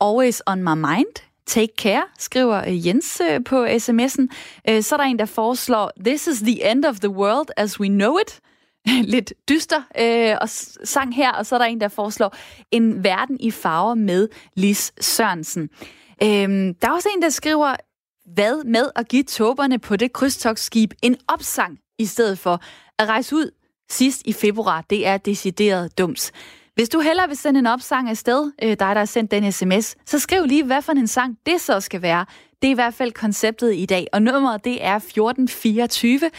Always 0.01 0.41
on 0.47 0.63
my 0.63 0.75
mind. 0.75 1.23
Take 1.45 1.73
care, 1.77 2.03
skriver 2.19 2.67
øh, 2.67 2.87
Jens 2.87 3.21
øh, 3.31 3.43
på 3.43 3.65
sms'en. 3.65 4.27
Øh, 4.69 4.83
så 4.83 4.95
er 4.95 4.97
der 4.97 5.03
en, 5.03 5.19
der 5.19 5.25
foreslår 5.25 5.91
This 6.05 6.27
is 6.27 6.39
the 6.39 6.71
end 6.71 6.85
of 6.85 6.99
the 6.99 7.09
world 7.09 7.47
as 7.57 7.79
we 7.79 7.87
know 7.87 8.17
it. 8.17 8.39
Lidt 9.13 9.33
dyster 9.49 9.81
øh, 9.99 10.37
og 10.41 10.49
sang 10.83 11.15
her, 11.15 11.31
og 11.31 11.45
så 11.45 11.55
er 11.55 11.59
der 11.59 11.65
en, 11.65 11.81
der 11.81 11.87
foreslår 11.87 12.35
En 12.71 13.03
verden 13.03 13.37
i 13.39 13.51
farver 13.51 13.95
med 13.95 14.29
Lis 14.55 14.93
Sørensen. 15.01 15.69
Øhm, 16.23 16.75
der 16.75 16.87
er 16.87 16.91
også 16.91 17.09
en, 17.15 17.21
der 17.21 17.29
skriver, 17.29 17.75
hvad 18.33 18.63
med 18.63 18.89
at 18.95 19.07
give 19.07 19.23
tåberne 19.23 19.79
på 19.79 19.95
det 19.95 20.13
krydstogsskib 20.13 20.93
en 21.01 21.15
opsang, 21.27 21.79
i 21.99 22.05
stedet 22.05 22.39
for 22.39 22.61
at 22.99 23.07
rejse 23.07 23.35
ud 23.35 23.51
sidst 23.89 24.21
i 24.25 24.33
februar. 24.33 24.81
Det 24.89 25.07
er 25.07 25.17
decideret 25.17 25.97
dumt. 25.97 26.31
Hvis 26.75 26.89
du 26.89 26.99
hellere 26.99 27.27
vil 27.27 27.37
sende 27.37 27.59
en 27.59 27.67
opsang 27.67 28.09
afsted, 28.09 28.51
øh, 28.63 28.69
dig 28.69 28.77
der 28.77 28.93
har 28.93 29.05
sendt 29.05 29.31
den 29.31 29.51
sms, 29.51 29.95
så 30.05 30.19
skriv 30.19 30.45
lige, 30.45 30.63
hvad 30.63 30.81
for 30.81 30.91
en 30.91 31.07
sang 31.07 31.37
det 31.45 31.61
så 31.61 31.79
skal 31.79 32.01
være. 32.01 32.25
Det 32.61 32.67
er 32.67 32.71
i 32.71 32.75
hvert 32.75 32.93
fald 32.93 33.11
konceptet 33.11 33.75
i 33.75 33.85
dag, 33.85 34.07
og 34.13 34.21
nummeret 34.21 34.63
det 34.63 34.85
er 34.85 34.95
1424. 34.95 36.31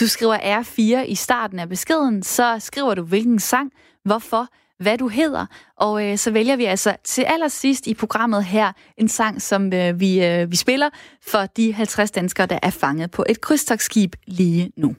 Du 0.00 0.08
skriver 0.08 0.60
R4 0.60 1.04
i 1.04 1.14
starten 1.14 1.58
af 1.58 1.68
beskeden, 1.68 2.22
så 2.22 2.56
skriver 2.58 2.94
du 2.94 3.02
hvilken 3.02 3.38
sang, 3.38 3.72
hvorfor, 4.04 4.46
hvad 4.80 4.98
du 4.98 5.08
hedder, 5.08 5.46
og 5.76 6.06
øh, 6.06 6.18
så 6.18 6.30
vælger 6.30 6.56
vi 6.56 6.64
altså 6.64 6.96
til 7.04 7.22
allersidst 7.22 7.86
i 7.86 7.94
programmet 7.94 8.44
her 8.44 8.72
en 8.98 9.08
sang, 9.08 9.42
som 9.42 9.72
øh, 9.72 10.00
vi, 10.00 10.24
øh, 10.24 10.50
vi 10.50 10.56
spiller 10.56 10.90
for 11.30 11.46
de 11.46 11.72
50 11.72 12.10
danskere, 12.10 12.46
der 12.46 12.58
er 12.62 12.70
fanget 12.70 13.10
på 13.10 13.24
et 13.28 13.40
krydstogsskib 13.40 14.16
lige 14.26 14.72
nu. 14.76 14.94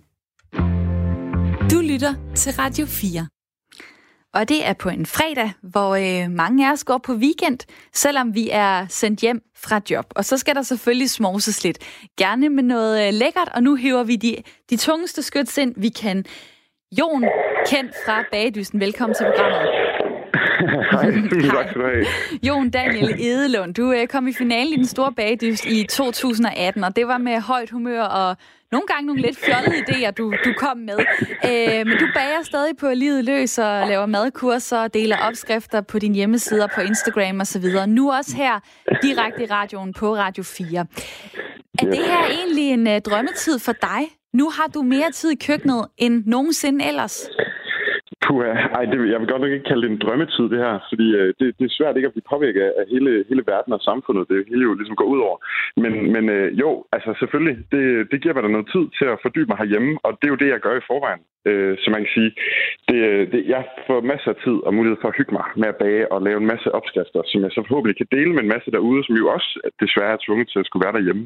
Du 1.72 1.80
lytter 1.82 2.14
til 2.36 2.54
Radio 2.54 2.86
4. 2.86 3.28
Og 4.34 4.50
det 4.50 4.68
er 4.68 4.74
på 4.74 4.90
en 4.90 5.06
fredag, 5.06 5.52
hvor 5.64 5.96
øh, 5.96 6.32
mange 6.32 6.68
af 6.68 6.72
os 6.72 6.84
går 6.84 6.98
på 6.98 7.14
weekend, 7.14 7.60
selvom 7.94 8.36
vi 8.36 8.50
er 8.52 8.86
sendt 8.90 9.20
hjem 9.20 9.42
fra 9.56 9.82
job. 9.90 10.06
Og 10.16 10.26
så 10.26 10.38
skal 10.38 10.56
der 10.56 10.62
selvfølgelig 10.62 11.10
småses 11.10 11.64
lidt. 11.64 11.78
Gerne 12.18 12.50
med 12.50 12.64
noget 12.64 13.08
øh, 13.08 13.14
lækkert, 13.14 13.50
og 13.54 13.64
nu 13.64 13.76
hiver 13.76 14.04
vi 14.04 14.16
de, 14.16 14.36
de 14.70 14.78
tungeste 14.78 15.24
skyts 15.24 15.58
ind, 15.58 15.74
vi 15.78 15.90
kan. 15.90 16.26
Jon, 17.00 17.26
kendt 17.68 17.94
fra 18.06 18.24
Bagedysten, 18.32 18.80
velkommen 18.80 19.16
til 19.16 19.26
programmet. 19.26 19.62
Hej, 20.92 21.12
tusind 21.12 21.52
tak 21.58 21.70
skal 21.70 21.82
du 21.82 21.88
have. 21.88 22.06
Jon 22.44 22.70
Daniel 22.70 23.16
Edelund, 23.20 23.74
du 23.74 23.92
øh, 23.92 24.08
kom 24.08 24.28
i 24.28 24.34
finalen 24.34 24.74
i 24.74 24.76
den 24.76 24.86
store 24.86 25.14
bagdyst 25.14 25.66
i 25.66 25.88
2018, 25.90 26.84
og 26.84 26.96
det 26.96 27.08
var 27.08 27.18
med 27.18 27.40
højt 27.40 27.70
humør 27.70 28.02
og 28.04 28.38
nogle 28.72 28.88
gange 28.88 29.06
nogle 29.06 29.22
lidt 29.22 29.40
fjollede 29.40 29.76
idéer, 29.76 30.12
du, 30.12 30.34
du 30.46 30.54
kom 30.58 30.78
med. 30.78 31.00
Øh, 31.46 31.88
men 31.88 31.98
du 32.00 32.08
bager 32.16 32.44
stadig 32.44 32.78
på 32.78 32.90
livet 32.94 33.26
løs 33.26 33.58
og 33.58 33.88
laver 33.88 34.06
madkurser 34.06 34.78
og 34.78 34.94
deler 34.94 35.18
opskrifter 35.18 35.82
på 35.82 36.00
dine 36.00 36.16
hjemmesider 36.16 36.68
på 36.76 36.82
Instagram 36.82 37.42
osv. 37.42 37.66
Nu 37.88 38.12
også 38.12 38.36
her 38.36 38.60
direkte 39.02 39.44
i 39.44 39.46
radioen 39.46 39.94
på 39.94 40.16
Radio 40.16 40.44
4. 40.44 40.86
Er 41.80 41.86
det 41.86 41.98
her 41.98 42.26
egentlig 42.26 42.70
en 42.72 42.88
uh, 42.88 42.98
drømmetid 42.98 43.60
for 43.60 43.72
dig? 43.72 44.21
Nu 44.34 44.50
har 44.50 44.68
du 44.68 44.82
mere 44.82 45.12
tid 45.12 45.32
i 45.32 45.36
køkkenet 45.36 45.88
end 45.98 46.24
nogensinde 46.26 46.86
ellers. 46.86 47.18
Puh, 48.26 48.46
ej, 48.78 48.86
det, 48.92 48.98
jeg 49.12 49.20
vil 49.20 49.32
godt 49.32 49.42
nok 49.42 49.52
ikke 49.52 49.70
kalde 49.70 49.84
det 49.84 49.92
en 49.92 50.02
drømmetid, 50.04 50.46
det 50.54 50.60
her, 50.66 50.74
fordi 50.92 51.08
øh, 51.20 51.34
det, 51.40 51.48
det 51.60 51.66
er 51.66 51.78
svært 51.78 51.96
ikke 51.96 52.10
at 52.10 52.16
blive 52.16 52.32
påvirket 52.34 52.62
af 52.62 52.86
hele, 52.94 53.26
hele 53.30 53.44
verden 53.52 53.74
og 53.74 53.82
samfundet. 53.90 54.30
Det 54.30 54.46
hele 54.50 54.64
jo 54.68 54.74
ligesom 54.74 54.96
går 54.96 55.12
ud 55.14 55.20
over. 55.28 55.38
Men, 55.84 55.94
men 56.14 56.30
øh, 56.30 56.60
jo, 56.62 56.70
altså 56.96 57.12
selvfølgelig, 57.20 57.58
det, 57.72 58.12
det 58.12 58.22
giver 58.22 58.34
mig 58.34 58.44
da 58.44 58.50
noget 58.50 58.72
tid 58.76 58.86
til 58.98 59.06
at 59.14 59.22
fordybe 59.22 59.50
mig 59.50 59.58
herhjemme, 59.58 59.92
og 60.06 60.12
det 60.18 60.26
er 60.28 60.34
jo 60.34 60.42
det, 60.44 60.50
jeg 60.54 60.60
gør 60.66 60.76
i 60.78 60.88
forvejen. 60.90 61.22
Øh, 61.50 61.74
så 61.82 61.88
man 61.94 62.02
kan 62.04 62.12
sige, 62.18 62.32
det, 62.90 63.00
øh, 63.10 63.24
det, 63.32 63.42
jeg 63.54 63.64
får 63.88 64.02
masser 64.12 64.30
af 64.34 64.38
tid 64.46 64.58
og 64.68 64.74
mulighed 64.74 64.98
for 65.02 65.10
at 65.10 65.18
hygge 65.18 65.34
mig 65.40 65.46
med 65.62 65.68
at 65.74 65.80
bage 65.84 66.12
og 66.12 66.22
lave 66.28 66.38
en 66.42 66.52
masse 66.54 66.70
opskrifter, 66.78 67.22
som 67.26 67.42
jeg 67.44 67.52
så 67.52 67.62
forhåbentlig 67.68 67.98
kan 67.98 68.12
dele 68.18 68.32
med 68.34 68.44
en 68.44 68.54
masse 68.56 68.72
derude, 68.72 69.04
som 69.04 69.16
jo 69.22 69.26
også 69.36 69.50
desværre 69.84 70.14
er 70.14 70.24
tvunget 70.26 70.48
til 70.50 70.60
at 70.60 70.68
skulle 70.68 70.86
være 70.86 70.98
derhjemme. 70.98 71.24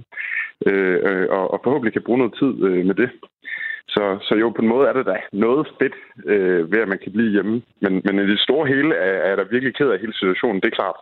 Øh, 0.67 0.97
øh, 1.07 1.27
og, 1.37 1.43
og 1.53 1.57
forhåbentlig 1.63 1.93
kan 1.93 2.05
bruge 2.07 2.21
noget 2.21 2.35
tid 2.41 2.53
øh, 2.67 2.85
med 2.89 2.95
det. 3.01 3.09
Så, 3.87 4.19
så 4.27 4.35
jo, 4.35 4.49
på 4.49 4.61
en 4.61 4.67
måde 4.67 4.87
er 4.87 4.93
det 4.93 5.05
da 5.05 5.17
noget 5.33 5.67
fedt 5.79 5.95
øh, 6.25 6.71
ved, 6.71 6.79
at 6.79 6.87
man 6.87 6.99
kan 7.03 7.11
blive 7.11 7.31
hjemme. 7.31 7.61
Men, 7.81 8.01
men 8.05 8.19
i 8.19 8.27
det 8.31 8.39
store 8.39 8.67
hele 8.67 8.95
er, 8.95 9.13
er 9.23 9.29
jeg 9.29 9.37
da 9.37 9.43
virkelig 9.51 9.75
ked 9.75 9.89
af 9.89 9.99
hele 9.99 10.13
situationen, 10.13 10.61
det 10.61 10.67
er 10.67 10.79
klart. 10.81 10.99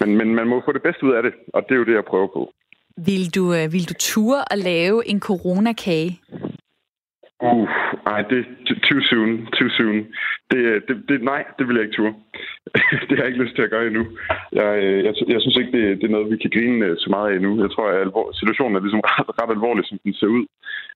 Men, 0.00 0.16
men 0.18 0.34
man 0.34 0.46
må 0.48 0.62
få 0.64 0.72
det 0.72 0.82
bedste 0.82 1.04
ud 1.06 1.12
af 1.12 1.22
det, 1.22 1.32
og 1.54 1.62
det 1.62 1.74
er 1.74 1.78
jo 1.78 1.84
det, 1.84 1.94
jeg 1.94 2.04
prøver 2.04 2.26
på. 2.26 2.52
Vil 2.96 3.34
du, 3.34 3.54
øh, 3.54 3.72
vil 3.72 3.88
du 3.90 3.94
ture 3.98 4.52
at 4.52 4.58
lave 4.58 5.08
en 5.08 5.20
coronakage? 5.20 6.20
Uh, 7.42 7.68
nej, 8.08 8.20
det 8.30 8.38
er 8.38 8.74
too 8.88 9.00
soon, 9.10 9.32
too 9.58 9.70
soon. 9.78 9.98
Det, 10.50 10.60
det, 10.88 10.94
det, 11.08 11.22
nej, 11.32 11.42
det 11.58 11.64
vil 11.68 11.76
jeg 11.76 11.84
ikke 11.84 11.96
ture. 11.96 12.14
det 13.06 13.14
har 13.14 13.22
jeg 13.24 13.30
ikke 13.32 13.42
lyst 13.44 13.54
til 13.56 13.66
at 13.66 13.70
gøre 13.74 13.86
endnu. 13.86 14.04
Jeg, 14.52 14.70
øh, 14.84 15.04
jeg, 15.06 15.12
jeg 15.34 15.40
synes 15.40 15.56
ikke, 15.60 15.72
det, 15.76 15.84
det 16.00 16.06
er 16.06 16.14
noget, 16.16 16.32
vi 16.32 16.36
kan 16.42 16.54
grine 16.56 16.86
øh, 16.86 16.96
så 16.98 17.08
meget 17.10 17.28
af 17.30 17.34
endnu. 17.36 17.52
Jeg 17.64 17.70
tror, 17.70 17.86
at 17.88 18.00
alvor, 18.00 18.26
situationen 18.40 18.76
er 18.76 18.80
ligesom 18.80 19.04
ret, 19.10 19.28
ret 19.40 19.50
alvorlig, 19.56 19.84
som 19.86 19.98
den 20.04 20.14
ser 20.14 20.30
ud. 20.38 20.44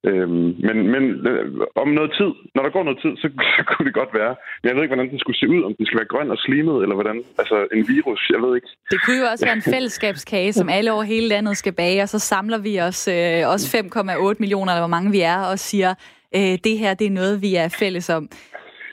Øhm, 0.09 0.49
men 0.67 0.77
men 0.95 1.05
øh, 1.31 1.47
om 1.83 1.89
noget 1.99 2.11
tid, 2.19 2.31
når 2.55 2.63
der 2.63 2.71
går 2.77 2.85
noget 2.89 2.99
tid, 3.05 3.13
så, 3.23 3.27
så 3.57 3.63
kunne 3.69 3.87
det 3.89 3.95
godt 4.01 4.13
være. 4.21 4.33
Jeg 4.65 4.75
ved 4.75 4.83
ikke, 4.83 4.95
hvordan 4.95 5.13
den 5.13 5.23
skulle 5.23 5.39
se 5.41 5.49
ud. 5.55 5.61
Om 5.67 5.75
den 5.79 5.87
skal 5.87 5.99
være 6.01 6.13
grøn 6.15 6.31
og 6.35 6.39
slimet, 6.45 6.77
eller 6.83 6.97
hvordan. 6.99 7.19
Altså 7.41 7.57
en 7.77 7.85
virus, 7.95 8.21
jeg 8.35 8.41
ved 8.45 8.53
ikke. 8.59 8.71
Det 8.93 8.99
kunne 9.05 9.19
jo 9.23 9.27
også 9.33 9.45
være 9.47 9.59
en 9.63 9.71
fællesskabskage, 9.75 10.53
som 10.53 10.69
alle 10.77 10.93
over 10.93 11.03
hele 11.03 11.29
landet 11.29 11.57
skal 11.57 11.75
bage, 11.83 12.03
og 12.03 12.09
så 12.09 12.19
samler 12.19 12.59
vi 12.59 12.81
os 12.89 13.01
øh, 13.17 13.43
også 13.53 13.67
5,8 13.77 14.37
millioner, 14.43 14.71
eller 14.73 14.87
hvor 14.87 14.97
mange 14.97 15.11
vi 15.11 15.21
er, 15.21 15.39
og 15.53 15.59
siger, 15.59 15.95
øh, 16.37 16.59
det 16.65 16.79
her 16.79 16.95
det 16.95 17.07
er 17.07 17.11
noget, 17.11 17.43
vi 17.43 17.55
er 17.55 17.69
fælles 17.69 18.11
om. 18.11 18.29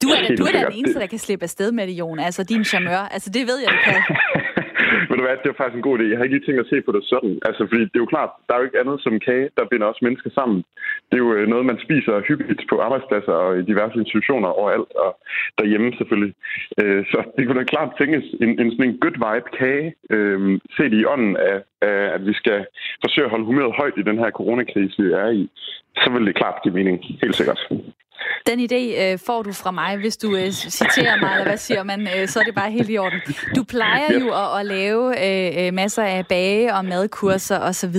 Du 0.04 0.10
er, 0.10 0.28
da, 0.28 0.36
du 0.36 0.44
er 0.44 0.52
da 0.52 0.60
den 0.60 0.74
eneste, 0.74 1.00
der 1.00 1.08
kan 1.08 1.20
slippe 1.20 1.44
afsted 1.44 1.72
med 1.72 1.88
det, 1.88 1.94
Jon. 1.94 2.20
Altså 2.20 2.44
din 2.44 2.66
charmeur. 2.66 2.98
Altså 2.98 3.30
det 3.30 3.48
ved 3.48 3.60
jeg, 3.60 3.72
du 3.72 3.92
kan. 3.92 4.04
Ved 5.12 5.18
du 5.20 5.26
hvad, 5.26 5.38
det 5.44 5.52
var 5.52 5.62
faktisk 5.62 5.80
en 5.80 5.88
god 5.88 5.98
idé. 5.98 6.06
Jeg 6.10 6.18
har 6.18 6.26
ikke 6.26 6.38
lige 6.38 6.48
tænkt 6.48 6.64
at 6.66 6.72
se 6.74 6.78
på 6.82 6.92
det 6.96 7.04
sådan. 7.14 7.34
Altså, 7.48 7.62
fordi 7.70 7.84
det 7.92 7.98
er 7.98 8.06
jo 8.06 8.14
klart, 8.16 8.32
der 8.46 8.54
er 8.54 8.60
jo 8.60 8.68
ikke 8.68 8.82
andet 8.84 8.98
som 9.06 9.24
kage, 9.28 9.50
der 9.58 9.72
binder 9.72 9.88
os 9.92 10.04
mennesker 10.06 10.30
sammen. 10.40 10.60
Det 11.08 11.16
er 11.16 11.24
jo 11.26 11.34
øh, 11.38 11.48
noget, 11.48 11.66
man 11.72 11.84
spiser 11.86 12.26
hyppigt 12.28 12.64
på 12.70 12.76
arbejdspladser 12.86 13.36
og 13.46 13.52
i 13.60 13.68
diverse 13.72 13.98
institutioner 14.04 14.50
overalt, 14.62 14.92
og 15.06 15.12
derhjemme 15.58 15.90
selvfølgelig. 16.00 16.34
Øh, 16.82 17.02
så 17.12 17.18
det 17.36 17.44
kunne 17.44 17.60
da 17.60 17.72
klart 17.74 17.98
tænkes 18.00 18.26
en, 18.44 18.52
en 18.62 18.72
sådan 18.72 18.88
en 18.90 19.00
good 19.04 19.18
vibe 19.26 19.50
kage, 19.60 19.88
øh, 20.16 20.60
set 20.78 20.94
i 20.94 21.06
ånden 21.14 21.36
af, 21.38 21.58
af, 21.90 22.00
at 22.16 22.22
vi 22.30 22.34
skal 22.42 22.60
forsøge 23.04 23.26
at 23.26 23.34
holde 23.34 23.46
humøret 23.50 23.78
højt 23.82 23.98
i 23.98 24.08
den 24.10 24.18
her 24.22 24.32
coronakrise, 24.32 25.04
vi 25.04 25.12
er 25.24 25.30
i. 25.42 25.44
Så 26.02 26.08
vil 26.14 26.28
det 26.28 26.36
klart 26.36 26.64
give 26.64 26.74
mening, 26.74 26.98
helt 27.22 27.36
sikkert. 27.36 27.62
Den 28.46 28.60
idé 28.60 29.04
øh, 29.04 29.20
får 29.20 29.42
du 29.42 29.54
fra 29.54 29.72
mig, 29.72 29.98
hvis 29.98 30.18
du 30.18 30.36
øh, 30.36 30.52
citerer 30.52 31.20
mig, 31.22 31.32
eller 31.32 31.44
hvad 31.44 31.58
siger 31.58 31.84
man, 31.84 32.08
øh, 32.18 32.28
så 32.28 32.40
er 32.40 32.44
det 32.44 32.56
bare 32.56 32.72
helt 32.72 32.90
i 32.90 32.98
orden. 32.98 33.20
Du 33.56 33.64
plejer 33.64 34.20
jo 34.20 34.30
at, 34.30 34.60
at 34.60 34.66
lave 34.66 35.26
øh, 35.26 35.68
øh, 35.68 35.74
masser 35.74 36.04
af 36.04 36.28
bage- 36.28 36.76
og 36.76 36.86
madkurser 36.86 37.60
osv. 37.60 37.96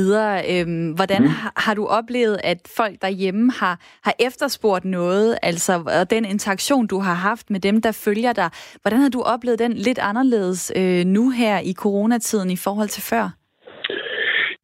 Øh, 0.48 0.94
hvordan 0.94 1.22
mm. 1.22 1.28
har, 1.28 1.52
har 1.56 1.74
du 1.74 1.86
oplevet, 1.86 2.40
at 2.44 2.58
folk 2.76 3.02
derhjemme 3.02 3.52
har, 3.52 3.78
har 4.02 4.14
efterspurgt 4.18 4.84
noget, 4.84 5.38
altså 5.42 5.82
og 5.86 6.10
den 6.10 6.24
interaktion, 6.24 6.86
du 6.86 6.98
har 6.98 7.14
haft 7.14 7.50
med 7.50 7.60
dem, 7.60 7.82
der 7.82 7.92
følger 7.92 8.32
dig, 8.32 8.50
hvordan 8.82 9.00
har 9.00 9.08
du 9.08 9.22
oplevet 9.22 9.58
den 9.58 9.72
lidt 9.72 9.98
anderledes 9.98 10.72
øh, 10.76 11.04
nu 11.04 11.30
her 11.30 11.58
i 11.58 11.72
coronatiden 11.72 12.50
i 12.50 12.56
forhold 12.56 12.88
til 12.88 13.02
før? 13.02 13.41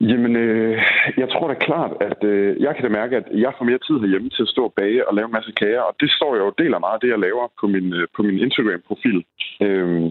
Jamen, 0.01 0.37
øh, 0.37 0.79
jeg 1.17 1.29
tror 1.31 1.49
da 1.49 1.55
klart, 1.55 1.93
at 2.01 2.25
øh, 2.25 2.63
jeg 2.63 2.73
kan 2.75 2.85
da 2.85 2.89
mærke, 3.01 3.17
at 3.17 3.27
jeg 3.45 3.53
får 3.59 3.65
mere 3.65 3.85
tid 3.87 3.97
herhjemme 4.01 4.31
til 4.31 4.43
at 4.43 4.53
stå 4.55 4.63
og 4.65 4.75
bage 4.81 5.09
og 5.09 5.15
lave 5.15 5.27
en 5.27 5.37
masse 5.39 5.53
kager, 5.53 5.81
og 5.81 5.95
det 6.01 6.11
står 6.11 6.37
jo 6.37 6.47
og 6.47 6.55
deler 6.59 6.79
meget 6.79 6.95
af 6.99 7.01
det, 7.01 7.09
jeg 7.15 7.19
laver 7.19 7.45
på 7.61 7.67
min, 7.75 7.87
øh, 7.99 8.07
på 8.17 8.23
min 8.23 8.39
Instagram-profil. 8.39 9.19
Øhm, 9.67 10.09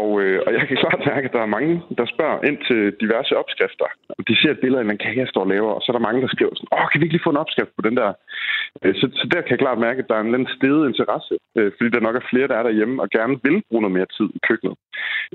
og, 0.00 0.08
øh, 0.22 0.38
og 0.46 0.50
jeg 0.54 0.62
kan 0.68 0.76
klart 0.76 1.00
mærke, 1.12 1.26
at 1.28 1.36
der 1.36 1.42
er 1.42 1.54
mange, 1.56 1.74
der 1.98 2.06
spørger 2.14 2.38
ind 2.48 2.58
til 2.68 2.80
diverse 3.02 3.32
opskrifter. 3.42 3.88
Og 4.18 4.22
de 4.28 4.34
ser 4.40 4.50
et 4.50 4.60
billede 4.62 4.80
af 4.80 4.84
en 4.84 5.04
kage, 5.04 5.22
jeg 5.24 5.32
står 5.32 5.44
og 5.46 5.52
laver, 5.54 5.72
og 5.76 5.82
så 5.82 5.88
er 5.90 5.96
der 5.96 6.08
mange, 6.08 6.22
der 6.22 6.34
skriver 6.34 6.54
sådan, 6.54 6.74
åh, 6.76 6.86
kan 6.88 7.00
vi 7.00 7.04
ikke 7.04 7.16
lige 7.16 7.26
få 7.26 7.34
en 7.34 7.44
opskrift 7.44 7.72
på 7.76 7.82
den 7.88 7.96
der? 8.00 8.10
Øh, 8.82 8.94
så, 9.00 9.04
så 9.20 9.24
der 9.32 9.40
kan 9.40 9.50
jeg 9.54 9.64
klart 9.64 9.78
mærke, 9.86 9.98
at 10.02 10.08
der 10.08 10.16
er 10.16 10.24
en 10.24 10.34
lidt 10.34 10.50
stedet 10.58 10.88
interesse, 10.90 11.34
øh, 11.58 11.70
fordi 11.76 11.88
der 11.90 12.06
nok 12.06 12.16
er 12.16 12.28
flere, 12.30 12.48
der 12.48 12.56
er 12.58 12.66
derhjemme 12.68 13.02
og 13.02 13.08
gerne 13.10 13.34
vil 13.44 13.62
bruge 13.68 13.82
noget 13.82 13.96
mere 13.98 14.12
tid 14.16 14.28
i 14.36 14.40
køkkenet. 14.48 14.76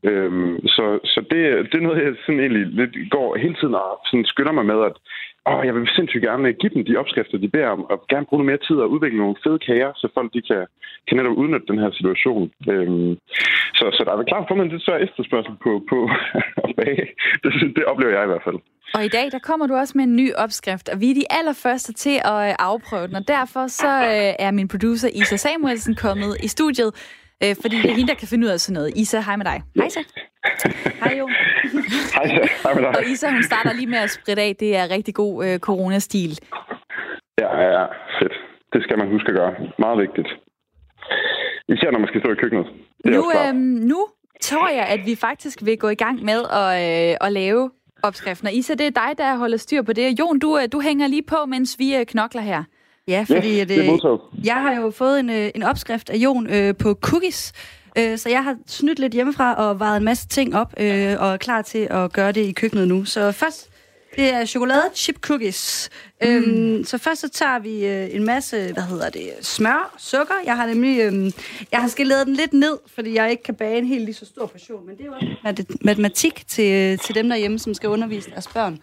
Øhm, 0.10 0.68
så 0.76 0.86
så 1.14 1.20
det, 1.32 1.42
det 1.70 1.78
er 1.78 1.88
noget, 1.88 2.04
jeg 2.04 2.16
sådan 2.26 2.40
egentlig 2.40 2.66
lidt 2.80 2.94
går 3.16 3.30
hele 3.44 3.56
tiden 3.60 3.73
og 3.76 4.00
sådan 4.06 4.26
skynder 4.26 4.52
mig 4.52 4.66
med, 4.66 4.80
at 4.90 4.96
åh, 5.50 5.62
jeg 5.68 5.74
vil 5.76 5.96
sindssygt 5.96 6.24
gerne 6.30 6.48
øh, 6.50 6.56
give 6.62 6.74
dem 6.76 6.86
de 6.86 6.98
opskrifter, 7.02 7.38
de 7.38 7.54
beder 7.56 7.70
om, 7.76 7.82
og 7.92 7.98
gerne 8.12 8.26
bruge 8.26 8.40
noget 8.40 8.52
mere 8.52 8.66
tid 8.68 8.78
og 8.84 8.92
udvikle 8.94 9.18
nogle 9.18 9.42
fede 9.44 9.60
kager, 9.68 9.92
så 9.96 10.08
folk 10.14 10.34
de 10.34 10.42
kan, 10.50 10.64
kan 11.08 11.18
netop 11.18 11.38
udnytte 11.42 11.68
den 11.72 11.80
her 11.84 11.92
situation. 12.00 12.52
Øhm, 12.72 13.14
så, 13.78 13.86
så 13.96 14.02
der 14.06 14.12
er 14.12 14.20
vel 14.20 14.32
klart 14.32 14.46
fundet 14.48 14.64
en 14.66 14.72
lidt 14.72 14.86
større 14.86 15.04
efterspørgsel 15.06 15.56
på, 15.64 15.72
på 15.92 15.98
bage. 16.80 17.08
Det, 17.44 17.52
det 17.76 17.86
oplever 17.92 18.14
jeg 18.14 18.24
i 18.26 18.32
hvert 18.32 18.48
fald. 18.48 18.60
Og 18.98 19.06
i 19.06 19.08
dag, 19.18 19.32
der 19.32 19.40
kommer 19.40 19.68
du 19.68 19.76
også 19.76 19.94
med 19.98 20.04
en 20.04 20.16
ny 20.16 20.34
opskrift, 20.34 20.90
og 20.90 21.02
vi 21.02 21.10
er 21.10 21.14
de 21.14 21.26
allerførste 21.30 21.94
til 21.94 22.18
at 22.34 22.40
øh, 22.50 22.56
afprøve 22.60 23.08
den, 23.08 23.16
og 23.16 23.28
derfor 23.28 23.68
så 23.68 23.94
øh, 24.12 24.46
er 24.46 24.52
min 24.52 24.68
producer 24.68 25.10
Isa 25.14 25.36
Samuelsen 25.36 25.96
kommet 25.96 26.38
i 26.44 26.48
studiet, 26.48 26.92
øh, 27.44 27.56
fordi 27.62 27.76
det 27.82 27.90
er 27.92 27.96
hende, 27.96 28.08
der 28.08 28.20
kan 28.22 28.28
finde 28.28 28.46
ud 28.46 28.52
af 28.52 28.60
sådan 28.60 28.74
noget. 28.74 28.94
Isa, 28.96 29.20
hej 29.20 29.36
med 29.36 29.46
dig. 29.46 29.64
Hej 29.76 29.90
så. 29.90 30.02
Hej 31.04 31.16
jo. 31.20 31.30
Hej, 32.16 32.26
hej 32.64 32.74
med 32.74 32.82
dig. 32.84 32.98
Og 32.98 33.04
Isa, 33.12 33.30
hun 33.30 33.44
starter 33.44 33.74
lige 33.74 33.88
med 33.88 33.98
at 33.98 34.10
spritte 34.10 34.42
af. 34.42 34.56
Det 34.56 34.76
er 34.76 34.90
rigtig 34.90 35.14
god 35.16 35.46
øh, 35.46 35.60
coronastil. 35.60 36.40
Ja, 37.42 37.50
ja, 37.62 37.68
ja. 37.80 37.86
Fedt. 38.20 38.34
Det 38.74 38.84
skal 38.84 38.98
man 38.98 39.08
huske 39.08 39.28
at 39.28 39.36
gøre. 39.36 39.54
Meget 39.80 39.98
vigtigt. 40.00 40.28
Især 41.68 41.92
når 41.92 42.00
man 42.00 42.08
skal 42.08 42.22
stå 42.22 42.32
i 42.32 42.36
køkkenet. 42.36 42.66
Det 43.04 43.12
nu, 43.14 43.32
øh, 43.32 43.54
nu 43.92 44.08
tror 44.42 44.70
jeg, 44.70 44.86
at 44.86 45.00
vi 45.06 45.16
faktisk 45.16 45.66
vil 45.66 45.78
gå 45.78 45.90
i 45.90 45.96
gang 45.96 46.24
med 46.24 46.40
at, 46.62 46.70
øh, 47.12 47.18
at 47.22 47.34
lave 47.34 47.72
opskriften. 48.04 48.48
Og 48.48 48.54
Isa, 48.54 48.74
det 48.74 48.88
er 48.88 48.92
dig, 48.92 49.18
der 49.18 49.36
holder 49.36 49.58
styr 49.58 49.82
på 49.82 49.94
det. 49.94 50.20
Jon, 50.20 50.40
du, 50.40 50.58
øh, 50.58 50.68
du 50.72 50.80
hænger 50.82 51.08
lige 51.08 51.24
på, 51.24 51.46
mens 51.46 51.80
vi 51.80 51.96
øh, 51.96 52.06
knokler 52.06 52.42
her. 52.42 52.64
Ja, 53.08 53.26
fordi 53.28 53.60
yes, 53.60 53.68
det, 53.68 53.70
det 53.70 54.20
jeg 54.44 54.56
har 54.56 54.74
jo 54.74 54.92
fået 54.92 55.20
en, 55.20 55.30
øh, 55.30 55.52
en 55.56 55.64
opskrift 55.64 56.10
af 56.10 56.16
Jon 56.18 56.50
øh, 56.50 56.76
på 56.76 56.94
cookies, 56.94 57.54
øh, 57.98 58.18
så 58.18 58.30
jeg 58.30 58.44
har 58.44 58.58
snydt 58.68 59.00
lidt 59.00 59.14
hjemmefra 59.14 59.54
og 59.54 59.80
vejet 59.80 59.98
en 59.98 60.04
masse 60.04 60.28
ting 60.28 60.56
op, 60.56 60.74
øh, 60.80 61.16
og 61.20 61.34
er 61.34 61.38
klar 61.38 61.62
til 61.62 61.88
at 61.92 62.14
gøre 62.14 62.32
det 62.32 62.42
i 62.42 62.52
køkkenet 62.52 62.88
nu. 62.88 63.06
Så 63.06 63.32
først, 63.32 63.70
det 64.16 64.34
er 64.34 64.46
chokolade 64.46 64.84
chip 64.96 65.20
cookies. 65.22 65.90
Mm. 66.22 66.28
Øhm, 66.28 66.84
så 66.84 66.98
først 66.98 67.22
så 67.22 67.30
tager 67.30 67.60
vi 67.60 67.86
øh, 67.86 68.16
en 68.16 68.24
masse, 68.24 68.74
hvad 68.74 68.84
hedder 68.84 69.10
det, 69.10 69.30
smør, 69.42 69.96
sukker. 69.98 70.36
Jeg 70.46 70.56
har 70.56 70.66
nemlig, 70.66 71.00
øh, 71.00 71.32
jeg 71.72 71.82
har 71.82 71.88
skilleret 71.88 72.28
den 72.28 72.36
lidt 72.36 72.54
ned, 72.54 72.78
fordi 72.96 73.16
jeg 73.16 73.32
ikke 73.32 73.44
kan 73.44 73.56
bage 73.56 73.78
en 73.78 73.86
helt 73.86 74.06
lige 74.06 74.16
så 74.16 74.26
stor 74.26 74.46
portion, 74.46 74.86
men 74.86 74.98
det 74.98 75.02
er 75.02 75.06
jo 75.06 75.14
også 75.44 75.66
matematik 75.82 76.44
til, 76.48 76.98
til 76.98 77.16
dem 77.16 77.30
derhjemme, 77.30 77.60
som 77.60 77.74
skal 77.74 77.90
undervise 77.90 78.30
deres 78.30 78.48
børn. 78.48 78.80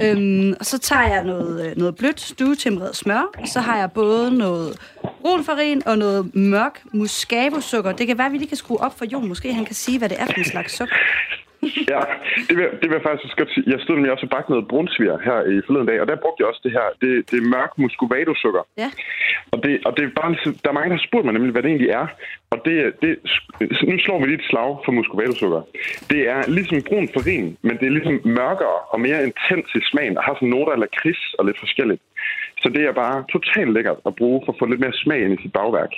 Øhm, 0.00 0.54
og 0.60 0.66
så 0.66 0.78
tager 0.78 1.08
jeg 1.08 1.24
noget, 1.24 1.66
øh, 1.66 1.76
noget 1.76 1.96
blødt 1.96 2.20
stuetempereret 2.20 2.96
smør, 2.96 3.46
så 3.46 3.60
har 3.60 3.78
jeg 3.78 3.92
både 3.92 4.30
noget 4.38 4.78
brunfarin 5.20 5.82
og 5.86 5.98
noget 5.98 6.34
mørk 6.34 6.82
muscavosukker. 6.92 7.92
Det 7.92 8.06
kan 8.06 8.18
være, 8.18 8.26
at 8.26 8.32
vi 8.32 8.38
lige 8.38 8.48
kan 8.48 8.56
skrue 8.56 8.80
op 8.80 8.98
for 8.98 9.04
Jon. 9.04 9.28
Måske 9.28 9.54
han 9.54 9.64
kan 9.64 9.74
sige, 9.74 9.98
hvad 9.98 10.08
det 10.08 10.20
er 10.20 10.26
for 10.26 10.32
en 10.32 10.44
slags 10.44 10.76
sukker. 10.76 10.94
ja, 11.94 12.02
det 12.48 12.54
vil, 12.58 12.66
det 12.80 12.86
vil 12.88 12.98
jeg 12.98 13.06
faktisk 13.10 13.36
godt 13.40 13.50
sige. 13.54 13.64
Jeg 13.72 13.80
stod 13.80 13.94
nemlig 13.94 14.12
også 14.12 14.26
og 14.26 14.30
bagte 14.34 14.50
noget 14.50 14.68
brunsviger 14.72 15.18
her 15.28 15.38
i 15.54 15.54
forleden 15.66 15.88
dag, 15.90 16.00
og 16.00 16.08
der 16.08 16.22
brugte 16.24 16.40
jeg 16.40 16.48
også 16.50 16.62
det 16.66 16.72
her, 16.78 16.86
det, 17.02 17.10
det 17.30 17.36
er 17.42 17.46
mørk 17.56 17.72
muscovado-sukker. 17.82 18.62
Ja. 18.82 18.90
Og, 19.52 19.58
det, 19.64 19.72
og 19.86 19.92
det 19.96 20.02
er 20.04 20.10
bare, 20.20 20.30
der 20.62 20.68
er 20.70 20.78
mange, 20.78 20.90
der 20.90 20.98
har 20.98 21.06
spurgt 21.08 21.24
mig 21.24 21.34
nemlig, 21.34 21.52
hvad 21.52 21.62
det 21.62 21.70
egentlig 21.70 21.92
er. 22.02 22.06
Og 22.52 22.58
det, 22.64 22.74
det, 23.02 23.12
nu 23.90 23.98
slår 23.98 24.18
vi 24.20 24.26
lige 24.26 24.40
et 24.42 24.48
slag 24.50 24.70
for 24.84 24.92
muscovado-sukker. 24.92 25.62
Det 26.12 26.20
er 26.34 26.40
ligesom 26.56 26.82
brun 26.88 27.08
farin, 27.14 27.56
men 27.66 27.74
det 27.78 27.86
er 27.86 27.96
ligesom 27.98 28.16
mørkere 28.24 28.78
og 28.92 28.98
mere 29.00 29.24
intens 29.28 29.68
i 29.74 29.80
smagen, 29.90 30.18
og 30.18 30.24
har 30.24 30.34
sådan 30.34 30.48
noter 30.48 30.72
eller 30.72 30.86
kris 31.00 31.20
og 31.38 31.46
lidt 31.46 31.58
forskelligt. 31.64 32.02
Så 32.66 32.72
det 32.72 32.84
er 32.84 32.92
bare 32.92 33.24
totalt 33.32 33.72
lækkert 33.72 33.96
at 34.06 34.14
bruge 34.20 34.42
for 34.44 34.52
at 34.52 34.58
få 34.58 34.66
lidt 34.66 34.80
mere 34.80 34.92
smag 34.92 35.20
ind 35.24 35.32
i 35.38 35.42
sit 35.42 35.52
bagværk. 35.52 35.92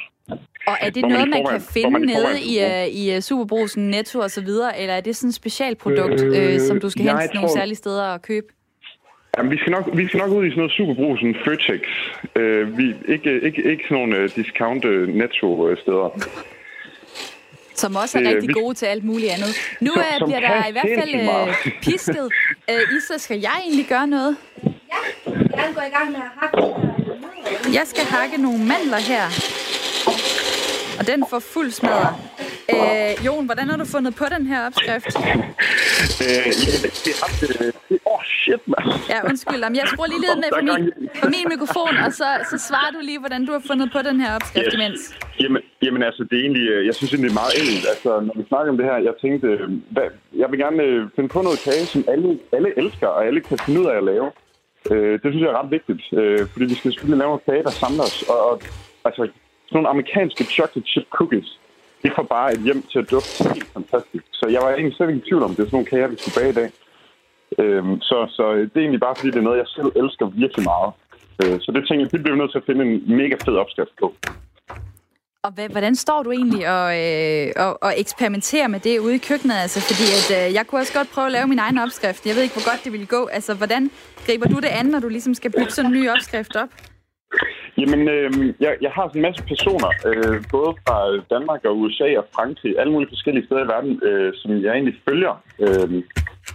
Og 0.66 0.76
er 0.80 0.90
det 0.90 1.02
noget, 1.02 1.28
man, 1.28 1.30
man 1.30 1.46
kan 1.50 1.60
finde 1.60 1.90
man 1.90 2.00
nede 2.00 2.34
i, 2.52 2.54
uh, 2.68 2.86
i 3.00 3.16
uh, 3.16 3.20
Superbrusen, 3.22 3.90
Netto 3.90 4.18
og 4.18 4.30
så 4.30 4.40
videre, 4.40 4.80
eller 4.80 4.94
er 4.94 5.00
det 5.00 5.16
sådan 5.16 5.28
et 5.28 5.34
specialprodukt, 5.34 6.20
øh, 6.22 6.54
uh, 6.54 6.60
som 6.60 6.80
du 6.80 6.90
skal 6.90 7.04
hente 7.04 7.34
nogle 7.34 7.50
særlige 7.50 7.76
steder 7.76 8.02
og 8.02 8.22
købe? 8.22 8.46
Jamen, 9.36 9.52
vi 9.52 9.58
skal, 9.58 9.72
nok, 9.72 9.84
vi 9.94 10.06
skal 10.08 10.18
nok 10.18 10.30
ud 10.30 10.46
i 10.46 10.50
sådan 10.50 10.58
noget 10.58 10.72
Superbrusen, 10.72 11.36
Føtex. 11.44 11.82
Uh, 12.40 12.78
vi, 12.78 12.86
ikke, 13.14 13.40
ikke, 13.46 13.62
ikke 13.70 13.84
sådan 13.88 13.98
nogle 13.98 14.24
uh, 14.24 14.30
discount 14.36 14.84
netto-steder. 15.20 16.08
Som 17.74 17.96
også 17.96 18.18
er 18.18 18.22
rigtig 18.28 18.48
vi... 18.48 18.52
gode 18.52 18.74
til 18.74 18.86
alt 18.86 19.04
muligt 19.04 19.30
andet. 19.36 19.52
Nu 19.80 19.90
som, 19.94 20.02
uh, 20.22 20.28
bliver 20.28 20.40
der 20.40 20.68
i 20.68 20.72
hvert 20.72 20.90
fald 20.98 21.14
uh, 21.14 21.82
pisket. 21.82 22.26
Uh, 22.72 22.96
Isa, 22.96 23.18
skal 23.18 23.38
jeg 23.40 23.56
egentlig 23.64 23.86
gøre 23.88 24.06
noget? 24.06 24.36
Ja, 24.93 25.01
jeg 25.57 25.64
vil 25.66 25.74
gå 25.74 25.80
i 25.91 25.93
gang 25.97 26.11
med 26.11 26.20
at 26.28 26.32
hakke 26.39 26.57
Jeg 27.78 27.86
skal 27.86 28.05
hakke 28.05 28.36
nogle 28.43 28.59
mandler 28.59 29.01
her. 29.12 29.24
Og 30.99 31.07
den 31.07 31.24
får 31.30 31.39
fuld 31.39 31.70
smadret. 31.70 32.14
Øh, 32.74 33.26
Jon, 33.26 33.45
hvordan 33.49 33.66
har 33.70 33.76
du 33.76 33.84
fundet 33.84 34.14
på 34.14 34.24
den 34.34 34.47
her 34.47 34.66
opskrift? 34.66 35.14
Øh, 36.24 36.51
det 37.05 37.12
er 37.14 37.22
Åh, 38.07 38.14
oh, 38.14 38.22
shit, 38.24 38.62
mand. 38.72 38.86
Ja, 39.12 39.18
undskyld. 39.30 39.61
Jeg 39.80 39.86
skruer 39.93 40.09
lige 40.12 40.22
lidt 40.26 40.39
med 40.45 40.51
på 40.59 40.62
min, 40.68 40.82
på 41.22 41.26
min 41.34 41.47
mikrofon, 41.55 41.95
og 42.07 42.11
så, 42.20 42.28
så 42.51 42.57
svarer 42.68 42.91
du 42.97 43.01
lige, 43.09 43.20
hvordan 43.24 43.41
du 43.47 43.53
har 43.57 43.62
fundet 43.70 43.89
på 43.97 44.01
den 44.09 44.16
her 44.20 44.30
opskrift 44.36 44.66
yes. 44.66 44.74
imens. 44.78 45.01
Jamen, 45.43 45.62
jamen, 45.84 46.03
altså, 46.09 46.22
det 46.28 46.34
er 46.39 46.43
egentlig, 46.47 46.66
øh, 46.74 46.86
jeg 46.86 46.95
synes 46.95 47.11
egentlig, 47.12 47.30
det 47.30 47.36
er 47.36 47.41
meget 47.43 47.55
enkelt. 47.61 47.84
Altså, 47.93 48.11
når 48.26 48.34
vi 48.41 48.45
snakker 48.51 48.68
om 48.72 48.78
det 48.80 48.86
her, 48.91 48.97
jeg 49.09 49.14
tænkte, 49.24 49.47
øh, 49.47 49.68
hvad, 49.95 50.09
jeg 50.43 50.49
vil 50.51 50.59
gerne 50.64 50.82
øh, 50.89 51.01
finde 51.16 51.28
på 51.36 51.41
noget 51.47 51.59
kage, 51.66 51.84
som 51.93 52.01
alle, 52.12 52.28
alle 52.57 52.70
elsker, 52.80 53.09
og 53.16 53.20
alle 53.26 53.41
kan 53.49 53.59
finde 53.64 53.80
ud 53.82 53.86
af 53.93 53.97
at 54.03 54.05
lave. 54.12 54.28
Øh, 54.91 55.12
det 55.20 55.28
synes 55.28 55.43
jeg 55.43 55.53
er 55.53 55.61
ret 55.62 55.70
vigtigt, 55.76 56.03
øh, 56.20 56.43
fordi 56.53 56.64
vi 56.64 56.74
skal 56.74 56.93
selvfølgelig 56.93 57.22
lave 57.22 57.34
en 57.34 57.47
kage, 57.49 57.62
der 57.68 57.74
samler 57.82 58.05
os. 58.09 58.18
Og, 58.32 58.41
og 58.51 58.61
altså, 59.05 59.22
sådan 59.22 59.76
nogle 59.76 59.89
amerikanske 59.95 60.45
chocolate 60.45 60.89
chip 60.93 61.07
cookies, 61.18 61.51
det 62.03 62.12
får 62.16 62.22
bare 62.22 62.53
et 62.53 62.62
hjem 62.66 62.82
til 62.91 62.99
at 62.99 63.11
dufte 63.11 63.55
helt 63.55 63.70
fantastisk. 63.78 64.24
Så 64.32 64.45
jeg 64.55 64.61
var 64.62 64.70
egentlig 64.70 64.97
slet 64.97 65.09
ikke 65.09 65.22
i 65.22 65.28
tvivl 65.28 65.43
om, 65.43 65.51
det 65.55 65.61
er 65.62 65.68
sådan 65.68 65.76
nogle 65.78 65.93
kager, 65.93 66.09
vi 66.09 66.18
skal 66.18 66.36
bage 66.39 66.53
i 66.55 66.59
dag. 66.61 66.68
Øh, 67.61 67.84
så, 68.09 68.18
så 68.36 68.45
øh, 68.55 68.62
det 68.70 68.76
er 68.76 68.84
egentlig 68.86 69.05
bare, 69.07 69.16
fordi 69.16 69.30
det 69.34 69.41
er 69.41 69.49
noget, 69.49 69.62
jeg 69.62 69.70
selv 69.76 69.91
elsker 70.03 70.26
virkelig 70.43 70.64
meget. 70.72 70.93
Øh, 71.43 71.57
så 71.64 71.68
det 71.74 71.82
tænker 71.84 72.05
jeg, 72.05 72.12
det 72.12 72.22
bliver 72.22 72.34
vi 72.34 72.41
nødt 72.41 72.53
til 72.53 72.62
at 72.62 72.68
finde 72.68 72.82
en 72.84 73.16
mega 73.20 73.36
fed 73.45 73.57
opskrift 73.62 73.95
på. 74.03 74.09
Og 75.45 75.51
hvad, 75.55 75.68
hvordan 75.68 75.95
står 75.97 76.22
du 76.22 76.30
egentlig 76.30 76.62
og, 76.78 76.89
øh, 77.05 77.47
og, 77.57 77.82
og 77.82 77.93
eksperimenterer 77.97 78.68
med 78.68 78.80
det 78.80 78.99
ude 78.99 79.14
i 79.14 79.18
køkkenet? 79.18 79.55
Altså, 79.55 79.80
fordi 79.89 80.07
at, 80.18 80.28
øh, 80.39 80.55
jeg 80.55 80.66
kunne 80.66 80.80
også 80.80 80.95
godt 80.99 81.09
prøve 81.14 81.26
at 81.26 81.32
lave 81.32 81.47
min 81.47 81.59
egen 81.59 81.78
opskrift. 81.78 82.26
Jeg 82.26 82.34
ved 82.34 82.43
ikke, 82.43 82.55
hvor 82.55 82.70
godt 82.70 82.84
det 82.84 82.93
ville 82.93 83.07
gå. 83.07 83.26
Altså, 83.26 83.55
hvordan 83.55 83.91
griber 84.26 84.49
du 84.49 84.57
det 84.57 84.72
an, 84.80 84.86
når 84.86 85.01
du 85.01 85.09
ligesom 85.09 85.34
skal 85.34 85.51
bygge 85.59 85.70
sådan 85.70 85.91
en 85.91 85.97
ny 85.99 86.11
opskrift 86.11 86.57
op? 86.57 86.68
Jamen, 87.80 88.09
øh, 88.09 88.30
jeg, 88.61 88.72
jeg 88.80 88.91
har 88.97 89.09
sådan 89.09 89.18
en 89.20 89.28
masse 89.28 89.43
personer, 89.53 89.91
øh, 90.09 90.36
både 90.57 90.70
fra 90.84 90.97
Danmark 91.34 91.64
og 91.64 91.78
USA 91.80 92.09
og 92.20 92.26
Frankrig, 92.36 92.78
alle 92.78 92.93
mulige 92.93 93.11
forskellige 93.14 93.47
steder 93.47 93.64
i 93.64 93.68
verden, 93.74 93.93
øh, 94.09 94.32
som 94.41 94.51
jeg 94.64 94.72
egentlig 94.72 94.97
følger. 95.09 95.34
Øh, 95.64 95.89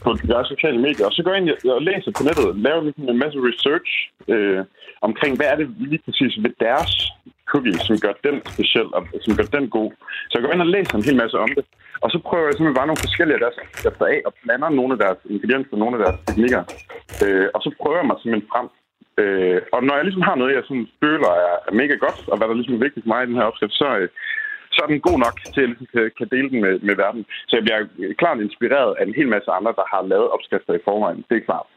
på 0.03 0.09
deres 0.31 0.47
sociale 0.53 0.79
medier, 0.87 1.05
og 1.09 1.13
så 1.13 1.21
går 1.23 1.31
jeg 1.31 1.41
ind 1.41 1.49
og 1.77 1.81
læser 1.89 2.11
på 2.17 2.23
nettet, 2.27 2.61
laver 2.65 2.81
ligesom 2.83 3.09
en 3.09 3.23
masse 3.23 3.39
research 3.49 3.89
øh, 4.33 4.61
omkring, 5.07 5.31
hvad 5.37 5.47
er 5.51 5.55
det 5.59 5.67
lige 5.91 6.01
præcis 6.05 6.33
ved 6.43 6.53
deres 6.65 6.91
cookie, 7.51 7.77
som 7.87 7.95
gør 8.03 8.13
den 8.27 8.37
speciel, 8.53 8.87
og 8.97 9.01
som 9.25 9.35
gør 9.37 9.47
den 9.57 9.65
god. 9.77 9.89
Så 10.29 10.33
jeg 10.35 10.43
går 10.43 10.53
ind 10.53 10.65
og 10.67 10.73
læser 10.75 10.95
en 10.95 11.07
hel 11.09 11.17
masse 11.23 11.37
om 11.45 11.51
det, 11.57 11.65
og 12.03 12.09
så 12.13 12.17
prøver 12.27 12.45
jeg 12.45 12.53
simpelthen 12.53 12.79
bare 12.79 12.89
nogle 12.89 13.05
forskellige 13.05 13.37
af 13.37 13.43
deres 13.45 13.57
efter 13.89 14.05
af, 14.13 14.19
og 14.27 14.31
blander 14.43 14.69
nogle 14.79 14.91
af 14.95 14.99
deres 15.03 15.19
ingredienser, 15.33 15.75
nogle 15.77 15.95
af 15.97 16.01
deres 16.03 16.17
teknikker, 16.27 16.61
øh, 17.23 17.47
og 17.55 17.59
så 17.65 17.69
prøver 17.79 17.97
jeg 17.99 18.07
mig 18.09 18.17
simpelthen 18.19 18.51
frem. 18.53 18.67
Øh, 19.21 19.59
og 19.75 19.79
når 19.83 19.95
jeg 19.95 20.05
ligesom 20.05 20.27
har 20.29 20.35
noget, 20.35 20.55
jeg 20.57 20.63
sådan 20.67 20.87
føler 21.03 21.31
er 21.69 21.73
mega 21.81 21.95
godt, 22.05 22.19
og 22.31 22.35
hvad 22.37 22.47
der 22.47 22.59
ligesom 22.59 22.75
er 22.75 22.85
vigtigt 22.85 23.03
for 23.03 23.11
mig 23.13 23.21
i 23.23 23.29
den 23.29 23.39
her 23.39 23.49
opskrift, 23.49 23.75
så, 23.81 23.89
øh, 23.99 24.09
så 24.73 24.79
er 24.83 24.89
den 24.91 25.07
god 25.09 25.19
nok 25.25 25.35
til, 25.53 25.61
at 25.61 25.69
ligesom 25.69 25.87
kan, 25.93 26.11
kan 26.17 26.27
dele 26.33 26.49
den 26.49 26.61
med, 26.65 26.73
med 26.87 26.95
verden. 27.03 27.25
Så 27.47 27.53
jeg 27.57 27.63
bliver 27.63 28.13
klart 28.21 28.39
inspireret 28.47 28.91
af 28.99 29.03
en 29.05 29.17
hel 29.19 29.29
masse 29.35 29.49
andre, 29.57 29.73
der 29.79 29.85
har 29.93 30.01
lavet 30.11 30.29
opskrifter 30.35 30.73
i 30.73 30.85
forvejen. 30.87 31.25
Det 31.29 31.35
er 31.37 31.45
klart. 31.49 31.67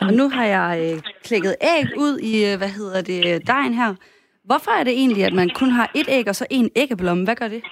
Og 0.00 0.10
nu 0.18 0.28
har 0.36 0.46
jeg 0.58 0.70
øh, 0.84 1.02
klikket 1.28 1.54
æg 1.74 1.86
ud 1.96 2.14
i, 2.18 2.34
øh, 2.48 2.58
hvad 2.60 2.72
hedder 2.78 3.00
det, 3.02 3.46
dejen 3.46 3.74
her. 3.74 3.94
Hvorfor 4.44 4.70
er 4.70 4.84
det 4.84 4.92
egentlig, 4.92 5.24
at 5.24 5.32
man 5.32 5.50
kun 5.60 5.70
har 5.70 5.90
et 5.94 6.08
æg 6.08 6.28
og 6.28 6.36
så 6.36 6.46
en 6.50 6.70
æggeblomme? 6.76 7.24
Hvad 7.24 7.36
gør 7.36 7.48
det? 7.48 7.62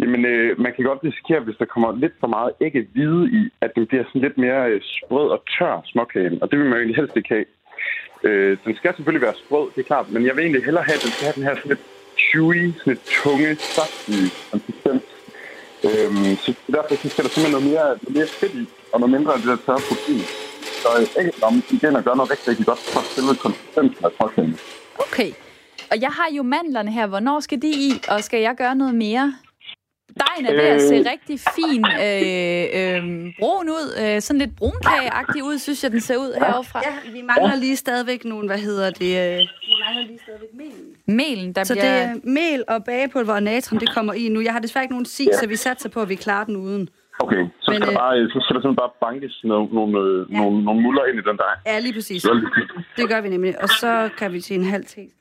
Jamen, 0.00 0.24
øh, 0.24 0.60
man 0.60 0.72
kan 0.74 0.84
godt 0.84 1.04
risikere, 1.04 1.40
hvis 1.40 1.56
der 1.56 1.64
kommer 1.64 1.96
lidt 1.96 2.12
for 2.20 2.26
meget 2.26 2.52
æggehvide 2.60 3.24
i, 3.40 3.42
at 3.60 3.70
den 3.76 3.86
bliver 3.86 4.04
sådan 4.04 4.22
lidt 4.26 4.38
mere 4.38 4.70
øh, 4.70 4.80
sprød 4.82 5.28
og 5.36 5.42
tør 5.58 5.82
småkagen. 5.84 6.42
Og 6.42 6.50
det 6.50 6.58
vil 6.58 6.66
man 6.66 6.74
jo 6.74 6.82
egentlig 6.82 6.96
helst 6.96 7.16
ikke 7.16 7.28
have. 7.28 7.44
Øh, 8.24 8.56
den 8.64 8.76
skal 8.76 8.94
selvfølgelig 8.94 9.26
være 9.28 9.40
sprød, 9.44 9.66
det 9.74 9.80
er 9.80 9.90
klart, 9.92 10.12
men 10.12 10.26
jeg 10.26 10.36
vil 10.36 10.42
egentlig 10.42 10.64
hellere 10.64 10.84
have, 10.88 10.98
at 10.98 11.04
den 11.04 11.12
skal 11.12 11.26
have 11.26 11.38
den 11.38 11.46
her 11.48 11.54
sådan 11.54 11.68
lidt 11.68 11.84
chewy, 12.26 12.72
sådan 12.72 12.92
lidt 12.92 13.04
tunge, 13.22 13.56
saftige 13.56 14.30
konsistens. 14.50 15.02
Øhm, 15.84 16.36
så 16.44 16.50
derfor 16.74 16.94
så 17.02 17.08
skal 17.08 17.24
der 17.24 17.30
simpelthen 17.30 17.52
noget 17.56 17.66
mere, 17.70 17.86
noget 18.02 18.14
mere 18.18 18.26
fedt 18.26 18.54
i, 18.54 18.64
og 18.92 19.00
noget 19.00 19.12
mindre 19.16 19.32
af 19.32 19.38
det 19.38 19.48
der 19.48 19.56
tørre 19.66 19.82
protein. 19.88 20.24
Så 20.82 20.88
æggeblommen 21.20 21.62
igen 21.70 21.96
at 21.96 22.04
gøre 22.04 22.16
noget 22.16 22.30
rigtig, 22.30 22.48
rigtig 22.48 22.66
godt 22.66 22.78
for 22.78 23.00
selve 23.14 23.34
konsistensen 23.44 24.04
af 24.04 24.10
småkagen. 24.16 24.58
Okay. 24.98 25.30
Og 25.90 26.00
jeg 26.00 26.10
har 26.10 26.28
jo 26.36 26.42
mandlerne 26.42 26.92
her. 26.92 27.06
Hvornår 27.06 27.40
skal 27.40 27.62
de 27.62 27.68
i? 27.68 27.90
Og 28.08 28.24
skal 28.24 28.40
jeg 28.40 28.54
gøre 28.56 28.74
noget 28.74 28.94
mere? 28.94 29.34
Dejen 30.08 30.46
er 30.46 30.52
ved 30.52 30.68
at 30.76 30.82
se 30.82 31.10
rigtig 31.10 31.40
fin 31.56 31.84
øh, 32.06 32.64
øh, 32.78 33.32
brun 33.38 33.68
ud. 33.68 33.86
Øh, 34.02 34.20
sådan 34.20 34.38
lidt 34.38 34.56
brunkageagtig 34.56 35.44
ud, 35.44 35.58
synes 35.58 35.82
jeg, 35.84 35.90
den 35.92 36.00
ser 36.00 36.16
ud 36.16 36.34
heroverfra. 36.38 36.80
Ja, 36.84 37.10
vi 37.12 37.22
mangler 37.22 37.56
lige 37.56 37.76
stadigvæk 37.76 38.24
nogle, 38.24 38.46
hvad 38.48 38.58
hedder 38.58 38.90
det? 38.90 39.10
Øh, 39.32 39.38
vi 39.38 39.74
mangler 39.84 40.06
lige 40.06 40.18
stadigvæk 40.22 40.48
melen. 40.54 40.86
Melen, 41.06 41.52
der 41.52 41.64
Så 41.64 41.74
bliver... 41.74 41.84
det 41.84 42.02
er 42.02 42.14
mel 42.24 42.64
og 42.68 42.84
bagepulver 42.84 43.34
og 43.34 43.42
natron, 43.42 43.80
det 43.80 43.94
kommer 43.94 44.12
i 44.12 44.28
nu. 44.28 44.40
Jeg 44.40 44.52
har 44.52 44.60
desværre 44.60 44.84
ikke 44.84 44.94
nogen 44.94 45.04
sig, 45.06 45.26
så 45.40 45.46
vi 45.48 45.56
satser 45.56 45.88
på, 45.88 46.00
at 46.02 46.08
vi 46.08 46.14
klarer 46.14 46.44
den 46.44 46.56
uden. 46.56 46.88
Okay, 47.20 47.42
så 47.60 47.70
Men, 47.70 47.76
skal, 47.76 47.80
der 47.80 47.88
øh, 47.88 47.94
bare, 47.94 48.28
så 48.34 48.38
skal 48.44 48.54
der 48.54 48.60
simpelthen 48.62 48.76
bare 48.76 48.90
bankes 49.06 49.40
nogle, 49.44 49.68
nogle, 49.74 49.98
øh, 49.98 50.32
Ja. 50.32 50.38
nogle, 50.40 50.64
nogle 50.64 50.80
muller 50.82 51.04
ind 51.04 51.18
i 51.18 51.22
den 51.28 51.36
der. 51.36 51.50
Ja, 51.66 51.78
lige 51.78 51.92
præcis. 51.94 52.22
Så 52.22 52.32
det 52.96 53.08
gør 53.08 53.20
vi 53.20 53.28
nemlig. 53.28 53.62
Og 53.62 53.68
så 53.68 54.08
kan 54.18 54.32
vi 54.32 54.40
til 54.40 54.56
en 54.56 54.64
halv 54.64 54.84
teske. 54.84 55.17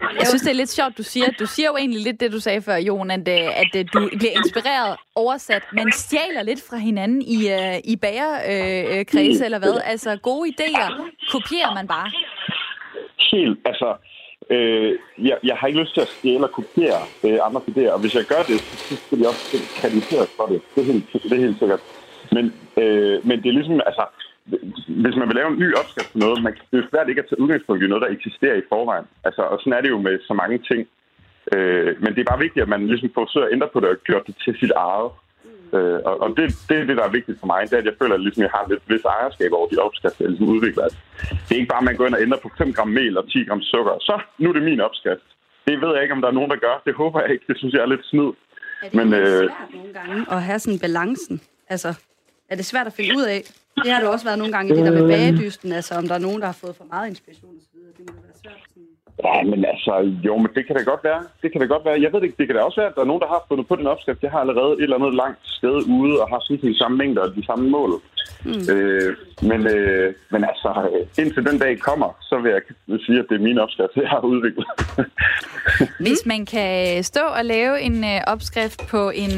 Jeg 0.00 0.26
synes, 0.26 0.42
det 0.42 0.50
er 0.50 0.54
lidt 0.54 0.70
sjovt, 0.70 0.98
du 0.98 1.02
siger. 1.02 1.30
Du 1.38 1.46
siger 1.46 1.68
jo 1.68 1.76
egentlig 1.76 2.02
lidt 2.02 2.20
det, 2.20 2.32
du 2.32 2.40
sagde 2.40 2.62
før, 2.62 2.76
Jon, 2.76 3.10
at, 3.10 3.28
øh, 3.28 3.60
at 3.62 3.76
øh, 3.76 3.84
du 3.92 4.10
bliver 4.18 4.32
inspireret, 4.36 4.96
oversat, 5.14 5.62
men 5.72 5.92
stjæler 5.92 6.42
lidt 6.42 6.62
fra 6.70 6.76
hinanden 6.76 7.22
i, 7.22 7.36
uh, 7.36 7.78
i 7.84 7.96
bagerkredse, 7.96 9.42
øh, 9.42 9.44
eller 9.44 9.58
hvad? 9.58 9.80
Altså, 9.84 10.16
gode 10.22 10.50
idéer 10.50 10.88
kopierer 11.30 11.74
man 11.74 11.86
bare. 11.86 12.10
Helt, 13.30 13.58
altså... 13.64 13.96
Øh, 14.50 14.98
jeg, 15.18 15.36
jeg 15.44 15.56
har 15.56 15.66
ikke 15.66 15.80
lyst 15.80 15.94
til 15.94 16.00
at 16.00 16.08
stjæle 16.08 16.44
og 16.44 16.52
kopiere 16.52 17.02
øh, 17.24 17.38
andres 17.46 17.64
idéer, 17.64 17.90
og 17.90 18.00
hvis 18.00 18.14
jeg 18.14 18.24
gør 18.24 18.42
det, 18.48 18.60
så 18.60 18.76
så 18.88 18.96
skal 18.96 19.18
de 19.18 19.28
også 19.28 19.56
krediteres 19.80 20.30
for 20.36 20.46
det. 20.46 20.60
Det 20.74 20.80
er 20.82 20.92
helt, 20.92 21.12
det 21.12 21.32
er 21.32 21.36
helt 21.46 21.58
sikkert. 21.58 21.80
Men, 22.32 22.44
øh, 22.76 23.26
men 23.26 23.42
det 23.42 23.48
er 23.48 23.52
ligesom, 23.52 23.80
altså, 23.86 24.04
hvis 25.02 25.16
man 25.20 25.28
vil 25.28 25.36
lave 25.40 25.50
en 25.52 25.58
ny 25.58 25.74
opskrift 25.80 26.12
på 26.12 26.18
noget, 26.18 26.42
man, 26.42 26.52
det 26.70 26.78
er 26.78 26.90
svært 26.90 27.08
ikke 27.08 27.22
at 27.22 27.28
tage 27.28 27.40
udgangspunkt 27.40 27.82
i 27.82 27.88
noget, 27.88 28.04
der 28.04 28.16
eksisterer 28.16 28.56
i 28.58 28.68
forvejen. 28.68 29.06
Altså, 29.26 29.42
og 29.42 29.56
sådan 29.60 29.72
er 29.72 29.82
det 29.82 29.90
jo 29.94 30.00
med 30.06 30.14
så 30.28 30.34
mange 30.34 30.58
ting. 30.70 30.80
Øh, 31.54 31.90
men 32.02 32.10
det 32.14 32.20
er 32.20 32.30
bare 32.32 32.44
vigtigt, 32.46 32.62
at 32.62 32.68
man 32.74 32.86
ligesom 32.86 33.10
forsøger 33.14 33.46
at 33.46 33.52
ændre 33.52 33.68
på 33.72 33.80
det 33.80 33.88
og 33.88 33.96
gøre 34.08 34.22
det 34.26 34.34
til 34.44 34.54
sit 34.60 34.72
eget. 34.86 35.10
Øh, 35.76 35.98
og 36.08 36.14
og 36.24 36.28
det, 36.36 36.44
det 36.68 36.76
er 36.76 36.84
det, 36.88 36.96
der 37.00 37.06
er 37.06 37.16
vigtigt 37.18 37.40
for 37.40 37.46
mig. 37.52 37.60
Det 37.68 37.72
er, 37.72 37.82
at 37.82 37.90
jeg 37.90 37.98
føler, 38.00 38.14
at 38.14 38.24
ligesom, 38.26 38.42
jeg 38.46 38.54
har 38.56 38.64
lidt 38.70 38.84
vis 38.90 39.04
ejerskab 39.04 39.50
over 39.58 39.68
de 39.68 39.78
opskrifter, 39.86 40.24
jeg 40.24 40.30
ligesom 40.30 40.48
udvikler. 40.54 40.84
Det 41.46 41.52
er 41.54 41.60
ikke 41.60 41.72
bare, 41.74 41.84
at 41.84 41.88
man 41.90 41.96
går 41.96 42.06
ind 42.06 42.14
og 42.18 42.22
ændrer 42.26 42.38
på 42.44 42.50
5 42.58 42.72
gram 42.76 42.88
mel 42.88 43.18
og 43.18 43.24
10 43.30 43.44
gram 43.48 43.62
sukker. 43.62 43.94
Så, 44.08 44.14
nu 44.38 44.48
er 44.48 44.52
det 44.52 44.62
min 44.62 44.80
opskrift. 44.80 45.26
Det 45.66 45.80
ved 45.82 45.90
jeg 45.94 46.02
ikke, 46.02 46.14
om 46.14 46.20
der 46.20 46.28
er 46.28 46.38
nogen, 46.38 46.50
der 46.50 46.56
gør. 46.56 46.82
Det 46.86 46.94
håber 46.94 47.20
jeg 47.20 47.30
ikke. 47.32 47.44
Det 47.48 47.58
synes 47.58 47.74
jeg 47.74 47.82
er 47.82 47.90
lidt 47.94 48.04
snyd. 48.10 48.30
Er 48.82 48.88
det 48.88 48.94
Men, 48.94 49.14
øh, 49.14 49.26
svært 49.26 49.74
nogle 49.74 49.92
gange 49.92 50.26
at 50.30 50.42
have 50.42 50.58
sådan 50.58 50.78
balancen? 50.78 51.40
Altså, 51.68 51.90
er 52.50 52.56
det 52.56 52.64
svært 52.64 52.86
at 52.86 52.92
finde 52.92 53.16
ud 53.16 53.22
af? 53.22 53.42
Det 53.82 53.92
har 53.92 54.00
det 54.00 54.08
også 54.08 54.24
været 54.24 54.38
nogle 54.38 54.52
gange 54.52 54.68
i 54.72 54.76
det 54.76 54.84
der 54.86 54.92
med 55.00 55.08
bagedysten, 55.08 55.72
altså 55.72 55.94
om 55.94 56.06
der 56.08 56.14
er 56.14 56.24
nogen, 56.26 56.40
der 56.40 56.46
har 56.46 56.58
fået 56.64 56.76
for 56.76 56.84
meget 56.84 57.08
inspiration 57.08 57.54
osv. 57.60 57.78
Det 57.98 58.04
må 58.08 58.20
være 58.26 58.36
svært. 58.42 58.62
Sådan. 58.68 58.94
Ja, 59.24 59.36
men 59.50 59.64
altså, 59.72 59.92
jo, 60.26 60.34
men 60.42 60.50
det 60.56 60.62
kan 60.66 60.76
da 60.76 60.82
godt 60.92 61.04
være. 61.04 61.22
Det 61.42 61.48
kan 61.52 61.60
da 61.60 61.66
godt 61.66 61.84
være. 61.84 62.02
Jeg 62.02 62.12
ved 62.12 62.20
det 62.20 62.26
ikke, 62.28 62.40
det 62.40 62.46
kan 62.46 62.56
da 62.56 62.62
også 62.62 62.80
være, 62.80 62.90
at 62.90 62.96
der 62.96 63.02
er 63.02 63.10
nogen, 63.12 63.24
der 63.24 63.34
har 63.34 63.40
fundet 63.48 63.66
på 63.68 63.76
den 63.76 63.86
opskrift. 63.86 64.22
Jeg 64.22 64.30
har 64.30 64.40
allerede 64.44 64.72
et 64.72 64.82
eller 64.82 64.98
andet 64.98 65.14
langt 65.22 65.40
sted 65.58 65.76
ude 65.98 66.14
og 66.22 66.26
har 66.32 66.40
sådan 66.40 66.70
de 66.72 66.78
samme 66.78 66.96
mængder 66.96 67.22
og 67.22 67.34
de 67.38 67.44
samme 67.46 67.70
mål. 67.76 67.90
Mm. 68.44 68.74
Øh, 68.74 69.16
men, 69.42 69.66
øh, 69.66 70.14
men 70.30 70.44
altså, 70.44 70.90
indtil 71.18 71.46
den 71.46 71.58
dag 71.58 71.80
kommer, 71.80 72.18
så 72.20 72.38
vil 72.38 72.52
jeg 72.52 72.62
sige, 73.06 73.18
at 73.18 73.26
det 73.28 73.34
er 73.34 73.42
min 73.42 73.58
opskrift, 73.58 73.96
jeg 73.96 74.08
har 74.08 74.20
udviklet. 74.20 74.66
Hvis 76.06 76.26
man 76.26 76.46
kan 76.46 77.04
stå 77.04 77.20
og 77.20 77.44
lave 77.44 77.80
en 77.80 78.04
øh, 78.04 78.20
opskrift 78.26 78.86
på 78.88 79.10
en, 79.14 79.30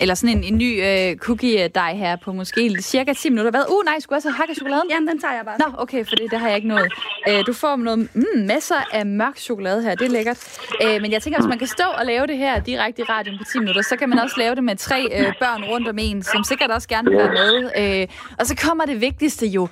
eller 0.00 0.14
sådan 0.14 0.36
en, 0.36 0.44
en 0.44 0.58
ny 0.58 0.82
øh, 0.84 1.16
cookie 1.16 1.68
dej 1.68 1.94
her 1.94 2.16
på 2.16 2.32
måske 2.32 2.82
cirka 2.82 3.12
10 3.12 3.30
minutter. 3.30 3.50
Hvad? 3.50 3.64
Uh, 3.68 3.84
nej, 3.84 4.00
skulle 4.00 4.16
jeg 4.16 4.22
så 4.22 4.30
hakke 4.30 4.54
chokoladen? 4.54 4.90
Jamen, 4.90 5.08
den 5.08 5.20
tager 5.20 5.34
jeg 5.34 5.44
bare. 5.44 5.58
Nå, 5.58 5.74
okay, 5.78 6.04
for 6.04 6.16
det, 6.16 6.30
det 6.30 6.38
har 6.38 6.48
jeg 6.48 6.56
ikke 6.56 6.68
nået. 6.68 6.92
Øh, 7.28 7.46
du 7.46 7.52
får 7.52 7.76
noget 7.76 7.98
mm, 8.14 8.46
masser 8.46 8.80
af 8.92 9.06
mørk 9.06 9.36
chokolade 9.36 9.82
her, 9.82 9.94
det 9.94 10.06
er 10.06 10.10
lækkert. 10.10 10.58
Øh, 10.84 11.02
men 11.02 11.12
jeg 11.12 11.22
tænker, 11.22 11.40
hvis 11.40 11.48
man 11.48 11.58
kan 11.58 11.66
stå 11.66 11.84
og 11.98 12.06
lave 12.06 12.26
det 12.26 12.36
her 12.36 12.60
direkte 12.60 13.02
i 13.02 13.04
radioen 13.04 13.38
på 13.38 13.44
10 13.52 13.58
minutter, 13.58 13.82
så 13.82 13.96
kan 13.96 14.08
man 14.08 14.18
også 14.18 14.36
lave 14.38 14.54
det 14.54 14.64
med 14.64 14.76
tre 14.76 15.08
øh, 15.18 15.32
børn 15.40 15.64
rundt 15.64 15.88
om 15.88 15.98
en, 15.98 16.22
som 16.22 16.44
sikkert 16.44 16.70
også 16.70 16.88
gerne 16.88 17.10
vil 17.10 17.18
være 17.18 17.32
med. 17.32 17.70
Øh, 17.80 18.08
og 18.38 18.46
så 18.46 18.54
kommer 18.66 18.84
det 18.84 19.00
vigtigste 19.00 19.46
jo. 19.46 19.68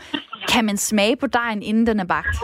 Kan 0.48 0.64
man 0.64 0.76
smage 0.76 1.16
på 1.16 1.26
dejen, 1.26 1.62
inden 1.62 1.86
den 1.86 2.00
er 2.00 2.04
bagt? 2.04 2.36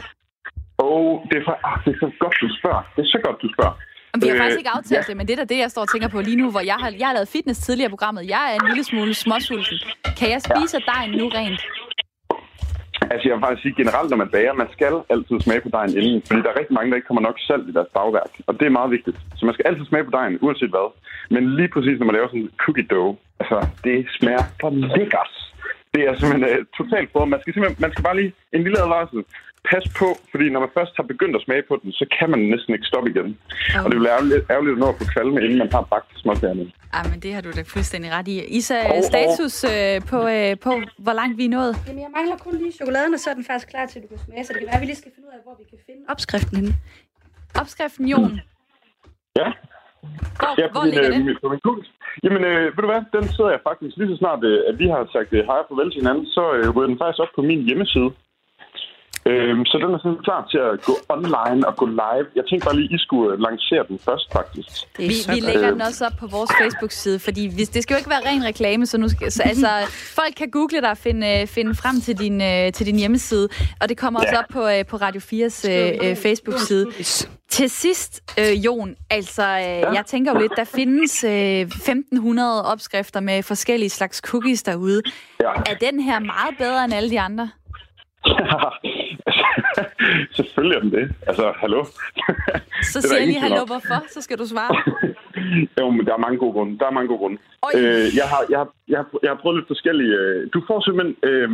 Og 0.79 1.27
det 1.31 1.37
er, 1.41 1.45
for, 1.49 1.57
ah, 1.69 1.79
det 1.85 1.91
er 1.95 1.99
så 2.05 2.11
godt, 2.21 2.37
du 2.41 2.49
spørger. 2.59 2.83
Det 2.97 3.03
er 3.07 3.11
så 3.17 3.21
godt, 3.25 3.37
du 3.43 3.49
spørger. 3.57 3.75
Og 4.13 4.19
Vi 4.23 4.27
har 4.29 4.35
Øh, 4.35 4.41
faktisk 4.43 4.59
ikke 4.59 4.75
aftalt 4.79 5.05
ja. 5.07 5.09
det, 5.09 5.17
men 5.17 5.27
det 5.27 5.33
er 5.33 5.41
da 5.45 5.55
det, 5.55 5.59
jeg 5.65 5.71
står 5.71 5.83
og 5.83 5.89
tænker 5.93 6.09
på 6.09 6.21
lige 6.21 6.37
nu, 6.43 6.51
hvor 6.51 6.61
jeg 6.61 6.77
har, 6.83 6.91
jeg 7.03 7.07
har 7.07 7.15
lavet 7.19 7.29
fitness 7.29 7.61
tidligere 7.67 7.89
i 7.91 7.95
programmet. 7.97 8.23
Jeg 8.35 8.43
er 8.51 8.55
en 8.61 8.67
lille 8.71 8.85
smule 8.85 9.15
småsulten. 9.15 9.79
Kan 10.19 10.29
jeg 10.35 10.41
spise 10.49 10.77
af 10.77 10.85
dejen 10.95 11.11
nu 11.21 11.29
rent? 11.39 11.61
Altså, 13.13 13.25
jeg 13.29 13.35
vil 13.35 13.45
faktisk 13.45 13.63
sige 13.65 13.75
generelt, 13.83 14.09
når 14.11 14.21
man 14.25 14.31
bager, 14.35 14.53
man 14.63 14.71
skal 14.77 14.95
altid 15.15 15.37
smage 15.47 15.61
på 15.67 15.71
dejen 15.77 15.93
inden, 15.99 16.23
fordi 16.29 16.41
der 16.45 16.51
er 16.53 16.59
rigtig 16.61 16.75
mange, 16.79 16.89
der 16.91 16.97
ikke 16.97 17.07
kommer 17.11 17.25
nok 17.29 17.37
salt 17.49 17.67
i 17.71 17.73
deres 17.79 17.91
bagværk, 17.99 18.33
og 18.49 18.53
det 18.59 18.67
er 18.67 18.75
meget 18.79 18.91
vigtigt. 18.97 19.19
Så 19.39 19.43
man 19.49 19.55
skal 19.55 19.67
altid 19.71 19.85
smage 19.87 20.05
på 20.09 20.11
dejen, 20.19 20.39
uanset 20.45 20.71
hvad. 20.75 20.89
Men 21.35 21.43
lige 21.59 21.71
præcis, 21.75 21.97
når 21.99 22.07
man 22.07 22.15
laver 22.17 22.29
sådan 22.29 22.41
en 22.47 22.51
cookie 22.65 22.87
dough, 22.93 23.15
altså, 23.41 23.59
det 23.85 23.97
smager 24.19 24.45
for 24.61 24.71
lækkert. 24.95 25.33
Det 25.95 26.03
er 26.09 26.13
simpelthen 26.21 26.45
uh, 26.59 26.65
totalt 26.79 27.09
på. 27.13 27.19
Man 27.25 27.41
skal 27.41 27.53
simpelthen, 27.55 27.81
man 27.85 27.93
skal 27.93 28.05
bare 28.09 28.17
lige 28.21 28.33
en 28.57 28.63
lille 28.67 28.79
advarsel. 28.85 29.21
Pas 29.71 29.85
på, 30.01 30.09
fordi 30.33 30.47
når 30.55 30.61
man 30.65 30.73
først 30.79 30.93
har 30.99 31.07
begyndt 31.13 31.37
at 31.37 31.43
smage 31.47 31.63
på 31.71 31.75
den, 31.83 31.93
så 31.93 32.05
kan 32.19 32.31
man 32.33 32.41
næsten 32.53 32.71
ikke 32.75 32.87
stoppe 32.93 33.09
igen. 33.11 33.29
Oh. 33.77 33.85
Og 33.85 33.87
det 33.91 33.97
vil 34.01 34.07
ærgerligt, 34.17 34.43
ærgerligt 34.55 34.75
at 34.77 34.81
nå 34.85 34.89
at 34.93 34.97
få 35.01 35.05
kvalme, 35.15 35.37
inden 35.45 35.59
man 35.59 35.71
har 35.73 35.83
bagt 35.95 36.09
småkærne. 36.23 36.73
Ah, 36.97 37.05
men 37.11 37.19
det 37.25 37.31
har 37.35 37.41
du 37.47 37.51
da 37.59 37.63
fuldstændig 37.75 38.11
ret 38.17 38.29
i. 38.29 38.35
Isa, 38.59 38.79
og- 38.93 39.05
status 39.13 39.55
øh, 39.75 39.97
på, 40.13 40.19
øh, 40.37 40.51
på, 40.67 40.71
hvor 41.07 41.13
langt 41.21 41.35
vi 41.41 41.45
er 41.45 41.49
nået? 41.59 41.73
Jamen, 41.87 42.01
jeg 42.07 42.11
mangler 42.17 42.37
kun 42.37 42.55
lige 42.63 42.73
chokoladen, 42.73 43.15
og 43.15 43.21
så 43.21 43.31
er 43.31 43.35
den 43.35 43.45
faktisk 43.51 43.69
klar 43.75 43.87
til, 43.87 43.99
at 43.99 44.03
du 44.05 44.09
kan 44.09 44.19
smage. 44.27 44.45
Så 44.45 44.51
det 44.53 44.59
kan 44.61 44.67
være, 44.67 44.77
at 44.81 44.81
vi 44.85 44.87
lige 44.93 45.01
skal 45.03 45.13
finde 45.15 45.27
ud 45.29 45.33
af, 45.39 45.41
hvor 45.47 45.55
vi 45.61 45.65
kan 45.73 45.79
finde 45.87 46.03
opskriften 46.09 46.57
henne. 46.57 46.73
Opskriften, 47.61 48.07
Jon. 48.13 48.41
Ja, 49.41 49.49
Hvor, 50.41 50.51
Ja, 50.61 50.67
hvor 50.75 50.83
min, 50.85 50.91
ligger 50.95 51.11
øh, 51.11 51.17
det? 51.17 51.25
min- 51.29 51.41
på 51.43 51.49
min 51.55 51.61
kugel. 51.67 51.83
Jamen, 52.25 52.43
øh, 52.51 52.65
ved 52.75 52.83
du 52.85 52.91
hvad? 52.93 53.03
Den 53.17 53.25
sidder 53.35 53.51
jeg 53.55 53.61
faktisk 53.69 53.93
lige 53.97 54.11
så 54.13 54.17
snart, 54.23 54.41
øh, 54.51 54.59
at 54.71 54.75
vi 54.83 54.87
har 54.93 55.01
sagt 55.15 55.31
øh, 55.39 55.43
hej 55.49 55.59
og 55.63 55.67
farvel 55.69 55.91
til 55.91 56.01
hinanden, 56.03 56.27
så 56.37 56.43
øh, 56.59 56.65
ryger 56.75 56.91
den 56.93 56.99
faktisk 57.03 57.23
op 57.25 57.33
på 57.37 57.43
min 57.51 57.61
hjemmeside. 57.69 58.11
Øhm, 59.31 59.65
så 59.71 59.75
den 59.83 59.95
er 59.95 59.99
sådan 60.05 60.23
klar 60.29 60.43
til 60.53 60.59
at 60.59 60.83
gå 60.89 60.95
online 61.09 61.61
og 61.69 61.77
gå 61.77 61.87
live. 61.87 62.27
Jeg 62.39 62.45
tænkte 62.49 62.65
bare 62.67 62.77
lige, 62.77 62.91
I 62.95 62.99
skulle 62.99 63.33
øh, 63.33 63.41
lancere 63.47 63.85
den 63.89 63.99
først, 63.99 64.33
faktisk. 64.33 64.69
Det 64.97 65.09
Vi, 65.11 65.15
vi 65.35 65.41
lægger 65.41 65.71
den 65.71 65.81
også 65.81 66.07
op 66.07 66.13
på 66.21 66.27
vores 66.27 66.51
Facebook-side, 66.61 67.19
fordi 67.19 67.55
hvis, 67.55 67.69
det 67.69 67.83
skal 67.83 67.95
jo 67.95 67.99
ikke 67.99 68.11
være 68.11 68.25
ren 68.31 68.45
reklame, 68.45 68.87
så, 68.87 68.99
nu 68.99 69.09
skal, 69.09 69.33
så 69.33 69.43
altså, 69.43 69.69
folk 70.21 70.35
kan 70.37 70.51
google 70.51 70.81
dig 70.81 70.91
og 70.91 70.99
finde, 70.99 71.41
øh, 71.41 71.47
finde 71.47 71.75
frem 71.75 72.01
til 72.01 72.19
din, 72.19 72.41
øh, 72.43 72.73
til 72.73 72.87
din 72.87 72.97
hjemmeside, 72.97 73.49
og 73.81 73.89
det 73.89 73.97
kommer 73.99 74.21
også 74.21 74.37
op 74.37 74.51
på, 74.53 74.69
øh, 74.69 74.87
på 74.91 74.97
Radio 74.97 75.21
4's 75.21 75.71
øh, 75.71 76.11
øh, 76.11 76.17
Facebook-side. 76.17 76.87
Til 77.49 77.71
sidst, 77.71 78.39
øh, 78.39 78.65
Jon, 78.65 78.95
altså, 79.11 79.43
øh, 79.43 79.95
jeg 79.97 80.03
tænker 80.07 80.33
jo 80.33 80.39
lidt, 80.39 80.53
der 80.57 80.65
findes 80.65 81.25
øh, 81.25 81.61
1500 81.61 82.65
opskrifter 82.65 83.21
med 83.21 83.43
forskellige 83.43 83.91
slags 83.91 84.19
cookies 84.19 84.63
derude. 84.63 85.03
Ja. 85.41 85.51
Er 85.51 85.75
den 85.81 86.01
her 86.01 86.19
meget 86.19 86.55
bedre 86.59 86.85
end 86.85 86.95
alle 86.95 87.11
de 87.11 87.21
andre? 87.21 87.51
Selvfølgelig 90.39 90.77
er 90.77 90.81
den 90.81 90.93
det. 90.93 91.15
Altså, 91.29 91.53
hallo. 91.57 91.85
Så 92.83 93.01
siger 93.01 93.19
jeg 93.19 93.27
lige 93.27 93.41
hallo, 93.41 93.65
hvorfor? 93.73 93.99
Så 94.09 94.23
skal 94.23 94.39
du 94.39 94.47
svare. 94.47 94.75
jo, 95.79 95.91
men 95.91 96.07
der 96.07 96.15
er 96.15 96.25
mange 96.27 96.39
gode 96.39 96.53
grunde. 96.53 96.79
Der 96.79 96.87
er 96.87 96.91
mange 96.91 97.09
gode 97.09 97.19
grunde. 97.19 97.39
Øh, 97.77 98.07
jeg, 98.21 98.27
har, 98.33 98.43
jeg, 98.51 98.59
har, 98.59 98.69
jeg, 98.89 98.99
har, 98.99 99.07
jeg 99.23 99.31
har 99.31 99.39
prøvet 99.43 99.57
lidt 99.57 99.73
forskellige... 99.75 100.15
Øh, 100.23 100.49
du 100.55 100.59
får 100.69 100.79
simpelthen... 100.81 101.17
Øh, 101.31 101.49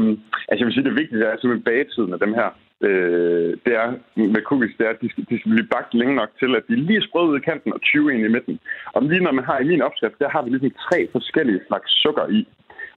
altså, 0.49 0.61
jeg 0.61 0.67
vil 0.67 0.75
sige, 0.75 0.89
det 0.89 1.01
vigtige 1.03 1.25
er 1.25 1.37
simpelthen 1.37 1.69
bagetiden 1.71 2.13
af 2.17 2.21
dem 2.25 2.33
her. 2.39 2.49
Øh, 2.87 3.51
det 3.65 3.73
er 3.83 3.89
med 4.35 4.43
cookies, 4.49 4.77
det 4.79 4.87
er, 4.87 4.91
at 4.91 5.03
de 5.03 5.09
skal, 5.11 5.25
de 5.31 5.39
skal 5.39 5.51
blive 5.55 5.73
bagt 5.75 5.95
længe 5.95 6.15
nok 6.21 6.31
til, 6.41 6.51
at 6.59 6.65
de 6.69 6.75
lige 6.77 7.01
er 7.01 7.07
sprøde 7.09 7.29
ud 7.31 7.39
i 7.39 7.47
kanten 7.51 7.73
og 7.73 7.81
20 7.81 8.15
ind 8.15 8.25
i 8.25 8.35
midten. 8.37 8.59
Og 8.95 9.03
lige 9.03 9.25
når 9.25 9.33
man 9.39 9.45
har 9.45 9.59
i 9.59 9.69
min 9.73 9.83
opskrift, 9.89 10.19
der 10.19 10.29
har 10.35 10.43
vi 10.43 10.49
ligesom 10.51 10.73
tre 10.87 10.99
forskellige 11.13 11.61
slags 11.69 11.91
sukker 12.03 12.27
i. 12.39 12.41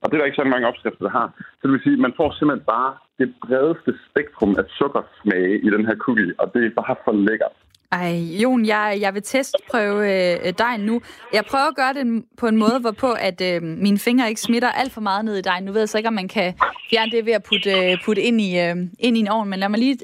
Og 0.00 0.04
det 0.06 0.14
er 0.14 0.20
der 0.20 0.28
ikke 0.30 0.40
så 0.42 0.44
mange 0.44 0.68
opskrifter, 0.70 1.04
der 1.08 1.14
har. 1.20 1.28
Så 1.58 1.62
det 1.62 1.72
vil 1.72 1.84
sige, 1.84 1.98
at 1.98 2.04
man 2.06 2.14
får 2.16 2.28
simpelthen 2.32 2.66
bare 2.76 2.90
det 3.20 3.28
bredeste 3.44 3.90
spektrum 4.08 4.52
af 4.60 4.64
sukkersmage 4.78 5.54
i 5.66 5.68
den 5.74 5.86
her 5.88 5.96
cookie, 6.04 6.32
og 6.40 6.46
det 6.54 6.60
er 6.66 6.70
bare 6.82 6.96
for 7.04 7.12
lækkert. 7.12 7.56
Ej, 7.92 8.12
Jon, 8.42 8.66
jeg, 8.66 8.98
jeg 9.00 9.14
vil 9.14 9.22
testprøve 9.22 10.00
øh, 10.14 10.52
dejen 10.58 10.80
nu. 10.80 11.00
Jeg 11.32 11.44
prøver 11.50 11.68
at 11.68 11.76
gøre 11.76 11.92
det 11.92 12.24
på 12.38 12.46
en 12.46 12.56
måde, 12.56 12.78
hvorpå 12.80 13.12
at 13.12 13.40
øh, 13.40 13.62
mine 13.62 13.98
fingre 13.98 14.28
ikke 14.28 14.40
smitter 14.40 14.70
alt 14.70 14.92
for 14.92 15.00
meget 15.00 15.24
ned 15.24 15.36
i 15.36 15.40
dejen. 15.40 15.64
Nu 15.64 15.72
ved 15.72 15.80
jeg 15.80 15.88
så 15.88 15.98
ikke, 15.98 16.08
om 16.08 16.14
man 16.14 16.28
kan 16.28 16.54
fjerne 16.90 17.10
det 17.10 17.26
ved 17.26 17.32
at 17.32 17.42
putte, 17.42 17.70
øh, 17.70 17.98
putte 18.04 18.22
ind, 18.22 18.40
i, 18.40 18.58
øh, 18.58 18.76
ind 18.98 19.16
i 19.16 19.20
en 19.20 19.28
ovn, 19.28 19.48
men 19.48 19.58
lad 19.58 19.68
mig 19.68 19.78
lige... 19.78 19.98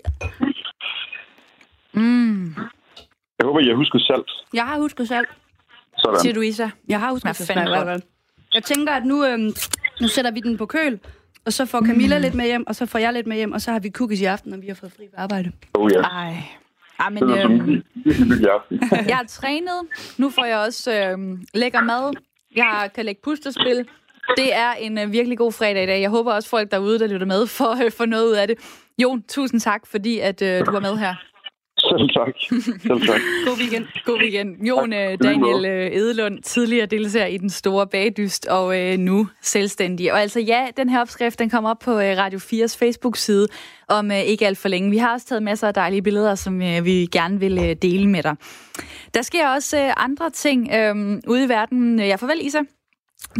Mm. 1.92 2.45
Jeg 3.38 3.45
håber, 3.45 3.61
I 3.61 3.68
har 3.68 3.74
husket 3.74 4.03
salt. 4.03 4.30
Jeg 4.55 4.66
har 4.66 4.78
husket 4.78 5.09
salt. 5.09 5.28
Sådan. 5.99 6.18
Siger 6.18 6.34
du, 6.34 6.40
Isa? 6.40 6.68
Jeg 6.88 7.01
har 7.01 7.11
husket 7.11 7.36
salt. 7.36 8.05
Jeg 8.55 8.62
tænker, 8.62 8.92
at 8.92 9.05
nu, 9.05 9.24
øh, 9.24 9.38
nu 10.01 10.09
sætter 10.09 10.30
vi 10.30 10.40
den 10.40 10.57
på 10.57 10.66
køl, 10.66 11.01
og 11.47 11.53
så 11.53 11.66
får 11.66 11.86
Camilla 11.86 12.18
mm. 12.18 12.22
lidt 12.22 12.34
med 12.34 12.45
hjem, 12.45 12.66
og 12.66 12.74
så 12.76 12.86
får 12.86 12.99
jeg 12.99 13.12
lidt 13.12 13.26
med 13.26 13.36
hjem, 13.36 13.53
og 13.53 13.61
så 13.61 13.72
har 13.72 13.78
vi 13.78 13.90
cookies 13.90 14.20
i 14.20 14.24
aften, 14.24 14.51
når 14.51 14.59
vi 14.59 14.66
har 14.66 14.74
fået 14.74 14.92
fri 14.92 15.05
på 15.14 15.16
arbejde. 15.16 15.53
Oh, 15.74 15.90
ja. 15.92 16.01
Ej. 16.01 16.34
Ej, 17.01 17.11
men, 17.11 17.22
øh, 17.22 17.82
jeg 19.09 19.16
har 19.16 19.24
trænet. 19.28 19.80
Nu 20.18 20.30
får 20.30 20.45
jeg 20.45 20.59
også 20.59 20.92
øh, 20.92 21.38
lækker 21.55 21.82
mad. 21.82 22.12
Jeg 22.57 22.90
kan 22.95 23.05
lægge 23.05 23.20
pustespil. 23.24 23.86
Det 24.36 24.55
er 24.55 24.72
en 24.72 24.99
øh, 24.99 25.12
virkelig 25.12 25.38
god 25.38 25.53
fredag 25.53 25.82
i 25.82 25.86
dag. 25.86 26.01
Jeg 26.01 26.11
håber 26.11 26.32
også 26.32 26.49
folk 26.49 26.70
derude, 26.70 26.99
der 26.99 27.07
lytter 27.07 27.26
med, 27.26 27.47
får, 27.47 27.84
øh, 27.84 27.92
får 27.92 28.07
noget 28.07 28.26
ud 28.26 28.32
af 28.32 28.47
det. 28.47 28.59
Jon, 28.99 29.22
tusind 29.22 29.61
tak, 29.61 29.86
fordi 29.86 30.18
at 30.18 30.42
øh, 30.42 30.66
du 30.66 30.70
var 30.70 30.80
med 30.80 30.97
her. 30.97 31.14
Selv 31.99 32.09
tak. 32.09 32.34
Selv 32.82 33.01
tak. 33.07 33.20
God 33.47 33.59
weekend. 33.59 33.86
God 34.05 34.18
weekend. 34.20 34.66
Jon 34.66 34.90
tak. 34.90 35.20
Daniel 35.22 35.64
Edelund, 35.92 36.42
tidligere 36.42 36.86
deltager 36.86 37.26
i 37.26 37.36
den 37.36 37.51
store 37.51 37.86
bagdyst, 37.86 38.47
og 38.47 38.80
øh, 38.80 38.99
nu 38.99 39.28
selvstændig. 39.42 40.12
Og 40.12 40.20
altså 40.20 40.40
ja, 40.40 40.66
den 40.76 40.88
her 40.88 41.01
opskrift, 41.01 41.38
den 41.38 41.51
kommer 41.51 41.70
op 41.70 41.78
på 41.78 41.90
øh, 41.90 42.16
Radio 42.18 42.38
4's 42.38 42.78
Facebook-side 42.78 43.47
om 43.88 44.11
øh, 44.11 44.20
ikke 44.20 44.47
alt 44.47 44.59
for 44.59 44.68
længe. 44.68 44.90
Vi 44.90 44.97
har 44.97 45.12
også 45.12 45.26
taget 45.26 45.42
masser 45.42 45.68
af 45.68 45.74
dejlige 45.74 46.03
billeder, 46.03 46.34
som 46.34 46.62
øh, 46.62 46.84
vi 46.84 47.09
gerne 47.12 47.40
vil 47.40 47.59
øh, 47.59 47.76
dele 47.82 48.09
med 48.09 48.22
dig. 48.22 48.36
Der 49.14 49.22
sker 49.22 49.49
også 49.49 49.78
øh, 49.78 49.92
andre 49.97 50.30
ting 50.30 50.70
øh, 50.74 51.20
ude 51.28 51.45
i 51.45 51.49
verden. 51.49 51.99
Ja, 51.99 52.16
farvel 52.16 52.47
Isa. 52.47 52.59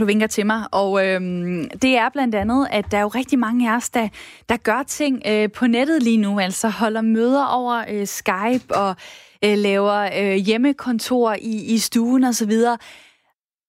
Du 0.01 0.05
vinker 0.05 0.27
til 0.27 0.47
mig, 0.47 0.67
og 0.73 1.07
øhm, 1.07 1.69
det 1.83 1.97
er 1.97 2.09
blandt 2.09 2.35
andet, 2.35 2.69
at 2.71 2.91
der 2.91 2.99
er 2.99 3.03
jo 3.03 3.09
rigtig 3.09 3.39
mange 3.39 3.71
af 3.71 3.77
os, 3.77 3.91
der, 3.91 4.09
der 4.49 4.57
gør 4.57 4.83
ting 4.83 5.23
øh, 5.27 5.51
på 5.53 5.67
nettet 5.67 6.03
lige 6.03 6.17
nu, 6.17 6.41
altså 6.41 6.69
holder 6.69 7.01
møder 7.01 7.45
over 7.47 7.85
øh, 7.91 8.07
Skype 8.07 8.75
og 8.75 8.97
øh, 9.45 9.59
laver 9.59 10.09
øh, 10.21 10.35
hjemmekontor 10.35 11.33
i, 11.33 11.75
i 11.75 11.79
stuen 11.79 12.25
osv. 12.25 12.53
Og, 12.73 12.79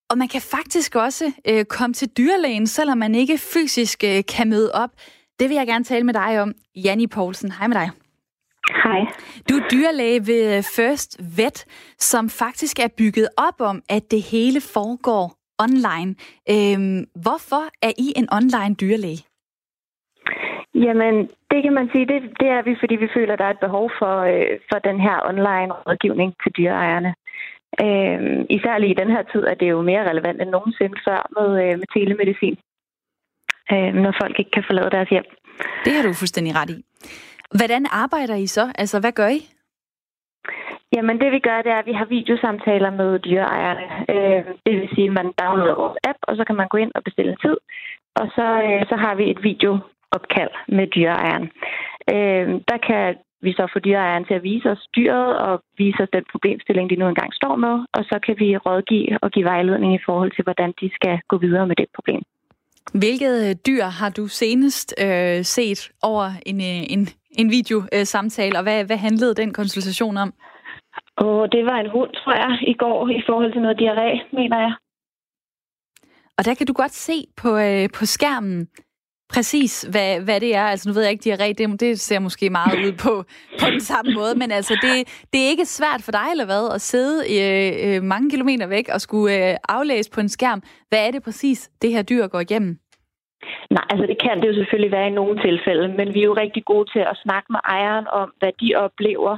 og 0.09 0.17
man 0.17 0.27
kan 0.27 0.41
faktisk 0.41 0.95
også 0.95 1.31
øh, 1.47 1.65
komme 1.65 1.93
til 1.93 2.09
dyrlægen, 2.17 2.67
selvom 2.67 2.97
man 2.97 3.15
ikke 3.15 3.37
fysisk 3.37 4.03
øh, 4.03 4.23
kan 4.27 4.49
møde 4.49 4.71
op. 4.73 4.89
Det 5.39 5.49
vil 5.49 5.55
jeg 5.55 5.67
gerne 5.67 5.85
tale 5.85 6.03
med 6.03 6.13
dig 6.13 6.41
om. 6.41 6.53
Janni 6.75 7.07
Poulsen, 7.07 7.51
hej 7.51 7.67
med 7.67 7.75
dig. 7.75 7.89
Hej. 8.83 8.99
Du 9.49 9.55
er 9.55 9.67
dyrlæge 9.71 10.27
ved 10.27 10.63
First 10.63 11.17
Vet, 11.37 11.65
som 11.99 12.29
faktisk 12.29 12.79
er 12.79 12.87
bygget 12.87 13.27
op 13.37 13.61
om, 13.61 13.81
at 13.89 14.11
det 14.11 14.21
hele 14.21 14.61
foregår 14.61 15.34
online. 15.59 16.09
Øhm, 16.53 17.01
hvorfor 17.23 17.63
er 17.87 17.93
I 18.05 18.07
en 18.15 18.27
online 18.39 18.75
dyrlæge? 18.75 19.21
Jamen, 20.85 21.15
det 21.51 21.59
kan 21.63 21.73
man 21.73 21.89
sige, 21.93 22.05
det, 22.11 22.19
det 22.39 22.47
er 22.57 22.61
vi, 22.67 22.75
fordi 22.79 22.95
vi 22.95 23.09
føler, 23.15 23.33
at 23.33 23.39
der 23.39 23.45
er 23.45 23.55
et 23.55 23.65
behov 23.67 23.91
for, 23.99 24.15
øh, 24.31 24.59
for 24.69 24.79
den 24.79 24.99
her 25.05 25.17
online 25.31 25.71
rådgivning 25.87 26.33
til 26.43 26.51
dyreejerne. 26.57 27.11
Øhm, 27.83 28.45
især 28.49 28.77
lige 28.77 28.95
i 28.95 29.01
den 29.01 29.09
her 29.15 29.23
tid 29.33 29.43
er 29.51 29.53
det 29.53 29.69
jo 29.69 29.81
mere 29.81 30.09
relevant 30.09 30.41
end 30.41 30.49
nogensinde 30.49 30.97
før 31.07 31.21
med, 31.37 31.49
øh, 31.63 31.73
med 31.79 31.87
telemedicin, 31.93 32.57
øh, 33.71 33.93
når 34.03 34.13
folk 34.21 34.39
ikke 34.39 34.51
kan 34.51 34.63
forlade 34.67 34.91
deres 34.95 35.09
hjem. 35.09 35.27
Det 35.85 35.93
har 35.93 36.03
du 36.03 36.13
fuldstændig 36.13 36.55
ret 36.55 36.69
i. 36.69 36.85
Hvordan 37.57 37.85
arbejder 37.91 38.35
I 38.35 38.47
så? 38.47 38.71
Altså, 38.77 38.99
hvad 38.99 39.11
gør 39.11 39.27
I? 39.27 39.54
Jamen 40.95 41.19
det 41.21 41.29
vi 41.31 41.39
gør, 41.39 41.61
det 41.61 41.71
er, 41.71 41.79
at 41.81 41.89
vi 41.91 41.95
har 41.99 42.05
videosamtaler 42.17 42.91
med 43.01 43.19
dyreejerne. 43.19 43.85
Øh, 44.13 44.41
det 44.65 44.73
vil 44.79 44.89
sige, 44.95 45.07
at 45.07 45.17
man 45.19 45.29
downloader 45.41 45.81
vores 45.83 45.97
app, 46.09 46.19
og 46.27 46.35
så 46.35 46.43
kan 46.47 46.55
man 46.55 46.67
gå 46.73 46.77
ind 46.77 46.91
og 46.95 47.03
bestille 47.03 47.31
en 47.31 47.43
tid. 47.45 47.57
Og 48.19 48.25
så, 48.35 48.47
øh, 48.67 48.81
så 48.89 48.95
har 49.03 49.15
vi 49.15 49.25
et 49.33 49.43
videoopkald 49.49 50.53
med 50.77 50.87
dyreejeren. 50.95 51.45
Øh, 52.13 52.45
der 52.71 52.79
kan 52.87 53.03
vi 53.45 53.51
så 53.59 53.65
få 53.73 53.79
dyreejeren 53.79 54.25
til 54.25 54.33
at 54.39 54.43
vise 54.43 54.67
os 54.73 54.83
dyret 54.97 55.37
og 55.47 55.53
vise 55.77 55.99
os 56.03 56.09
den 56.13 56.25
problemstilling, 56.31 56.89
de 56.89 56.95
nu 56.95 57.07
engang 57.07 57.31
står 57.33 57.55
med. 57.55 57.75
Og 57.97 58.03
så 58.09 58.19
kan 58.25 58.35
vi 58.39 58.57
rådgive 58.57 59.17
og 59.23 59.31
give 59.31 59.45
vejledning 59.45 59.91
i 59.95 60.05
forhold 60.05 60.31
til, 60.31 60.43
hvordan 60.43 60.73
de 60.81 60.87
skal 60.97 61.19
gå 61.27 61.37
videre 61.37 61.67
med 61.67 61.75
det 61.75 61.87
problem. 61.95 62.21
Hvilket 62.93 63.35
øh, 63.49 63.55
dyr 63.67 63.83
har 63.83 64.09
du 64.09 64.27
senest 64.27 64.95
øh, 65.05 65.43
set 65.55 65.91
over 66.01 66.25
en, 66.45 66.59
øh, 66.61 66.83
en, 66.93 67.01
en 67.31 67.49
videosamtale, 67.51 68.57
og 68.57 68.63
hvad, 68.63 68.83
hvad 68.85 68.97
handlede 68.97 69.35
den 69.35 69.53
konsultation 69.53 70.17
om? 70.17 70.33
Og 71.17 71.51
det 71.51 71.65
var 71.65 71.77
en 71.79 71.89
hund, 71.89 72.11
tror 72.13 72.33
jeg, 72.33 72.59
i 72.67 72.73
går 72.73 73.09
i 73.09 73.21
forhold 73.25 73.51
til 73.51 73.61
noget 73.61 73.81
diarré, 73.81 74.35
mener 74.35 74.59
jeg. 74.59 74.73
Og 76.37 76.45
der 76.45 76.53
kan 76.53 76.67
du 76.67 76.73
godt 76.73 76.91
se 76.91 77.17
på, 77.37 77.57
øh, 77.57 77.89
på 77.97 78.05
skærmen 78.05 78.67
præcis, 79.33 79.73
hvad, 79.91 80.21
hvad 80.25 80.39
det 80.39 80.55
er. 80.55 80.63
Altså 80.63 80.89
nu 80.89 80.93
ved 80.93 81.03
jeg 81.03 81.11
ikke, 81.11 81.29
diarré, 81.29 81.53
det, 81.53 81.79
det 81.79 81.99
ser 81.99 82.19
måske 82.19 82.49
meget 82.49 82.75
ud 82.85 82.93
på, 83.05 83.13
på 83.61 83.65
den 83.73 83.79
samme 83.79 84.13
måde, 84.13 84.35
men 84.41 84.51
altså 84.51 84.73
det, 84.81 84.95
det 85.33 85.39
er 85.41 85.49
ikke 85.49 85.65
svært 85.65 86.01
for 86.05 86.11
dig, 86.11 86.27
eller 86.31 86.45
hvad, 86.45 86.73
at 86.75 86.81
sidde 86.81 87.15
øh, 87.35 87.71
øh, 87.85 88.03
mange 88.03 88.29
kilometer 88.29 88.67
væk 88.67 88.87
og 88.93 89.01
skulle 89.01 89.51
øh, 89.51 89.57
aflæse 89.69 90.11
på 90.11 90.19
en 90.19 90.29
skærm. 90.29 90.61
Hvad 90.89 91.07
er 91.07 91.11
det 91.11 91.23
præcis, 91.23 91.71
det 91.81 91.89
her 91.91 92.01
dyr 92.01 92.27
går 92.27 92.39
igennem? 92.39 92.79
Nej, 93.69 93.85
altså 93.89 94.05
det 94.11 94.17
kan 94.23 94.41
det 94.41 94.47
jo 94.47 94.53
selvfølgelig 94.53 94.91
være 94.91 95.07
i 95.07 95.17
nogle 95.19 95.41
tilfælde, 95.47 95.87
men 95.97 96.13
vi 96.13 96.19
er 96.19 96.29
jo 96.31 96.35
rigtig 96.43 96.65
gode 96.65 96.87
til 96.93 96.99
at 96.99 97.19
snakke 97.23 97.47
med 97.49 97.59
ejeren 97.63 98.07
om, 98.07 98.33
hvad 98.39 98.51
de 98.61 98.75
oplever, 98.75 99.37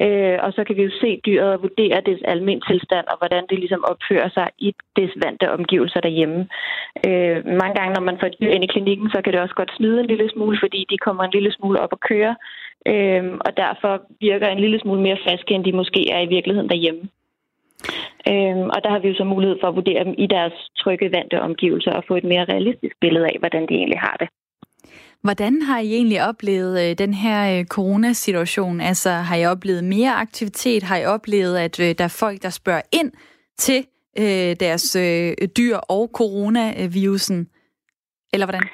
Øh, 0.00 0.38
og 0.44 0.52
så 0.52 0.64
kan 0.64 0.76
vi 0.76 0.82
jo 0.82 0.90
se 1.00 1.20
dyret 1.26 1.52
og 1.54 1.62
vurdere 1.62 2.00
dets 2.06 2.22
almen 2.22 2.60
tilstand, 2.60 3.06
og 3.12 3.18
hvordan 3.18 3.44
det 3.50 3.58
ligesom 3.58 3.84
opfører 3.92 4.28
sig 4.28 4.48
i 4.58 4.74
dets 4.96 5.16
vante 5.24 5.52
omgivelser 5.52 6.00
derhjemme. 6.00 6.48
Øh, 7.06 7.38
mange 7.60 7.74
gange, 7.78 7.94
når 7.94 8.00
man 8.08 8.18
får 8.18 8.26
et 8.26 8.40
dyr 8.40 8.52
ind 8.52 8.64
i 8.64 8.72
klinikken, 8.74 9.10
så 9.10 9.22
kan 9.22 9.32
det 9.32 9.40
også 9.40 9.54
godt 9.54 9.76
snyde 9.76 10.00
en 10.00 10.06
lille 10.06 10.30
smule, 10.30 10.58
fordi 10.62 10.86
de 10.90 10.98
kommer 10.98 11.22
en 11.24 11.34
lille 11.36 11.52
smule 11.52 11.80
op 11.80 11.92
og 11.92 12.00
køre, 12.00 12.36
øh, 12.92 13.24
og 13.46 13.56
derfor 13.56 14.02
virker 14.20 14.48
en 14.48 14.60
lille 14.60 14.80
smule 14.80 15.00
mere 15.02 15.22
friske, 15.24 15.54
end 15.54 15.64
de 15.64 15.72
måske 15.72 16.10
er 16.10 16.20
i 16.20 16.32
virkeligheden 16.36 16.70
derhjemme. 16.70 17.02
Øh, 18.30 18.66
og 18.74 18.78
der 18.84 18.90
har 18.90 18.98
vi 18.98 19.08
jo 19.08 19.14
så 19.14 19.24
mulighed 19.24 19.56
for 19.60 19.68
at 19.68 19.76
vurdere 19.76 20.04
dem 20.04 20.14
i 20.18 20.26
deres 20.26 20.52
trygge 20.78 21.12
vante 21.12 21.40
omgivelser 21.40 21.92
og 21.92 22.04
få 22.08 22.16
et 22.16 22.24
mere 22.24 22.44
realistisk 22.44 22.94
billede 23.00 23.26
af, 23.26 23.36
hvordan 23.38 23.62
de 23.68 23.74
egentlig 23.74 24.00
har 24.00 24.16
det. 24.20 24.28
Hvordan 25.26 25.62
har 25.62 25.78
I 25.80 25.88
egentlig 25.98 26.20
oplevet 26.30 26.74
øh, 26.82 26.90
den 26.98 27.14
her 27.14 27.38
øh, 27.52 27.64
coronasituation? 27.76 28.80
Altså, 28.80 29.10
har 29.28 29.36
I 29.36 29.46
oplevet 29.46 29.84
mere 29.84 30.12
aktivitet? 30.24 30.82
Har 30.82 30.98
I 30.98 31.06
oplevet, 31.16 31.56
at 31.66 31.80
øh, 31.80 31.90
der 31.98 32.04
er 32.04 32.18
folk, 32.24 32.42
der 32.42 32.50
spørger 32.50 32.84
ind 33.00 33.10
til 33.64 33.80
øh, 34.22 34.52
deres 34.64 34.86
øh, 35.04 35.48
dyr 35.58 35.76
og 35.96 36.10
coronavirusen? 36.18 37.40
Eller 38.32 38.46
hvordan? 38.46 38.64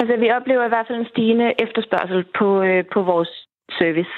Altså, 0.00 0.14
vi 0.16 0.30
oplever 0.38 0.64
i 0.64 0.72
hvert 0.72 0.86
fald 0.86 1.00
en 1.00 1.12
stigende 1.12 1.48
efterspørgsel 1.64 2.24
på, 2.38 2.62
øh, 2.62 2.84
på 2.94 3.02
vores 3.02 3.32
service. 3.78 4.14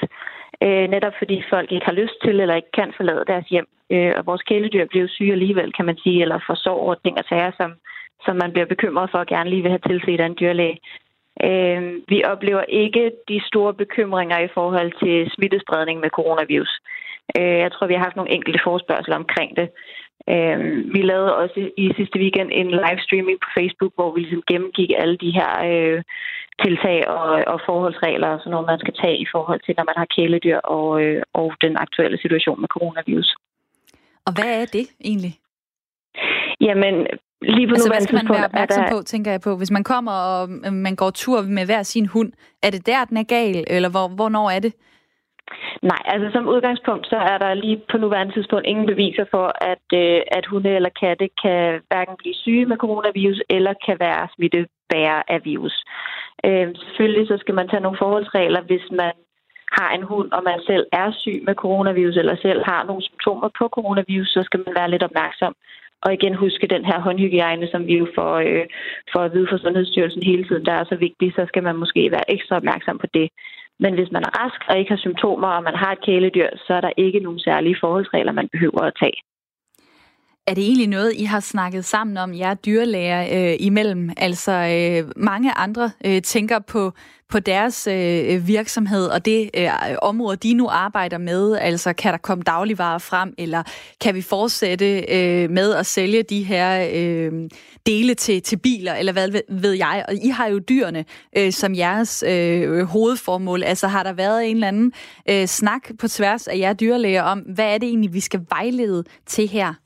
Øh, 0.63 0.85
netop 0.95 1.15
fordi 1.21 1.37
folk 1.53 1.71
ikke 1.71 1.85
har 1.85 1.99
lyst 2.01 2.17
til 2.23 2.39
eller 2.39 2.55
ikke 2.55 2.75
kan 2.79 2.93
forlade 2.97 3.23
deres 3.27 3.47
hjem. 3.53 3.67
Øh, 3.93 4.13
og 4.17 4.25
vores 4.25 4.43
kæledyr 4.49 4.85
bliver 4.85 5.07
syge 5.07 5.31
alligevel, 5.31 5.73
kan 5.73 5.85
man 5.85 5.97
sige, 6.03 6.21
eller 6.21 6.39
får 6.47 6.55
sår 6.55 6.89
og 6.89 7.01
ting 7.03 7.17
og 7.17 7.25
sager, 7.29 7.51
som, 7.59 7.71
som 8.25 8.35
man 8.35 8.51
bliver 8.53 8.67
bekymret 8.73 9.09
for 9.11 9.19
at 9.21 9.27
gerne 9.27 9.49
lige 9.49 9.61
vil 9.61 9.71
have 9.71 9.87
tilset 9.87 10.19
af 10.19 10.25
en 10.25 10.37
dyrlæge. 10.41 10.77
Øh, 11.47 11.81
vi 12.07 12.23
oplever 12.23 12.63
ikke 12.83 13.11
de 13.27 13.41
store 13.49 13.73
bekymringer 13.73 14.39
i 14.39 14.53
forhold 14.53 14.91
til 15.03 15.31
smittespredning 15.35 15.99
med 15.99 16.09
coronavirus. 16.09 16.73
Øh, 17.37 17.57
jeg 17.63 17.71
tror, 17.71 17.87
vi 17.87 17.93
har 17.93 18.03
haft 18.03 18.15
nogle 18.15 18.35
enkelte 18.37 18.59
forspørgseler 18.63 19.17
omkring 19.23 19.51
det. 19.59 19.67
Øh, 20.33 20.59
vi 20.93 21.01
lavede 21.01 21.35
også 21.35 21.69
i 21.77 21.85
sidste 21.97 22.19
weekend 22.19 22.49
en 22.53 22.69
livestreaming 22.71 23.39
på 23.39 23.49
Facebook, 23.57 23.93
hvor 23.95 24.09
vi 24.13 24.19
ligesom 24.19 24.43
gennemgik 24.51 24.91
alle 25.01 25.17
de 25.17 25.31
her 25.39 25.51
øh, 25.69 26.03
tiltag 26.63 27.07
og, 27.07 27.29
og 27.53 27.59
forholdsregler 27.67 28.27
og 28.27 28.39
sådan 28.39 28.51
noget, 28.51 28.71
man 28.71 28.79
skal 28.79 28.95
tage 29.03 29.17
i 29.17 29.27
forhold 29.31 29.61
til, 29.63 29.73
når 29.77 29.85
man 29.89 29.97
har 30.01 30.13
kæledyr 30.15 30.57
og, 30.57 31.03
øh, 31.03 31.21
og 31.33 31.53
den 31.61 31.77
aktuelle 31.77 32.17
situation 32.21 32.61
med 32.61 32.67
coronavirus. 32.67 33.35
Og 34.27 34.31
hvad 34.35 34.61
er 34.61 34.65
det 34.65 34.85
egentlig? 35.09 35.33
Jamen, 36.61 37.07
lige 37.41 37.67
på 37.67 37.73
altså, 37.73 37.89
hvad 37.89 38.01
skal 38.01 38.15
man 38.15 38.29
være 38.29 38.45
opmærksom 38.45 38.83
der... 38.83 38.91
på, 38.91 39.01
tænker 39.03 39.31
jeg 39.31 39.41
på? 39.41 39.57
Hvis 39.57 39.71
man 39.71 39.83
kommer 39.83 40.11
og 40.11 40.49
øh, 40.65 40.73
man 40.73 40.95
går 40.95 41.09
tur 41.09 41.41
med 41.41 41.65
hver 41.65 41.83
sin 41.83 42.05
hund, 42.05 42.31
er 42.63 42.69
det 42.69 42.85
der, 42.85 43.05
den 43.05 43.17
er 43.17 43.23
gal, 43.23 43.63
eller 43.67 43.89
hvor, 43.89 44.07
hvornår 44.07 44.49
er 44.49 44.59
det? 44.59 44.73
Nej, 45.81 46.03
altså 46.05 46.29
som 46.31 46.47
udgangspunkt, 46.47 47.07
så 47.07 47.15
er 47.15 47.37
der 47.37 47.53
lige 47.53 47.81
på 47.91 47.97
nuværende 47.97 48.33
tidspunkt 48.33 48.65
ingen 48.65 48.85
beviser 48.85 49.25
for, 49.31 49.47
at, 49.71 49.87
øh, 49.93 50.21
at 50.37 50.45
hunde 50.45 50.69
eller 50.69 50.89
katte 51.01 51.29
kan 51.43 51.81
hverken 51.89 52.15
blive 52.17 52.35
syge 52.35 52.65
med 52.65 52.77
coronavirus, 52.77 53.41
eller 53.49 53.73
kan 53.85 53.97
være 53.99 54.27
smittebærer 54.35 55.21
af 55.27 55.39
virus. 55.43 55.75
Øh, 56.45 56.67
selvfølgelig 56.85 57.27
så 57.27 57.37
skal 57.37 57.55
man 57.55 57.69
tage 57.69 57.85
nogle 57.85 58.01
forholdsregler, 58.01 58.61
hvis 58.61 58.87
man 58.91 59.13
har 59.79 59.89
en 59.97 60.03
hund, 60.11 60.31
og 60.31 60.41
man 60.43 60.59
selv 60.69 60.85
er 60.91 61.11
syg 61.11 61.39
med 61.47 61.55
coronavirus, 61.55 62.17
eller 62.17 62.35
selv 62.35 62.61
har 62.65 62.81
nogle 62.83 63.03
symptomer 63.03 63.49
på 63.59 63.65
coronavirus, 63.77 64.29
så 64.35 64.41
skal 64.43 64.59
man 64.65 64.75
være 64.79 64.91
lidt 64.91 65.03
opmærksom. 65.03 65.53
Og 66.03 66.13
igen 66.13 66.35
huske 66.35 66.67
den 66.67 66.85
her 66.85 66.99
håndhygiejne, 66.99 67.67
som 67.71 67.87
vi 67.87 67.95
jo 67.97 68.07
får, 68.15 68.35
øh, 68.35 68.65
får 69.13 69.19
at 69.19 69.33
vide 69.33 69.47
fra 69.49 69.57
Sundhedsstyrelsen 69.57 70.23
hele 70.23 70.43
tiden, 70.47 70.65
der 70.65 70.73
er 70.73 70.83
så 70.83 70.95
vigtig, 70.95 71.33
så 71.35 71.43
skal 71.47 71.63
man 71.63 71.75
måske 71.75 72.11
være 72.11 72.31
ekstra 72.35 72.55
opmærksom 72.55 72.97
på 72.97 73.07
det. 73.13 73.29
Men 73.79 73.93
hvis 73.93 74.11
man 74.11 74.23
er 74.23 74.33
rask 74.41 74.61
og 74.69 74.79
ikke 74.79 74.91
har 74.91 74.97
symptomer, 75.05 75.47
og 75.47 75.63
man 75.63 75.75
har 75.75 75.91
et 75.91 76.05
kæledyr, 76.05 76.49
så 76.65 76.73
er 76.73 76.81
der 76.81 76.91
ikke 76.97 77.19
nogen 77.19 77.39
særlige 77.39 77.77
forholdsregler, 77.79 78.31
man 78.31 78.49
behøver 78.53 78.81
at 78.81 78.97
tage. 79.01 79.19
Er 80.47 80.53
det 80.53 80.63
egentlig 80.63 80.87
noget, 80.87 81.13
I 81.15 81.23
har 81.23 81.39
snakket 81.39 81.85
sammen 81.85 82.17
om, 82.17 82.33
jer 82.33 82.53
dyrlæger 82.53 83.51
øh, 83.51 83.55
imellem? 83.59 84.09
Altså 84.17 84.51
øh, 84.51 85.11
mange 85.15 85.51
andre 85.51 85.91
øh, 86.05 86.21
tænker 86.21 86.59
på, 86.59 86.93
på 87.29 87.39
deres 87.39 87.87
øh, 87.87 88.47
virksomhed 88.47 89.05
og 89.05 89.25
det 89.25 89.49
øh, 89.57 89.69
område, 90.01 90.37
de 90.37 90.53
nu 90.53 90.67
arbejder 90.67 91.17
med. 91.17 91.57
Altså 91.57 91.93
kan 91.93 92.11
der 92.11 92.17
komme 92.17 92.43
dagligvarer 92.43 92.97
frem, 92.97 93.33
eller 93.37 93.63
kan 94.01 94.15
vi 94.15 94.21
fortsætte 94.21 95.05
øh, 95.09 95.49
med 95.49 95.73
at 95.73 95.85
sælge 95.85 96.23
de 96.23 96.43
her 96.43 96.89
øh, 96.93 97.49
dele 97.85 98.13
til, 98.13 98.41
til 98.41 98.57
biler, 98.57 98.93
eller 98.93 99.11
hvad 99.13 99.41
ved 99.49 99.73
jeg? 99.73 100.05
Og 100.07 100.13
I 100.13 100.29
har 100.29 100.47
jo 100.47 100.59
dyrene 100.59 101.05
øh, 101.37 101.51
som 101.51 101.75
jeres 101.75 102.23
øh, 102.27 102.83
hovedformål. 102.83 103.63
Altså 103.63 103.87
har 103.87 104.03
der 104.03 104.13
været 104.13 104.49
en 104.49 104.55
eller 104.55 104.67
anden 104.67 104.91
øh, 105.29 105.47
snak 105.47 105.81
på 105.99 106.07
tværs 106.07 106.47
af 106.47 106.57
jer 106.57 106.73
dyrlæger 106.73 107.23
om, 107.23 107.39
hvad 107.39 107.73
er 107.73 107.77
det 107.77 107.89
egentlig, 107.89 108.13
vi 108.13 108.19
skal 108.19 108.45
vejlede 108.49 109.03
til 109.25 109.47
her? 109.47 109.82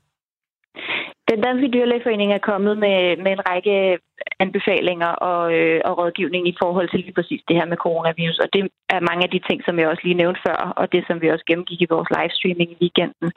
Den 1.30 1.40
danske 1.46 1.68
dyrlægeforening 1.74 2.32
er 2.32 2.46
kommet 2.50 2.78
med, 2.78 2.98
med 3.24 3.32
en 3.32 3.48
række 3.50 3.98
anbefalinger 4.40 5.12
og, 5.30 5.42
øh, 5.58 5.80
og 5.84 5.98
rådgivning 5.98 6.48
i 6.48 6.56
forhold 6.62 6.88
til 6.88 7.00
lige 7.00 7.12
præcis 7.18 7.42
det 7.48 7.56
her 7.56 7.66
med 7.66 7.76
coronavirus. 7.76 8.38
Og 8.38 8.48
det 8.52 8.62
er 8.94 9.00
mange 9.08 9.24
af 9.24 9.30
de 9.30 9.40
ting, 9.48 9.58
som 9.64 9.78
jeg 9.78 9.88
også 9.88 10.02
lige 10.04 10.20
nævnte 10.22 10.40
før, 10.46 10.60
og 10.80 10.92
det, 10.92 11.04
som 11.06 11.20
vi 11.22 11.28
også 11.30 11.44
gennemgik 11.48 11.80
i 11.82 11.92
vores 11.94 12.08
livestreaming 12.16 12.70
i 12.72 12.80
weekenden. 12.82 13.28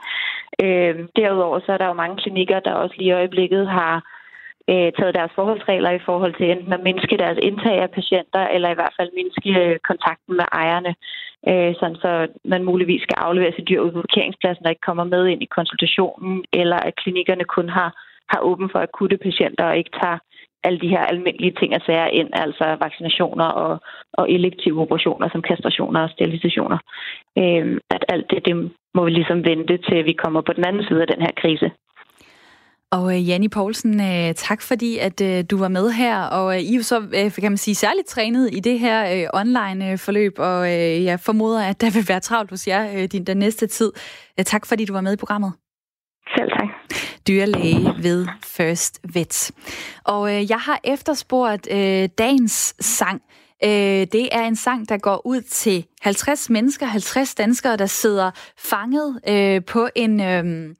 Øh, 0.64 0.96
derudover 1.20 1.60
så 1.60 1.70
er 1.74 1.78
der 1.78 1.88
jo 1.88 2.02
mange 2.04 2.18
klinikker, 2.18 2.60
der 2.60 2.74
også 2.74 2.96
lige 2.98 3.10
i 3.10 3.18
øjeblikket 3.20 3.64
har 3.78 3.96
øh, 4.70 4.92
taget 4.98 5.18
deres 5.20 5.32
forholdsregler 5.36 5.92
i 5.92 6.06
forhold 6.06 6.34
til 6.36 6.52
enten 6.52 6.74
at 6.74 6.84
mindske 6.84 7.18
deres 7.18 7.40
indtag 7.42 7.78
af 7.82 7.92
patienter, 7.92 8.44
eller 8.56 8.70
i 8.70 8.78
hvert 8.80 8.96
fald 9.00 9.10
mindske 9.20 9.52
øh, 9.64 9.80
kontakten 9.90 10.34
med 10.40 10.46
ejerne, 10.52 10.96
øh, 11.50 11.74
sådan 11.80 12.00
så 12.04 12.28
man 12.46 12.64
muligvis 12.64 13.02
skal 13.02 13.18
aflevere 13.18 13.54
sit 13.56 13.70
dyr 13.70 13.82
ud 13.82 13.92
på 13.92 14.02
parkeringspladsen, 14.02 14.66
og 14.66 14.72
ikke 14.72 14.88
kommer 14.90 15.04
med 15.04 15.28
ind 15.28 15.42
i 15.44 15.54
konsultationen, 15.58 16.46
eller 16.54 16.78
at 16.78 16.96
klinikkerne 16.96 17.44
kun 17.44 17.70
har, 17.70 17.90
har 18.32 18.40
åben 18.50 18.70
for 18.72 18.80
akutte 18.80 19.18
patienter 19.18 19.66
og 19.66 19.78
ikke 19.78 19.96
tager 20.02 20.18
alle 20.64 20.80
de 20.80 20.88
her 20.88 21.04
almindelige 21.12 21.56
ting 21.60 21.76
og 21.76 21.82
sager 21.86 22.08
ind, 22.08 22.30
altså 22.34 22.66
vaccinationer 22.86 23.46
og, 23.46 23.82
og 24.14 24.32
elektive 24.32 24.82
operationer 24.82 25.30
som 25.30 25.42
kastrationer 25.42 26.02
og 26.02 26.10
sterilisationer. 26.10 26.78
Øh, 27.38 27.80
at 27.90 28.06
alt 28.14 28.32
det, 28.32 28.46
det 28.46 28.72
må 28.96 29.06
vi 29.06 29.12
ligesom 29.12 29.46
vente 29.46 29.78
til, 29.78 30.06
vi 30.06 30.14
kommer 30.14 30.42
på 30.42 30.54
den 30.54 30.66
anden 30.66 30.84
side 30.88 31.02
af 31.02 31.08
den 31.08 31.22
her 31.22 31.32
krise. 31.42 31.72
Og 32.92 33.16
øh, 33.16 33.30
Janni 33.30 33.48
Poulsen, 33.48 34.02
øh, 34.02 34.36
tak 34.36 34.62
fordi, 34.62 34.98
at 34.98 35.22
øh, 35.22 35.44
du 35.52 35.58
var 35.58 35.68
med 35.68 35.92
her. 35.92 36.24
Og 36.24 36.60
I 36.60 36.74
er 36.74 36.78
jo 36.78 36.84
så, 36.84 37.30
kan 37.40 37.52
man 37.52 37.58
sige, 37.58 37.76
særligt 37.76 38.08
trænet 38.08 38.50
i 38.54 38.60
det 38.60 38.80
her 38.80 39.30
online 39.34 39.98
forløb, 39.98 40.34
og 40.38 40.72
jeg 41.04 41.20
formoder, 41.20 41.64
at 41.64 41.82
der 41.82 41.90
vil 41.90 42.08
være 42.10 42.20
travlt 42.20 42.50
hos 42.50 42.68
jer 42.68 43.08
din, 43.08 43.24
den 43.24 43.38
næste 43.38 43.68
tid. 43.68 43.92
Tak 44.46 44.66
fordi 44.66 44.86
du 44.86 44.94
var 44.94 45.02
med 45.02 45.14
i 45.14 45.18
programmet. 45.18 45.54
Selv 46.38 46.50
tak. 46.60 46.68
Dyrlæge 47.28 47.94
ved 48.04 48.28
First 48.44 49.00
Vet. 49.14 49.52
Og 50.04 50.50
jeg 50.50 50.58
har 50.58 50.80
efterspurgt 50.84 51.68
dagens 52.18 52.76
sang. 52.80 53.22
Øh, 53.64 54.08
det 54.12 54.30
er 54.32 54.42
en 54.42 54.56
sang, 54.56 54.90
der 54.90 54.98
går 54.98 55.22
ud 55.26 55.42
til 55.42 55.86
50 56.02 56.50
mennesker, 56.50 56.86
50 56.86 57.36
danskere, 57.36 57.78
der 57.78 57.86
sidder 57.86 58.32
fanget 58.58 59.20
øh, 59.28 59.66
på 59.66 59.90
en, 59.96 60.22
øh, 60.22 60.76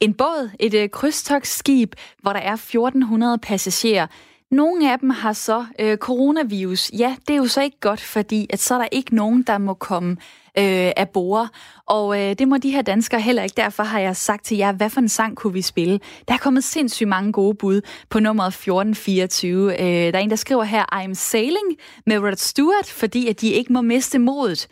en 0.00 0.14
båd, 0.14 0.50
et 0.60 0.74
øh, 0.74 0.88
krydstogsskib, 0.88 1.94
hvor 2.22 2.32
der 2.32 2.40
er 2.40 2.52
1400 2.52 3.38
passagerer. 3.38 4.06
Nogle 4.52 4.92
af 4.92 4.98
dem 4.98 5.10
har 5.10 5.32
så 5.32 5.66
øh, 5.78 5.96
coronavirus. 5.96 6.90
Ja, 6.98 7.16
det 7.28 7.34
er 7.34 7.38
jo 7.38 7.46
så 7.46 7.62
ikke 7.62 7.80
godt, 7.80 8.00
fordi 8.00 8.46
at 8.50 8.58
så 8.58 8.74
er 8.74 8.78
der 8.78 8.88
ikke 8.92 9.14
nogen, 9.14 9.42
der 9.42 9.58
må 9.58 9.74
komme 9.74 10.10
øh, 10.58 10.92
af 10.96 11.08
bord. 11.08 11.48
Og 11.86 12.20
øh, 12.20 12.34
det 12.38 12.48
må 12.48 12.56
de 12.58 12.70
her 12.70 12.82
danskere 12.82 13.20
heller 13.20 13.42
ikke. 13.42 13.56
Derfor 13.56 13.82
har 13.82 13.98
jeg 13.98 14.16
sagt 14.16 14.44
til 14.44 14.56
jer, 14.56 14.72
hvad 14.72 14.90
for 14.90 15.00
en 15.00 15.08
sang 15.08 15.36
kunne 15.36 15.52
vi 15.52 15.62
spille? 15.62 16.00
Der 16.28 16.34
er 16.34 16.38
kommet 16.38 16.64
sindssygt 16.64 17.08
mange 17.08 17.32
gode 17.32 17.54
bud 17.54 17.80
på 18.10 18.20
nummeret 18.20 18.48
1424. 18.48 19.72
Øh, 19.72 20.12
der 20.12 20.18
er 20.18 20.22
en, 20.22 20.30
der 20.30 20.36
skriver 20.36 20.64
her, 20.64 20.84
I'm 20.94 21.14
sailing 21.14 21.76
med 22.06 22.18
Rod 22.18 22.36
Stewart, 22.36 22.86
fordi 22.86 23.28
at 23.28 23.40
de 23.40 23.48
ikke 23.48 23.72
må 23.72 23.80
miste 23.80 24.18
modet 24.18 24.68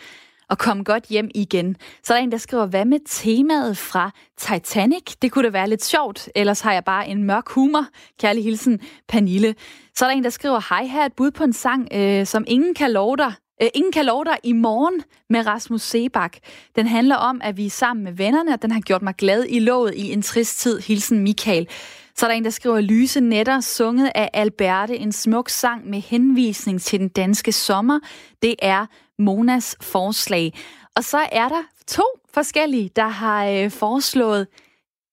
og 0.50 0.58
komme 0.58 0.84
godt 0.84 1.04
hjem 1.04 1.30
igen. 1.34 1.76
Så 2.02 2.14
er 2.14 2.18
der 2.18 2.24
en, 2.24 2.32
der 2.32 2.38
skriver, 2.38 2.66
hvad 2.66 2.84
med 2.84 2.98
temaet 3.06 3.76
fra 3.76 4.10
Titanic? 4.38 5.14
Det 5.22 5.32
kunne 5.32 5.44
da 5.44 5.50
være 5.50 5.68
lidt 5.68 5.84
sjovt, 5.84 6.28
ellers 6.34 6.60
har 6.60 6.72
jeg 6.72 6.84
bare 6.84 7.08
en 7.08 7.24
mørk 7.24 7.48
humor. 7.48 7.86
Kærlig 8.20 8.44
hilsen, 8.44 8.80
Panille. 9.08 9.54
Så 9.94 10.04
er 10.04 10.08
der 10.08 10.16
en, 10.16 10.24
der 10.24 10.30
skriver, 10.30 10.60
hej, 10.68 10.84
her 10.84 11.04
et 11.04 11.12
bud 11.12 11.30
på 11.30 11.44
en 11.44 11.52
sang, 11.52 11.88
øh, 11.92 12.26
som 12.26 12.44
ingen 12.46 12.74
kan 12.74 12.92
love 12.92 13.16
dig, 13.16 13.32
Øh, 13.62 13.68
ingen 13.74 13.92
kan 13.92 14.04
love 14.04 14.24
dig 14.24 14.36
i 14.42 14.52
morgen 14.52 15.02
med 15.30 15.46
Rasmus 15.46 15.82
Sebak. 15.82 16.36
Den 16.76 16.86
handler 16.86 17.16
om, 17.16 17.40
at 17.44 17.56
vi 17.56 17.66
er 17.66 17.70
sammen 17.70 18.04
med 18.04 18.12
vennerne, 18.12 18.52
og 18.52 18.62
den 18.62 18.70
har 18.70 18.80
gjort 18.80 19.02
mig 19.02 19.14
glad 19.14 19.44
i 19.48 19.58
låget 19.58 19.94
i 19.94 20.12
en 20.12 20.22
trist 20.22 20.60
tid. 20.60 20.80
Hilsen 20.80 21.18
Michael. 21.18 21.68
Så 22.16 22.26
er 22.26 22.30
der 22.30 22.36
en, 22.36 22.44
der 22.44 22.50
skriver 22.50 22.80
Lyse 22.80 23.20
Netter, 23.20 23.60
sunget 23.60 24.10
af 24.14 24.30
Alberte, 24.32 24.96
en 24.96 25.12
smuk 25.12 25.48
sang 25.48 25.90
med 25.90 26.00
henvisning 26.00 26.80
til 26.80 27.00
den 27.00 27.08
danske 27.08 27.52
sommer. 27.52 28.00
Det 28.42 28.54
er 28.58 28.86
Monas 29.20 29.76
forslag. 29.80 30.52
Og 30.96 31.04
så 31.04 31.18
er 31.32 31.48
der 31.48 31.62
to 31.86 32.04
forskellige, 32.34 32.90
der 32.96 33.08
har 33.08 33.46
øh, 33.46 33.70
foreslået 33.70 34.46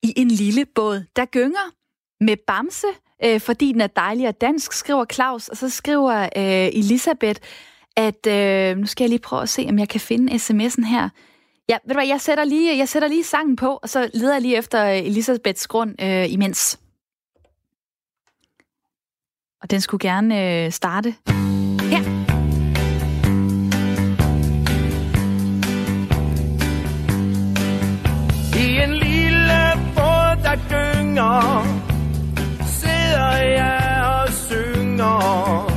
i 0.04 0.14
en 0.18 0.28
lille 0.28 0.66
båd, 0.66 1.04
der 1.16 1.26
gynger 1.26 1.72
med 2.24 2.38
Bamse, 2.48 2.88
øh, 3.24 3.42
fordi 3.42 3.72
den 3.72 3.82
er 3.82 3.88
dejlig 3.88 4.28
og 4.28 4.42
dansk, 4.42 4.74
skriver 4.74 5.06
Claus, 5.06 5.48
og 5.48 5.58
så 5.58 5.70
skriver 5.70 6.22
øh, 6.22 6.68
Elisabeth, 6.68 7.42
at 7.96 8.28
øh, 8.28 8.78
nu 8.78 8.86
skal 8.86 9.04
jeg 9.04 9.10
lige 9.10 9.20
prøve 9.20 9.42
at 9.42 9.50
se, 9.50 9.66
om 9.70 9.80
jeg 9.80 9.90
kan 9.90 10.00
finde 10.00 10.34
sms'en 10.34 10.86
her. 10.86 11.10
Ja, 11.70 11.78
ved 11.86 11.94
du 11.94 11.98
hvad, 12.00 12.08
jeg 12.08 12.22
sætter 12.22 12.44
lige, 12.44 12.78
jeg 12.78 12.90
sætter 12.90 13.08
lige 13.08 13.24
sangen 13.24 13.56
på, 13.56 13.80
og 13.84 13.90
så 13.90 14.10
leder 14.14 14.34
jeg 14.34 14.42
lige 14.42 14.58
efter 14.58 14.86
øh, 14.86 14.98
Elisabeths 14.98 15.68
grund 15.68 16.02
øh, 16.02 16.34
imens. 16.34 16.80
Og 19.62 19.72
den 19.72 19.82
skulle 19.82 20.10
gerne 20.10 20.66
øh, 20.66 20.72
starte 20.72 21.16
båd, 30.58 30.70
gynger, 30.70 31.66
sidder 32.66 33.38
jeg 33.38 34.04
og 34.06 34.34
synger. 34.34 35.74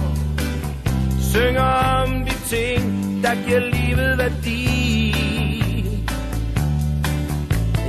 Synger 1.20 1.62
om 2.02 2.24
de 2.24 2.34
ting, 2.48 3.22
der 3.22 3.34
giver 3.46 3.60
livet 3.60 4.18
værdi. 4.18 5.14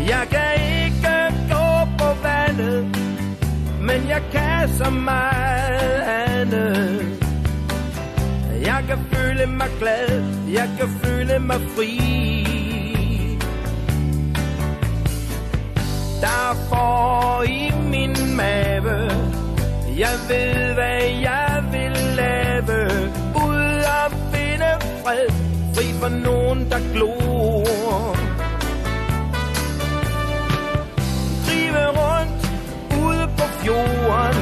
Jeg 0.08 0.28
kan 0.32 0.54
ikke 0.86 1.36
gå 1.50 1.88
på 1.98 2.14
vandet, 2.24 2.86
men 3.82 4.10
jeg 4.10 4.22
kan 4.32 4.70
så 4.78 4.89
meget 4.89 6.02
andet. 6.02 7.20
Jeg 8.66 8.84
kan 8.88 8.98
føle 9.12 9.46
mig 9.46 9.70
glad, 9.80 10.24
jeg 10.54 10.70
kan 10.80 10.89
føle 11.04 11.39
mig 11.39 11.62
fri. 11.76 12.30
Der 16.22 16.55
får 16.69 17.43
i 17.43 17.72
min 17.89 18.15
mave, 18.36 19.11
jeg 19.97 20.15
ved 20.30 20.74
hvad 20.74 21.01
jeg 21.22 21.63
vil 21.72 21.97
lave 22.15 22.86
Ud 23.36 23.84
og 23.97 24.11
finde 24.34 24.72
fred, 25.03 25.28
fri 25.76 25.86
for 26.01 26.09
nogen, 26.09 26.69
der 26.69 26.80
glor. 26.93 28.15
Drive 31.45 31.86
rundt 32.01 32.41
ude 33.03 33.28
på 33.38 33.45
fjorden, 33.59 34.41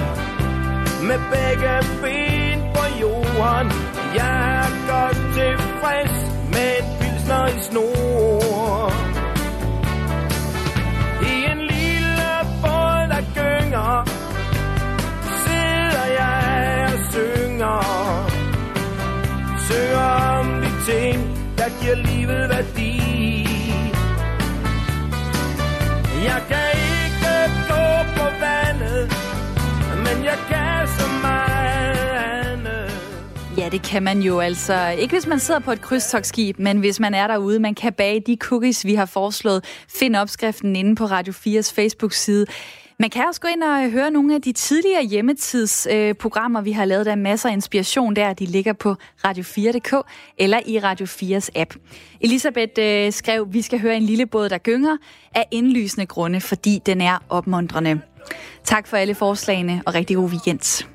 med 1.07 1.19
begge 1.32 1.73
ben 2.01 2.59
på 2.73 2.84
jorden. 3.01 3.71
Jeg 4.15 4.63
er 4.63 4.69
godt 4.91 5.17
tilfreds 5.36 6.17
med 6.53 6.69
et 6.80 6.86
pilsner 6.99 7.47
i 7.47 7.59
snor. 7.59 8.49
Giver 21.81 21.95
livet 21.95 22.49
værdi. 22.49 22.99
Jeg 26.23 26.43
kan 26.47 26.69
ikke 26.73 27.29
gå 27.67 27.85
på 28.17 28.25
vandet, 28.39 29.11
men 29.95 30.25
jeg 30.25 30.37
kan 30.49 30.87
så 30.87 31.07
meget 31.21 32.09
andet. 32.45 32.91
Ja, 33.57 33.69
det 33.69 33.81
kan 33.81 34.03
man 34.03 34.21
jo 34.21 34.39
altså. 34.39 34.87
Ikke 34.87 35.13
hvis 35.13 35.27
man 35.27 35.39
sidder 35.39 35.59
på 35.59 35.71
et 35.71 35.81
krydstogsskib, 35.81 36.59
men 36.59 36.77
hvis 36.77 36.99
man 36.99 37.13
er 37.13 37.27
derude. 37.27 37.59
Man 37.59 37.75
kan 37.75 37.93
bage 37.93 38.19
de 38.19 38.37
cookies, 38.39 38.85
vi 38.85 38.95
har 38.95 39.05
foreslået. 39.05 39.65
Find 39.89 40.15
opskriften 40.15 40.75
inde 40.75 40.95
på 40.95 41.05
Radio 41.05 41.33
4's 41.33 41.73
Facebook-side. 41.75 42.45
Man 43.02 43.10
kan 43.10 43.26
også 43.28 43.41
gå 43.41 43.47
ind 43.47 43.64
og 43.64 43.84
øh, 43.84 43.91
høre 43.91 44.12
nogle 44.12 44.36
af 44.36 44.41
de 44.41 44.52
tidligere 44.52 45.04
hjemmetidsprogrammer, 45.04 46.60
øh, 46.60 46.66
vi 46.66 46.72
har 46.72 46.86
lavet. 46.86 47.06
Der 47.06 47.12
er 47.12 47.16
masser 47.16 47.50
af 47.50 47.54
inspiration 47.54 48.16
der. 48.16 48.34
De 48.34 48.45
ligger 48.45 48.74
på 48.74 48.95
radio4.dk 49.28 49.93
eller 50.38 50.60
i 50.66 50.80
Radio 50.80 51.06
4's 51.06 51.50
app. 51.56 51.76
Elisabeth 52.22 52.72
øh, 52.80 53.12
skrev, 53.12 53.47
vi 53.54 53.62
skal 53.62 53.80
høre 53.80 53.97
en 53.97 54.04
lille 54.04 54.26
båd, 54.26 54.50
der 54.50 54.58
gynger 54.58 54.97
af 55.36 55.45
indlysende 55.52 56.06
grunde, 56.06 56.41
fordi 56.41 56.82
den 56.86 57.02
er 57.02 57.18
opmuntrende. 57.30 58.02
Tak 58.64 58.88
for 58.88 58.97
alle 58.97 59.16
forslagene, 59.16 59.82
og 59.86 59.93
rigtig 59.93 60.16
god 60.16 60.30
weekend. 60.30 60.86